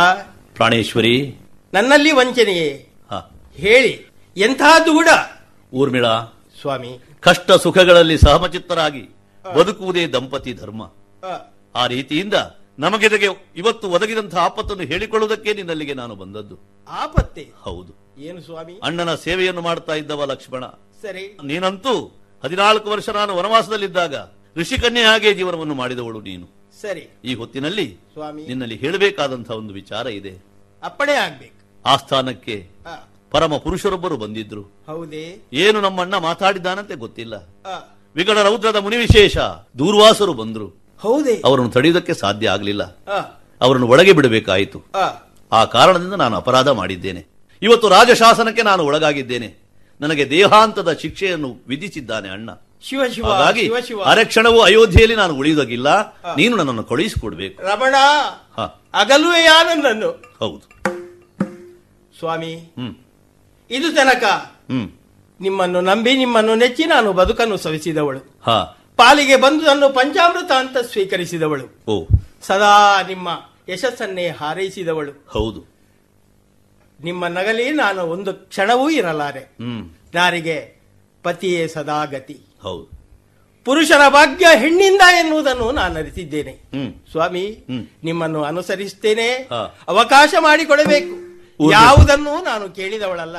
[0.55, 1.35] ಪ್ರಾಣೇಶ್ವರಿ.
[1.75, 2.89] ನನ್ನಲ್ಲಿ ವಂಚನೆಯೇ?
[3.11, 3.31] ಹಾ.
[3.55, 5.09] ಹೇಳಿ ಎಂತಹ ದುಗುಡ?
[5.75, 6.43] ಊರ್ಮಿಳಾ.
[6.61, 6.99] ಸ್ವಾಮಿ
[7.29, 9.09] ಕಷ್ಟ ಸುಖಗಳಲ್ಲಿ ಸಹಮಚಿತ್ತರಾಗಿ
[9.57, 10.83] ಬದುಕುವುದೇ ದಂಪತಿ ಧರ್ಮ.
[11.75, 12.35] ಆ, ರೀತಿಯಿಂದ
[12.79, 16.59] ನಮಗೆ ಇವತ್ತು ಒದಗಿದಂತಹ ಆಪತ್ತನ್ನು ಹೇಳಿಕೊಳ್ಳುವುದಕ್ಕೆ ನಿನ್ನಲ್ಲಿಗೆ ನಾನು ಬಂದದ್ದು.
[16.89, 17.51] ಆಪತ್ತೆ?
[17.61, 17.93] ಹೌದು.
[18.19, 18.81] ಏನು ಸ್ವಾಮಿ?
[18.83, 20.67] ಅಣ್ಣನ ಸೇವೆಯನ್ನು ಮಾಡ್ತಾ ಇದ್ದವ ಲಕ್ಷ್ಮಣ.
[21.03, 21.39] ಸರಿ.
[21.45, 24.15] ನೀನಂತೂ ಹದಿನಾಲ್ಕು ವರ್ಷ ನಾನು ವನವಾಸದಲ್ಲಿದ್ದಾಗ
[24.57, 26.49] ಋಷಿಕನ್ಯೆ ಹಾಗೆ ಜೀವನವನ್ನು ಮಾಡಿದವಳು ನೀನು.
[26.83, 27.09] ಸರಿ.
[27.25, 28.47] ಈ ಹೊತ್ತಿನಲ್ಲಿ ಸ್ವಾಮಿ.
[28.47, 30.45] ನಿನ್ನಲ್ಲಿ ಹೇಳಬೇಕಾದಂತಹ ಒಂದು ವಿಚಾರ ಇದೆ.
[30.83, 31.83] ಅಪ್ಪಣೆ ಆಗ್ಬೇಕು.
[31.89, 34.63] ಆಸ್ಥಾನಕ್ಕೆ ಆ, ಪರಮ ಪುರುಷರೊಬ್ಬರು ಬಂದಿದ್ರು.
[34.63, 35.43] ಹೌದೇ?
[35.53, 37.35] ಏನು ನಮ್ಮಣ್ಣ ಮಾತಾಡಿದ್ದಾನಂತೆ ಗೊತ್ತಿಲ್ಲ.
[38.17, 39.39] ವಿಕಟ ರೌದ್ರದ ಮುನಿವಿಶೇಷ
[39.79, 40.67] ದೂರ್ವಾಸರು ಬಂದ್ರು.
[41.01, 41.43] ಹೌದೇ?
[41.45, 42.83] ಅವರನ್ನು ತಡೆಯುವುದಕ್ಕೆ ಸಾಧ್ಯ ಆಗಲಿಲ್ಲ.
[43.61, 44.83] ಅವರನ್ನು ಒಳಗೆ ಬಿಡಬೇಕಾಯಿತು.
[45.53, 47.27] ಆ, ಕಾರಣದಿಂದ ನಾನು ಅಪರಾಧ ಮಾಡಿದ್ದೇನೆ.
[47.63, 49.69] ಇವತ್ತು ರಾಜಶಾಸನಕ್ಕೆ ನಾನು ಒಳಗಾಗಿದ್ದೇನೆ.
[50.01, 52.51] ನನಗೆ ದೇಹಾಂತದ ಶಿಕ್ಷೆಯನ್ನು ವಿಧಿಸಿದ್ದಾನೆ ಅಣ್ಣ.
[52.83, 53.71] ಶಿವ ಶಿವ ಹಾಗಾಗಿ
[54.05, 56.17] ಅರಕ್ಷಣವು ಅಯೋಧ್ಯೆಯಲ್ಲಿ ನಾನು ಉಳಿಯುವುದಾಗಿಲ್ಲ.
[56.37, 57.63] ನೀನು ನನ್ನನ್ನು ಕಳುಹಿಸಿಕೊಡ್ಬೇಕು.
[57.63, 57.95] ರಮಣ
[58.95, 59.47] ಅಗಲುವೆ
[60.39, 60.79] ಹೌದು.
[62.19, 62.95] ಸ್ವಾಮಿ ಹ್ಮ್.
[63.71, 64.25] ಇದು ತನಕ
[65.41, 68.21] ನಿಮ್ಮನ್ನು ನಂಬಿ ನಿಮ್ಮನ್ನು ನೆಚ್ಚಿ ನಾನು ಬದುಕನ್ನು ಸವಿಸಿದವಳು.
[68.97, 71.67] ಪಾಲಿಗೆ ಬಂದು ನನ್ನ ಪಂಚಾಮೃತ ಅಂತ ಸ್ವೀಕರಿಸಿದವಳು.
[72.43, 73.29] ಸದಾ ನಿಮ್ಮ
[73.69, 75.27] ಯಶಸ್ಸನ್ನೇ ಹಾರೈಸಿದವಳು.
[75.29, 75.79] ಹೌದು.
[77.05, 79.41] ನಿಮ್ಮ ನಗಲಿ ನಾನು ಒಂದು ಕ್ಷಣವೂ ಇರಲಾರೆ.
[79.41, 80.81] ಯಾರಿಗೆ ನಾರಿಗೆ
[81.23, 82.99] ಪತಿಯೇ ಸದಾ ಗತಿ ಹೌದು.
[83.65, 86.59] ಪುರುಷರ ಭಾಗ್ಯ ಹೆಣ್ಣಿಂದ ಎನ್ನುವುದನ್ನು ನಾನು ಅರಿತಿದ್ದೇನೆ.
[87.11, 87.65] ಸ್ವಾಮಿ
[88.05, 89.49] ನಿಮ್ಮನ್ನು ಅನುಸರಿಸುತ್ತೇನೆ
[89.89, 91.28] ಅವಕಾಶ ಮಾಡಿಕೊಡಬೇಕು.
[91.73, 93.37] ಯಾವುದನ್ನು ನಾನು ಕೇಳಿದವಳಲ್ಲ.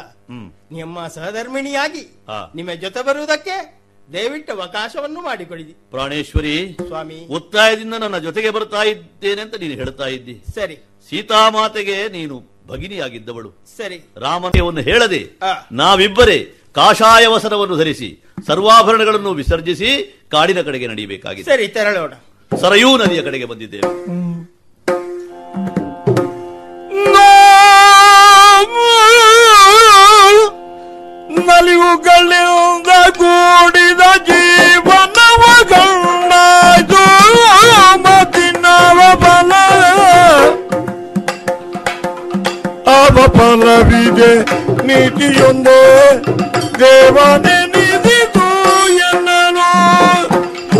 [0.71, 2.21] ನಿಮ್ಮ ಸಹಧರ್ಮಿಣಿಯಾಗಿ.
[2.55, 3.79] ನಿಮ್ಮ ಜೊತೆ ಬರುವುದಕ್ಕೆ
[4.13, 7.27] ದಯವಿಟ್ಟು ಅವಕಾಶವನ್ನು ಮಾಡಿಕೊಳ್ಳಿ ಪ್ರಾಣೇಶ್ವರಿ ಸ್ವಾಮಿ.
[7.27, 10.41] ಒತ್ತಾಯದಿಂದ ನನ್ನ ಜೊತೆಗೆ ಬರ್ತಾ ಇದ್ದೇನೆ ಅಂತ ನೀನು ಹೇಳ್ತಾ ಇದ್ದಿ.
[10.55, 10.75] ಸರಿ.
[11.09, 13.51] ಸೀತಾಮಾತೆಗೆ ನೀನು ಭಗಿನಿಯಾಗಿದ್ದವಳು.
[13.77, 13.97] ಸರಿ.
[14.17, 15.67] ರಾಮನವನ್ನು ಹೇಳದೆ ಆ.
[15.71, 21.51] ನಾವಿಬ್ಬರೇ ಕಾಷಾಯ ವಸನವನ್ನು ಧರಿಸಿ ಸರ್ವಾಭರಣಗಳನ್ನು ವಿಸರ್ಜಿಸಿ ಕಾಡಿನ ಕಡೆಗೆ ನಡೆಯಬೇಕಾಗಿದೆ.
[21.51, 22.13] ಸರಿ ತೆರಳೋಣ.
[22.57, 24.05] ಸರಯೂ ನದಿಯ ಕಡೆಗೆ ಬಂದಿದ್ದೇವೆ.
[31.59, 37.01] ನಲಿವುಗಳಿಂದ ಕೂಡಿದ ಜೀವನವ ಗಂಡಾಯ್ತು
[38.03, 39.51] ಮತಿನವ ಬಲ.
[42.95, 44.31] ಅವ ಫಲವಿದೆ
[44.87, 45.81] ನೀತಿಯೊಂದೇ.
[46.79, 48.47] ದೇವನೇ ನಿಧಿದು
[48.95, 49.69] ಎನ್ನಲು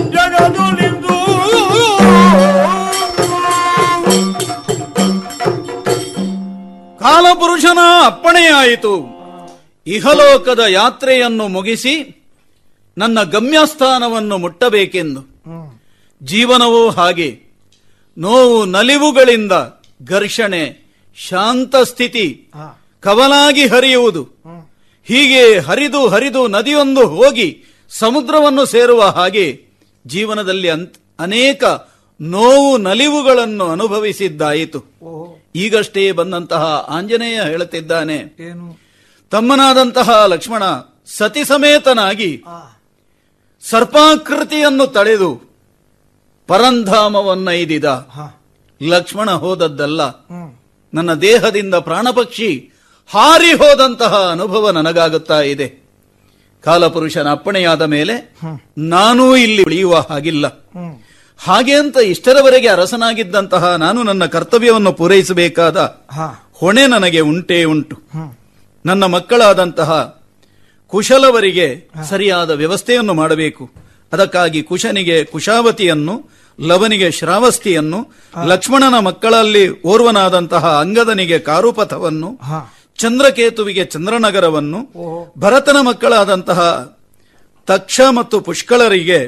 [0.09, 1.17] ಜಗದುಲಿಂದು
[8.05, 9.18] ಅಪ್ಪಣೆಯಾಯಿತು.
[9.89, 12.25] ಇಹಲೋಕದ ಯಾತ್ರೆಯನ್ನು ಮುಗಿಸಿ
[12.97, 15.21] ನನ್ನ ಗಮ್ಯಸ್ಥಾನವನ್ನು ಮುಟ್ಟಬೇಕೆಂದು.
[16.23, 17.39] ಜೀವನವೂ ಹಾಗೆ.
[18.17, 19.51] ನೋವು ನಲಿವುಗಳಿಂದ
[20.03, 20.63] ಘರ್ಷಣೆ
[21.15, 22.47] ಶಾಂತ ಸ್ಥಿತಿ
[22.99, 24.23] ಕವಲಾಗಿ ಹರಿಯುವುದು.
[25.03, 29.61] ಹೀಗೆ ಹರಿದು ಹರಿದು ನದಿಯೊಂದು ಹೋಗಿ ಸಮುದ್ರವನ್ನು ಸೇರುವ ಹಾಗೆ
[30.07, 30.69] ಜೀವನದಲ್ಲಿ
[31.19, 31.63] ಅನೇಕ
[32.21, 34.79] ನೋವು ನಲಿವುಗಳನ್ನು ಅನುಭವಿಸಿದ್ದಾಯಿತು.
[35.55, 38.88] ಈಗಷ್ಟೇ ಬಂದಂತಹ ಆಂಜನೇಯ ಹೇಳುತ್ತಿದ್ದಾನೆ ಏನು?
[39.31, 40.63] ತಮ್ಮನಾದಂತಹ ಲಕ್ಷ್ಮಣ
[41.17, 42.43] ಸತಿ ಸಮೇತನಾಗಿ
[43.69, 45.29] ಸರ್ಪಾಕೃತಿಯನ್ನು ತಳೆದು
[46.47, 48.07] ಪರಂಧಾಮವನ್ನೈದಿದ.
[48.81, 50.01] ಲಕ್ಷ್ಮಣ ಹೋದದ್ದಲ್ಲ.
[50.93, 52.71] ನನ್ನ ದೇಹದಿಂದ ಪ್ರಾಣಪಕ್ಷಿ
[53.09, 55.67] ಹಾರಿ ಹೋದಂತಹ ಅನುಭವ ನನಗಾಗುತ್ತಾ ಇದೆ.
[56.63, 58.37] ಕಾಲಪುರುಷನ ಅಪ್ಪಣೆಯಾದ ಮೇಲೆ
[58.77, 60.47] ನಾನೂ ಇಲ್ಲಿ ಉಳಿಯುವ ಹಾಗಿಲ್ಲ.
[61.39, 65.77] ಹಾಗೆ ಅಂತ ಇಷ್ಟರವರೆಗೆ ಅರಸನಾಗಿದ್ದಂತಹ ನಾನು ನನ್ನ ಕರ್ತವ್ಯವನ್ನು ಪೂರೈಸಬೇಕಾದ
[66.53, 67.95] ಹೊಣೆ ನನಗೆ ಉಂಟೇ ಉಂಟು.
[68.85, 69.91] ನನ್ನ ಮಕ್ಕಳಾದಂತಹ
[70.91, 71.67] ಕುಶಲವರಿಗೆ
[72.09, 73.63] ಸರಿಯಾದ ವ್ಯವಸ್ಥೆಯನ್ನು ಮಾಡಬೇಕು.
[74.11, 76.15] ಅದಕ್ಕಾಗಿ ಕುಶನಿಗೆ ಕುಶಾವತಿಯನ್ನು
[76.59, 77.99] ಲವನಿಗೆ ಶ್ರಾವಸ್ತಿಯನ್ನು
[78.47, 82.29] ಲಕ್ಷ್ಮಣನ ಮಕ್ಕಳಲ್ಲಿ ಓರ್ವನಾದಂತಹ ಅಂಗದನಿಗೆ ಕಾರುಪಥವನ್ನು
[82.99, 84.79] ಚಂದ್ರಕೇತುವಿಗೆ ಚಂದ್ರನಗರವನ್ನು
[85.39, 86.59] ಭರತನ ಮಕ್ಕಳಾದಂತಹ
[87.67, 89.19] ತಕ್ಷ ಮತ್ತು ಪುಷ್ಕಳರಿಗೆ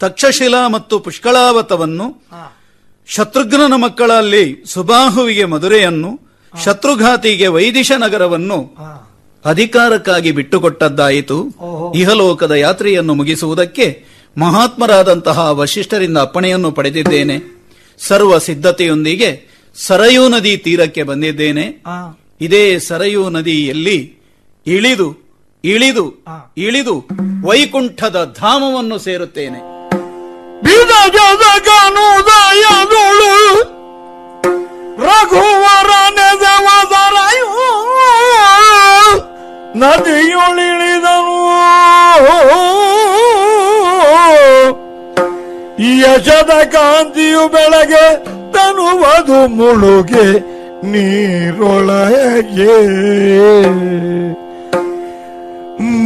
[0.00, 2.06] ತಕ್ಷಶಿಲಾ ಮತ್ತು ಪುಷ್ಕಳಾವತವನ್ನು
[3.08, 6.10] ಶತ್ರುಘ್ನನ ಮಕ್ಕಳಲ್ಲಿ ಸುಬಾಹುವಿಗೆ ಮಧುರೆಯನ್ನು
[6.64, 8.76] ಶತ್ರುಘಾತಿಗೆ ವೈದಿಶ ನಗರವನ್ನು
[9.44, 11.44] ಅಧಿಕಾರಕ್ಕಾಗಿ ಬಿಟ್ಟುಕೊಟ್ಟದ್ದಾಯಿತು.
[11.94, 14.04] ಇಹಲೋಕದ ಯಾತ್ರೆಯನ್ನು ಮುಗಿಸುವುದಕ್ಕೆ
[14.38, 17.66] ಮಹಾತ್ಮರಾದಂತಹ ವಶಿಷ್ಠರಿಂದ ಅಪ್ಪಣೆಯನ್ನು ಪಡೆದಿದ್ದೇನೆ.
[17.98, 21.82] ಸರ್ವ ಸಿದ್ಧತೆಯೊಂದಿಗೆ ಸರಯೂ ನದಿ ತೀರಕ್ಕೆ ಬಂದಿದ್ದೇನೆ.
[22.40, 24.14] ಇದೇ ಸರಯೂ ನದಿಯಲ್ಲಿ
[24.66, 25.16] ಇಳಿದು
[25.64, 26.24] ಇಳಿದು
[26.56, 27.04] ಇಳಿದು
[27.46, 29.58] ವೈಕುಂಠದ ಧಾಮವನ್ನು ಸೇರುತ್ತೇನೆ.
[34.96, 35.90] ರಘುವರ
[39.80, 41.36] ನದಿಯುಳಿಳಿದನು
[46.00, 48.06] ಯಶದ ಕಾಂತಿಯು ಬೆಳಗ್ಗೆ
[48.52, 50.26] ತನುವದು ಮುಳುಗೆ
[50.90, 52.76] ನೀರೊಳಗೆ.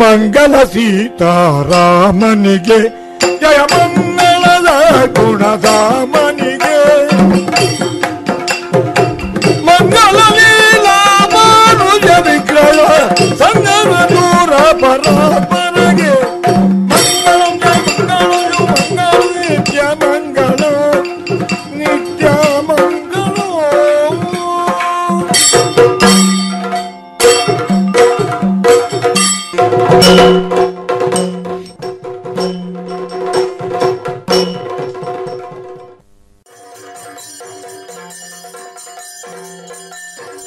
[0.00, 2.80] ಮಂಗಲ ಸೀತಾರಾಮನಿಗೆ
[3.40, 4.68] ಜಯ ಮಂಗಳದ
[5.16, 6.29] ಗುಣಧಾಮನಿಗೆ
[14.80, 16.12] ಪರಾಪರಗೆ
[21.78, 22.26] ನಿತ್ಯ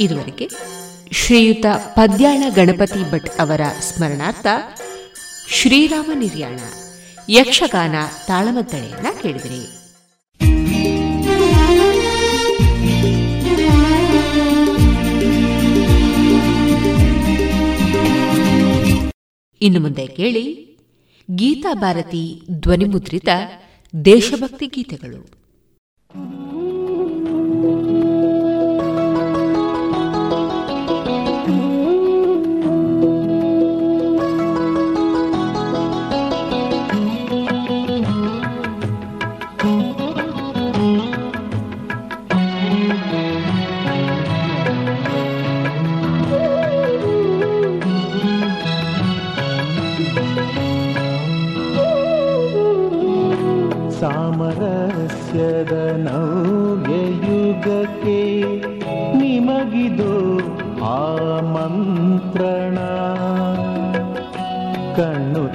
[0.03, 0.45] ಇದುವರೆಗೆ
[1.33, 4.47] ಶ್ರೀಯುತ ಪದ್ಯಾಳ ಗಣಪತಿ ಭಟ್ ಅವರ ಸ್ಮರಣಾರ್ಥ
[5.49, 6.59] ಶ್ರೀರಾಮ ನಿರ್ಯಾಣ,
[7.29, 7.95] ಯಕ್ಷಗಾನ
[8.27, 9.61] ತಾಳಮದ್ದಳೆಯನ್ನ ಕೇಳಿದ್ರಿ.
[19.61, 20.77] ಇನ್ನು ಮುಂದೆ ಕೇಳಿ,
[21.35, 23.27] ಗೀತಾ ಭಾರತಿ ಧ್ವನಿಮುದ್ರಿತ
[24.05, 25.43] ದೇಶಭಕ್ತಿ ಗೀತೆಗಳು.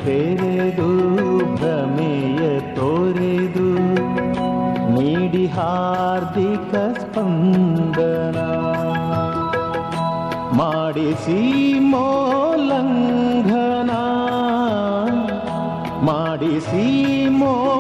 [0.09, 3.95] ತೆರೆದು ಭ್ರಮೆಯ ತೋರೆದು
[4.95, 8.39] ನೀಡಿ ಹಾರ್ದಿಕ ಸ್ಪಂದನ.
[10.57, 13.91] ಮಾಡಿಸಿ ಮೋಲಂಘನ
[16.05, 17.78] ಮಾಡಿಸಿ ಮೋಲಂಘನ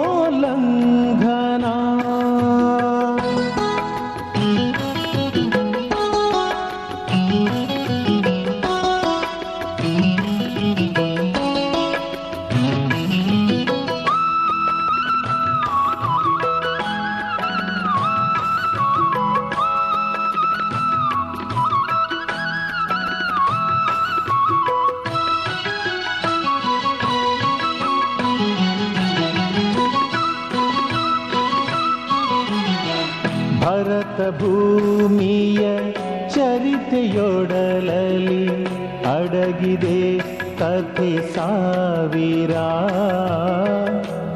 [39.28, 40.18] ಅಡಗಿದೆ
[40.58, 42.54] ಕಥೆ ಸಾವಿರ.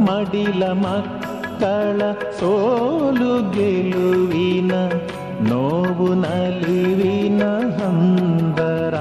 [0.02, 2.00] ಮಡಿಲ ಮಕ್ಕಳ
[2.40, 4.72] ಸೋಲು ಗೆಲುವಿನ
[5.48, 7.42] ನೋವು ನಲಿವಿನ
[7.76, 8.94] ಹಂದರ.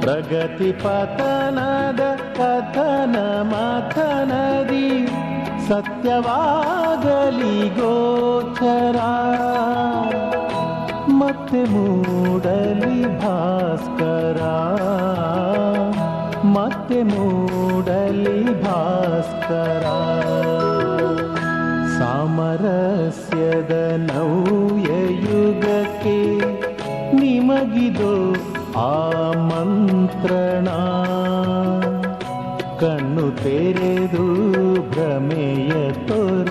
[0.00, 2.00] ಪ್ರಗತಿ ಪತನದ
[2.36, 5.08] ಕಥನ ಮಥನದಿ
[5.68, 8.98] ಸತ್ಯವಾಗಲಿ ಗೋಚರ.
[11.18, 14.42] ಮತ್ತೆ ಮೂಡಲಿ ಭಾಸ್ಕರ.
[16.44, 19.82] ಮತ್ತೆ ಮೂಡಲಿ ಭಾಸ್ಕರ.
[21.98, 26.38] ಸಾಮರಸ್ಯದ ನವ್ಯ ಯುಗಕ್ಕೆ
[27.12, 28.32] ನಿಮಗಿದು
[29.48, 30.68] ಮಂತ್ರಣ.
[32.80, 34.24] ಕಣ್ಣು ತೆರೆದು
[34.90, 36.45] ಭ್ರಮೆಯ ತೋರ್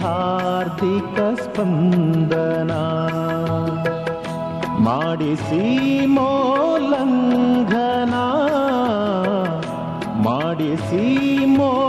[0.00, 2.72] ಹಾರ್ದಿಕ ಸ್ಪಂದನ
[4.86, 5.62] ಮಾಡಿಸಿ
[6.16, 8.14] ಮೋಲಂಘನ
[10.26, 11.04] ಮಾಡಿಸಿ
[11.54, 11.87] ಮೋಲಂಘನ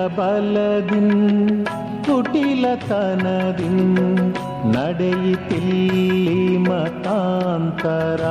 [0.00, 1.66] ಖಡ್ಗಬಲದಿನ್
[2.06, 3.88] ಕುಟಿಲತನದಿನ್,
[4.74, 8.22] ನಡೆಯಿತಿಲ್ಲಿ ಮತಾಂತರ.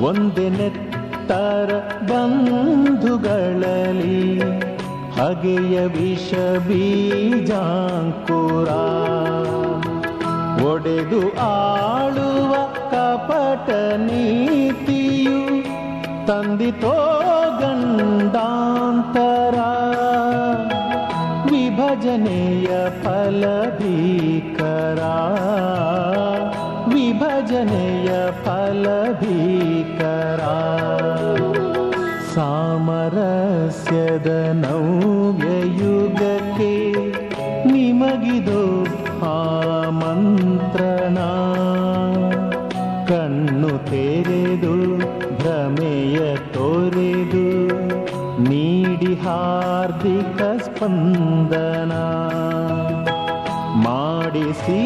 [0.00, 1.70] ಒಂದೆನೆತ್ತರ
[2.10, 4.20] ಬಂಧುಗಳಲ್ಲಿ,
[5.16, 6.34] ಹಗೆಯ ವಿಷ
[6.68, 8.68] ಬೀಜಾಂಕುರ.
[10.66, 12.52] ಒಡೆದು ಆಳುವ
[12.90, 15.38] ಕಪಟ ನೀತಿಯು
[16.26, 16.94] ತಂದಿತೋ
[17.60, 18.85] ಗಂಡಾಂತರ
[22.08, 23.44] ವಿಭಜನೆಯ ಫಲ
[23.78, 25.00] ಭೀಕರ
[26.90, 28.10] ವಿಭಜನೆಯ
[28.42, 28.84] ಫಲ
[29.20, 30.42] ಭೀಕರ
[32.34, 34.28] ಸಾಮರಸ್ಯದ
[34.62, 35.50] ನವ್ಯಯುಗಕ್ಕೆ
[37.72, 38.62] ನಿಮಗಿದು
[39.32, 41.18] ಆಮಂತ್ರಣ
[43.10, 44.74] ಕಣ್ಣು ತೆರೆದು
[45.36, 46.18] ಭ್ರಮೆಯ
[46.54, 47.46] ತೋರೆದು
[48.46, 50.35] ನೀಡಿ ಹಾರ್ದಿಕ
[50.76, 51.92] ಸ್ಪಂದನ
[53.84, 54.80] ಮಾಡಿಸಿ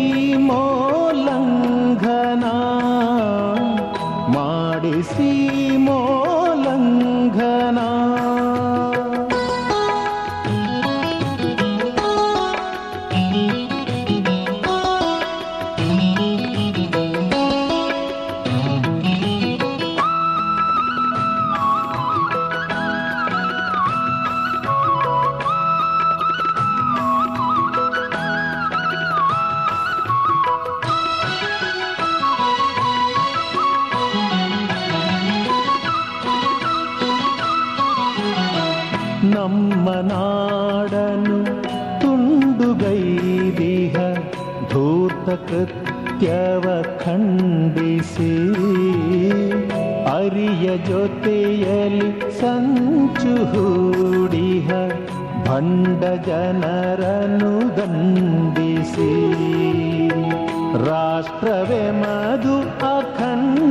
[47.05, 48.33] ಖಂಡಿಸಿ
[50.15, 52.11] ಅರಿಯ ಜೊತೆಯಲ್ಲಿ
[52.41, 54.69] ಸಂಚು ಹೂಡಿಹ
[55.47, 59.13] ಭಂಡ ಜನರನ್ನು ದಂಡಿಸಿ
[60.87, 62.57] ರಾಷ್ಟ್ರವೇ ಮಧು
[62.97, 63.67] ಅಖಂಡವೆಂದು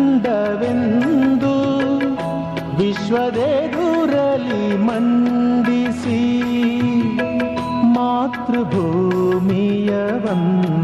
[2.78, 6.20] ವಿಶ್ವದೆದುರಲಿ ಮಂಡಿಸಿ.
[7.96, 9.90] ಮಾತೃಭೂಮಿಯ
[10.26, 10.79] ವಂದಿಸಿ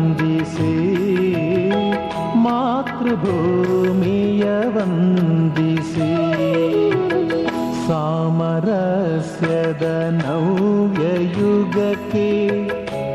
[2.46, 4.44] ಮಾತೃಭೂಮಿಯ
[4.76, 6.10] ವಂದಿಸಿ
[7.88, 11.06] ಸಾಮರಸ್ಯದ ನವ್ಯ
[11.40, 12.30] ಯುಗಕ್ಕೆ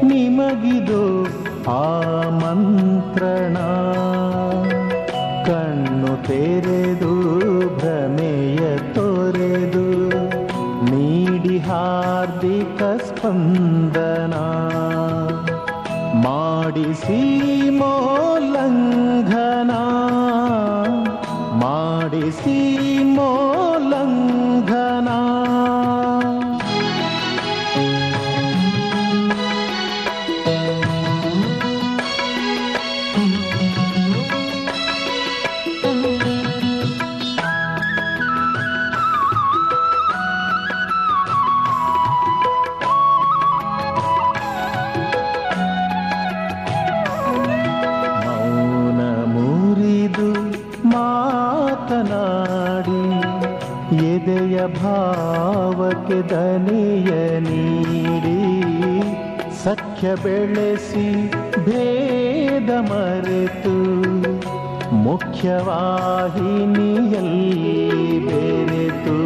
[0.02, 1.02] ನಿಮಗಿದು
[1.70, 3.56] ಆಮಂತ್ರಣ
[5.46, 7.12] ಕಣ್ಣು ತೆರೆದು,
[7.76, 9.86] ಭ್ರಮೆಯ ತೊರೆದು,
[10.90, 14.34] ನೀಡಿ ಹಾರ್ದಿಕ ಸ್ಪಂದನ.
[16.26, 17.20] ಮಾಡಿಸಿ
[17.70, 18.09] ಮೋಲಂಘನ
[22.32, 22.89] ಮಾಡಿಸಿ
[56.10, 57.10] ಭಾವಕ್ಕೆ ದನಿಯ
[57.40, 58.38] ನೀಡಿ
[59.60, 61.04] ಸಖ್ಯ ಬೆಳೆಸಿ
[61.66, 63.74] ಭೇದ ಮರೆತು
[65.04, 65.76] ಮುಖ್ಯವಾಹಿನಿಯಲ್ಲಿ
[68.26, 69.16] ಬೆರೆತು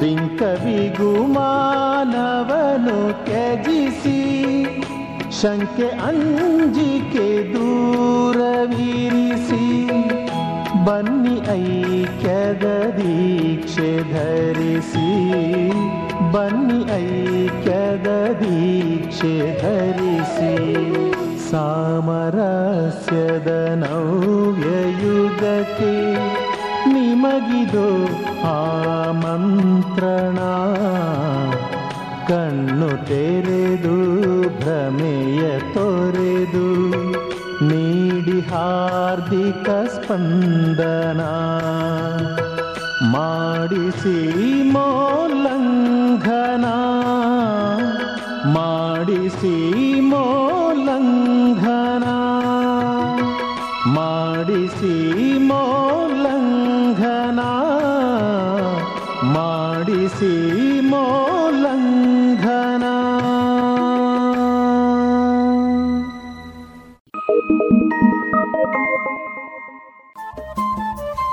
[0.00, 4.16] ಬಿಂಕವಿಗೂ ಮಾನವನು ತ್ಯಜಿಸಿ
[5.40, 9.62] ಶಂಕೆ ಅಂಜಿಕೆ ದೂರವಿರಿಸಿ
[10.86, 15.08] ಬನ್ನಿ ಐಕ್ಯದ ದೀಕ್ಷೆ ಧರಿಸಿ.
[16.32, 18.08] ಬನ್ನಿ ಐಕ್ಯದ
[18.40, 20.54] ದೀಕ್ಷೆ ಧರಿಸಿ.
[21.50, 24.74] ಸಾಮರಸ್ಯದ ನವ್ಯಯುಗಕ್ಕೆ
[26.92, 27.88] ನಿಮಗಿದು
[28.46, 30.38] ಆಮಂತ್ರಣ
[32.28, 33.96] ಕಣ್ಣು ತೆರೆದು
[34.58, 36.35] ಭ್ರಮೆಯ ನೀಡಿ
[38.50, 41.22] ಹಾರ್ದಿಕ ಸ್ಪಂದನ
[43.14, 44.18] ಮಾಡಿಸಿ
[44.72, 46.66] ಮೋಲ್ಲಂಘನ
[48.56, 49.56] ಮಾಡಿಸಿ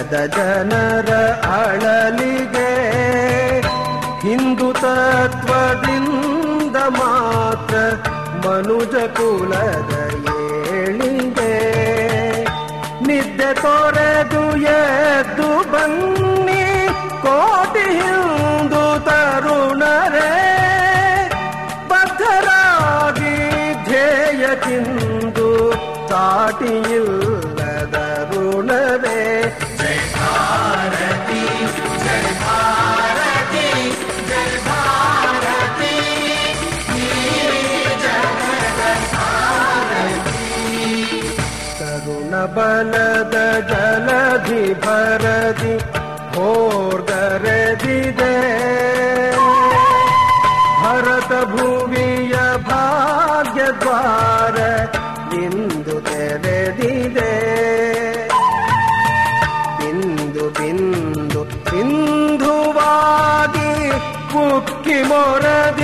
[0.05, 1.11] ಜಗದ ಜನರ
[1.51, 2.71] ಅಳಲಿಗೆ
[4.23, 7.75] ಹಿಂದೂ ತತ್ವದಿಂದ ಮಾತ್ರ
[8.43, 9.93] ಮನುಜ ಕುಲದ
[10.35, 11.55] ಏಳಿಗೆ
[13.07, 14.43] ನಿದ್ದೆ ತೊರೆದು
[14.75, 16.61] ಎದ್ದು ಬನ್ನಿ
[17.25, 20.31] ಕೋಟಿ ಹಿಂದೂ ತರುಣರೇ
[21.91, 23.35] ಬದ್ಧರಾಗಿ
[23.89, 25.49] ಧ್ಯೇಯಕ್ಕಿಂದು
[26.11, 27.24] ಸಾಟಿಯಿಲ್ಲದ
[42.54, 43.36] ಬಲದ
[43.70, 45.72] ಜಲಧಿ ಭರದಿ
[46.34, 48.34] ಹೋರ್ಗರೆದಿದೆ
[50.82, 52.34] ಭರತ ಭುವಿಯ
[52.68, 54.58] ಭಾಗ್ಯ ದ್ವಾರ
[55.42, 57.32] ಇಂದು ತೆರೆದಿದೆ
[59.80, 63.68] ಬಿಂದು ಬಿಂದು ಸಿಂಧುವಾಗಿ
[64.32, 65.83] ಕುಕ್ಕಿ ಮೊರದಿದೆ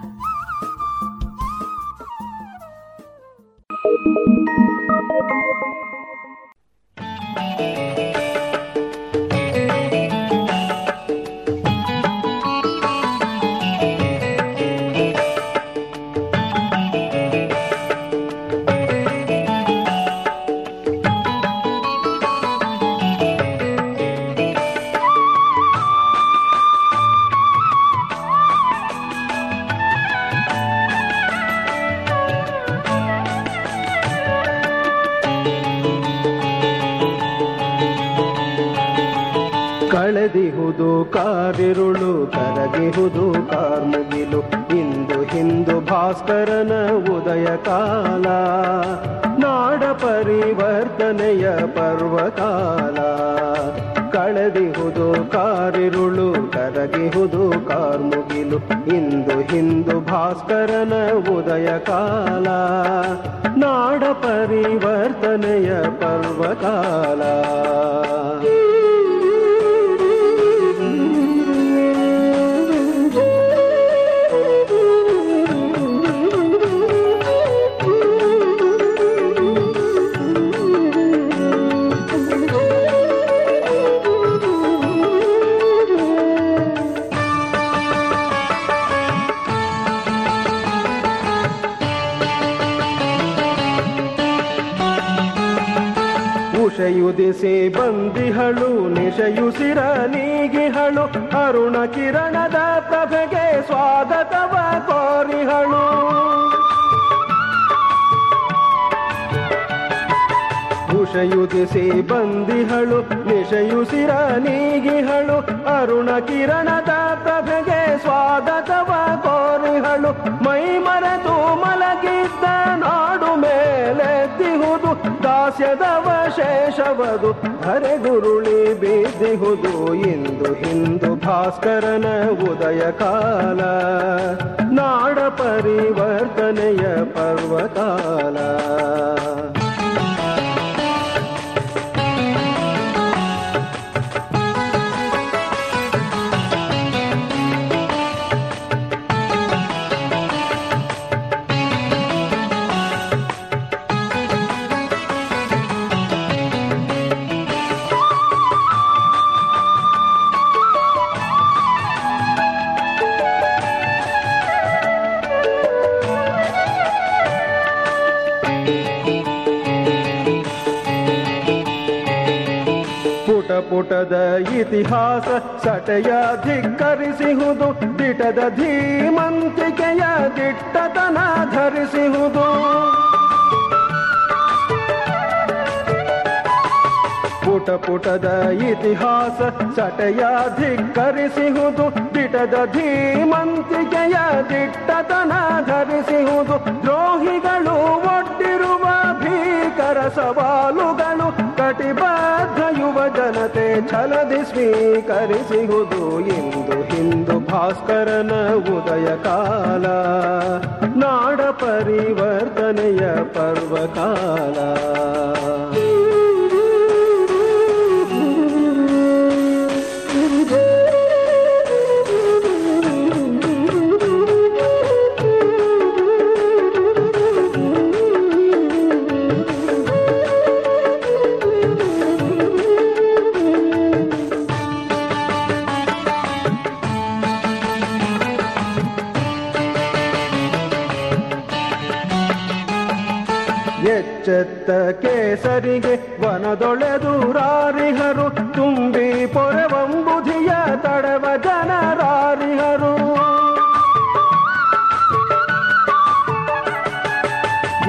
[246.23, 252.93] ವನದೊಳೆದು ರಾರಿಹರು ತುಂಬಿ ಪೊರವಂಬುಧಿಯ ತಡವ ಜನರಾರಿಹರು.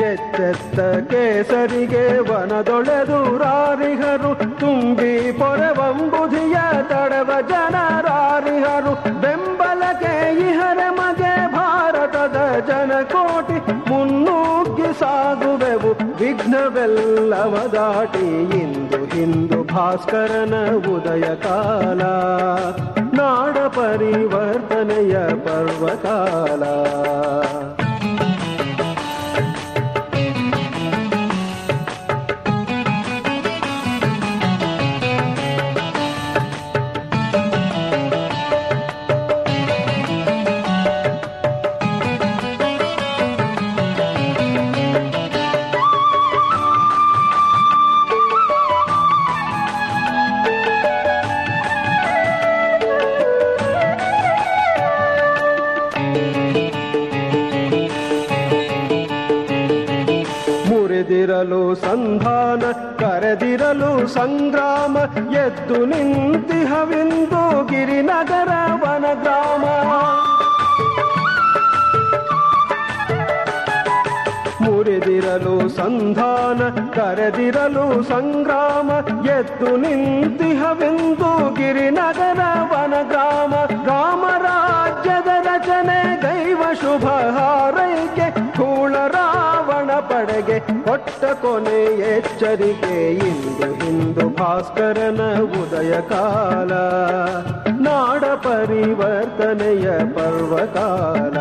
[0.02, 0.80] ಎತ್ತೆತ್ತ
[1.10, 4.41] ಕೇಸರಿಗೆ ವನದೊಳೆದು ರಾರಿಹರು
[16.82, 18.26] ವಿಘ್ನವೆಲ್ಲವ ದಾಟಿ
[18.60, 20.54] ಇಂದು ಹಿಂದು ಭಾಸ್ಕರನ
[20.92, 22.00] ಉದಯ ಕಾಲ
[23.18, 26.62] ನಾಡ ಪರಿವರ್ತನೆಯ ಪರ್ವಕಾಲ.
[63.72, 64.96] ಕರೆದಿರಲು ಸಂಗ್ರಾಮ,
[65.34, 68.50] ಎದ್ದು ನಿಂತಿಹವಿಂದು ಗಿರಿನಗರ
[68.82, 69.64] ವನಗ್ರಾಮ.
[74.64, 76.60] ಮುರಿದಿರಲು ಸಂಧಾನ,
[76.90, 78.90] ಕರೆದಿರಲು ಸಂಗ್ರಾಮ,
[79.26, 82.40] ಎದ್ದು ನಿಂತಿಹವೆಂದು ಗಿರಿನಗರ
[82.72, 83.54] ವನಗ್ರಾಮ.
[83.88, 87.06] ರಾಮ ರಾಜ್ಯದ ರಚನೆ, ದೈವ ಶುಭ
[87.38, 91.84] ಹಾರೈಕೆ ಕೂಳ ರಾವಣ ಪಡೆಗೆ ಕೊಟ್ಟ ಕೊನೆ
[92.16, 96.72] ಎಚ್ಚರಿಕೆ ಇಂದು ಹಿಂದು ಭಾಸ್ಕರನ ಉದಯ ಕಾಲ.
[97.80, 101.36] ನಾಡ ಪರಿವರ್ತನೆಯ ಪರ್ವಕಾಲ.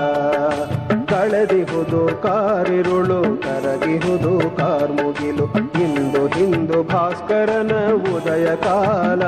[1.05, 5.45] ಕಳೆದಿಹುದು ಕಾರಿರುಳು, ಕರಗಿಹುದು ಕಾರ್ಮುಗಿಲು,
[5.83, 9.21] ಇಂದು ಹಿಂದು ಭಾಸ್ಕರನ ಉದಯ ಕಾಲ.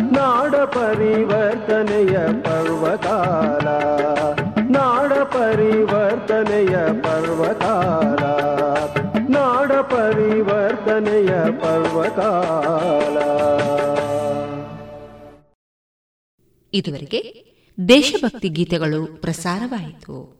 [0.00, 3.59] ನಾಡ ಪರಿವರ್ತನೆಯ ಪರ್ವಕಾಲ.
[6.30, 8.22] ಪರಿವರ್ತನೆಯ ಪರ್ವತಾಲ.
[9.28, 11.28] ನಾಡ ಪರಿವರ್ತನೆಯ
[11.60, 13.18] ಪರ್ವತಾಲ.
[16.74, 17.44] ಇದುವರೆಗೆ
[17.88, 20.39] ದೇಶಭಕ್ತಿ ಗೀತೆಗಳು ಪ್ರಸಾರವಾಯಿತು.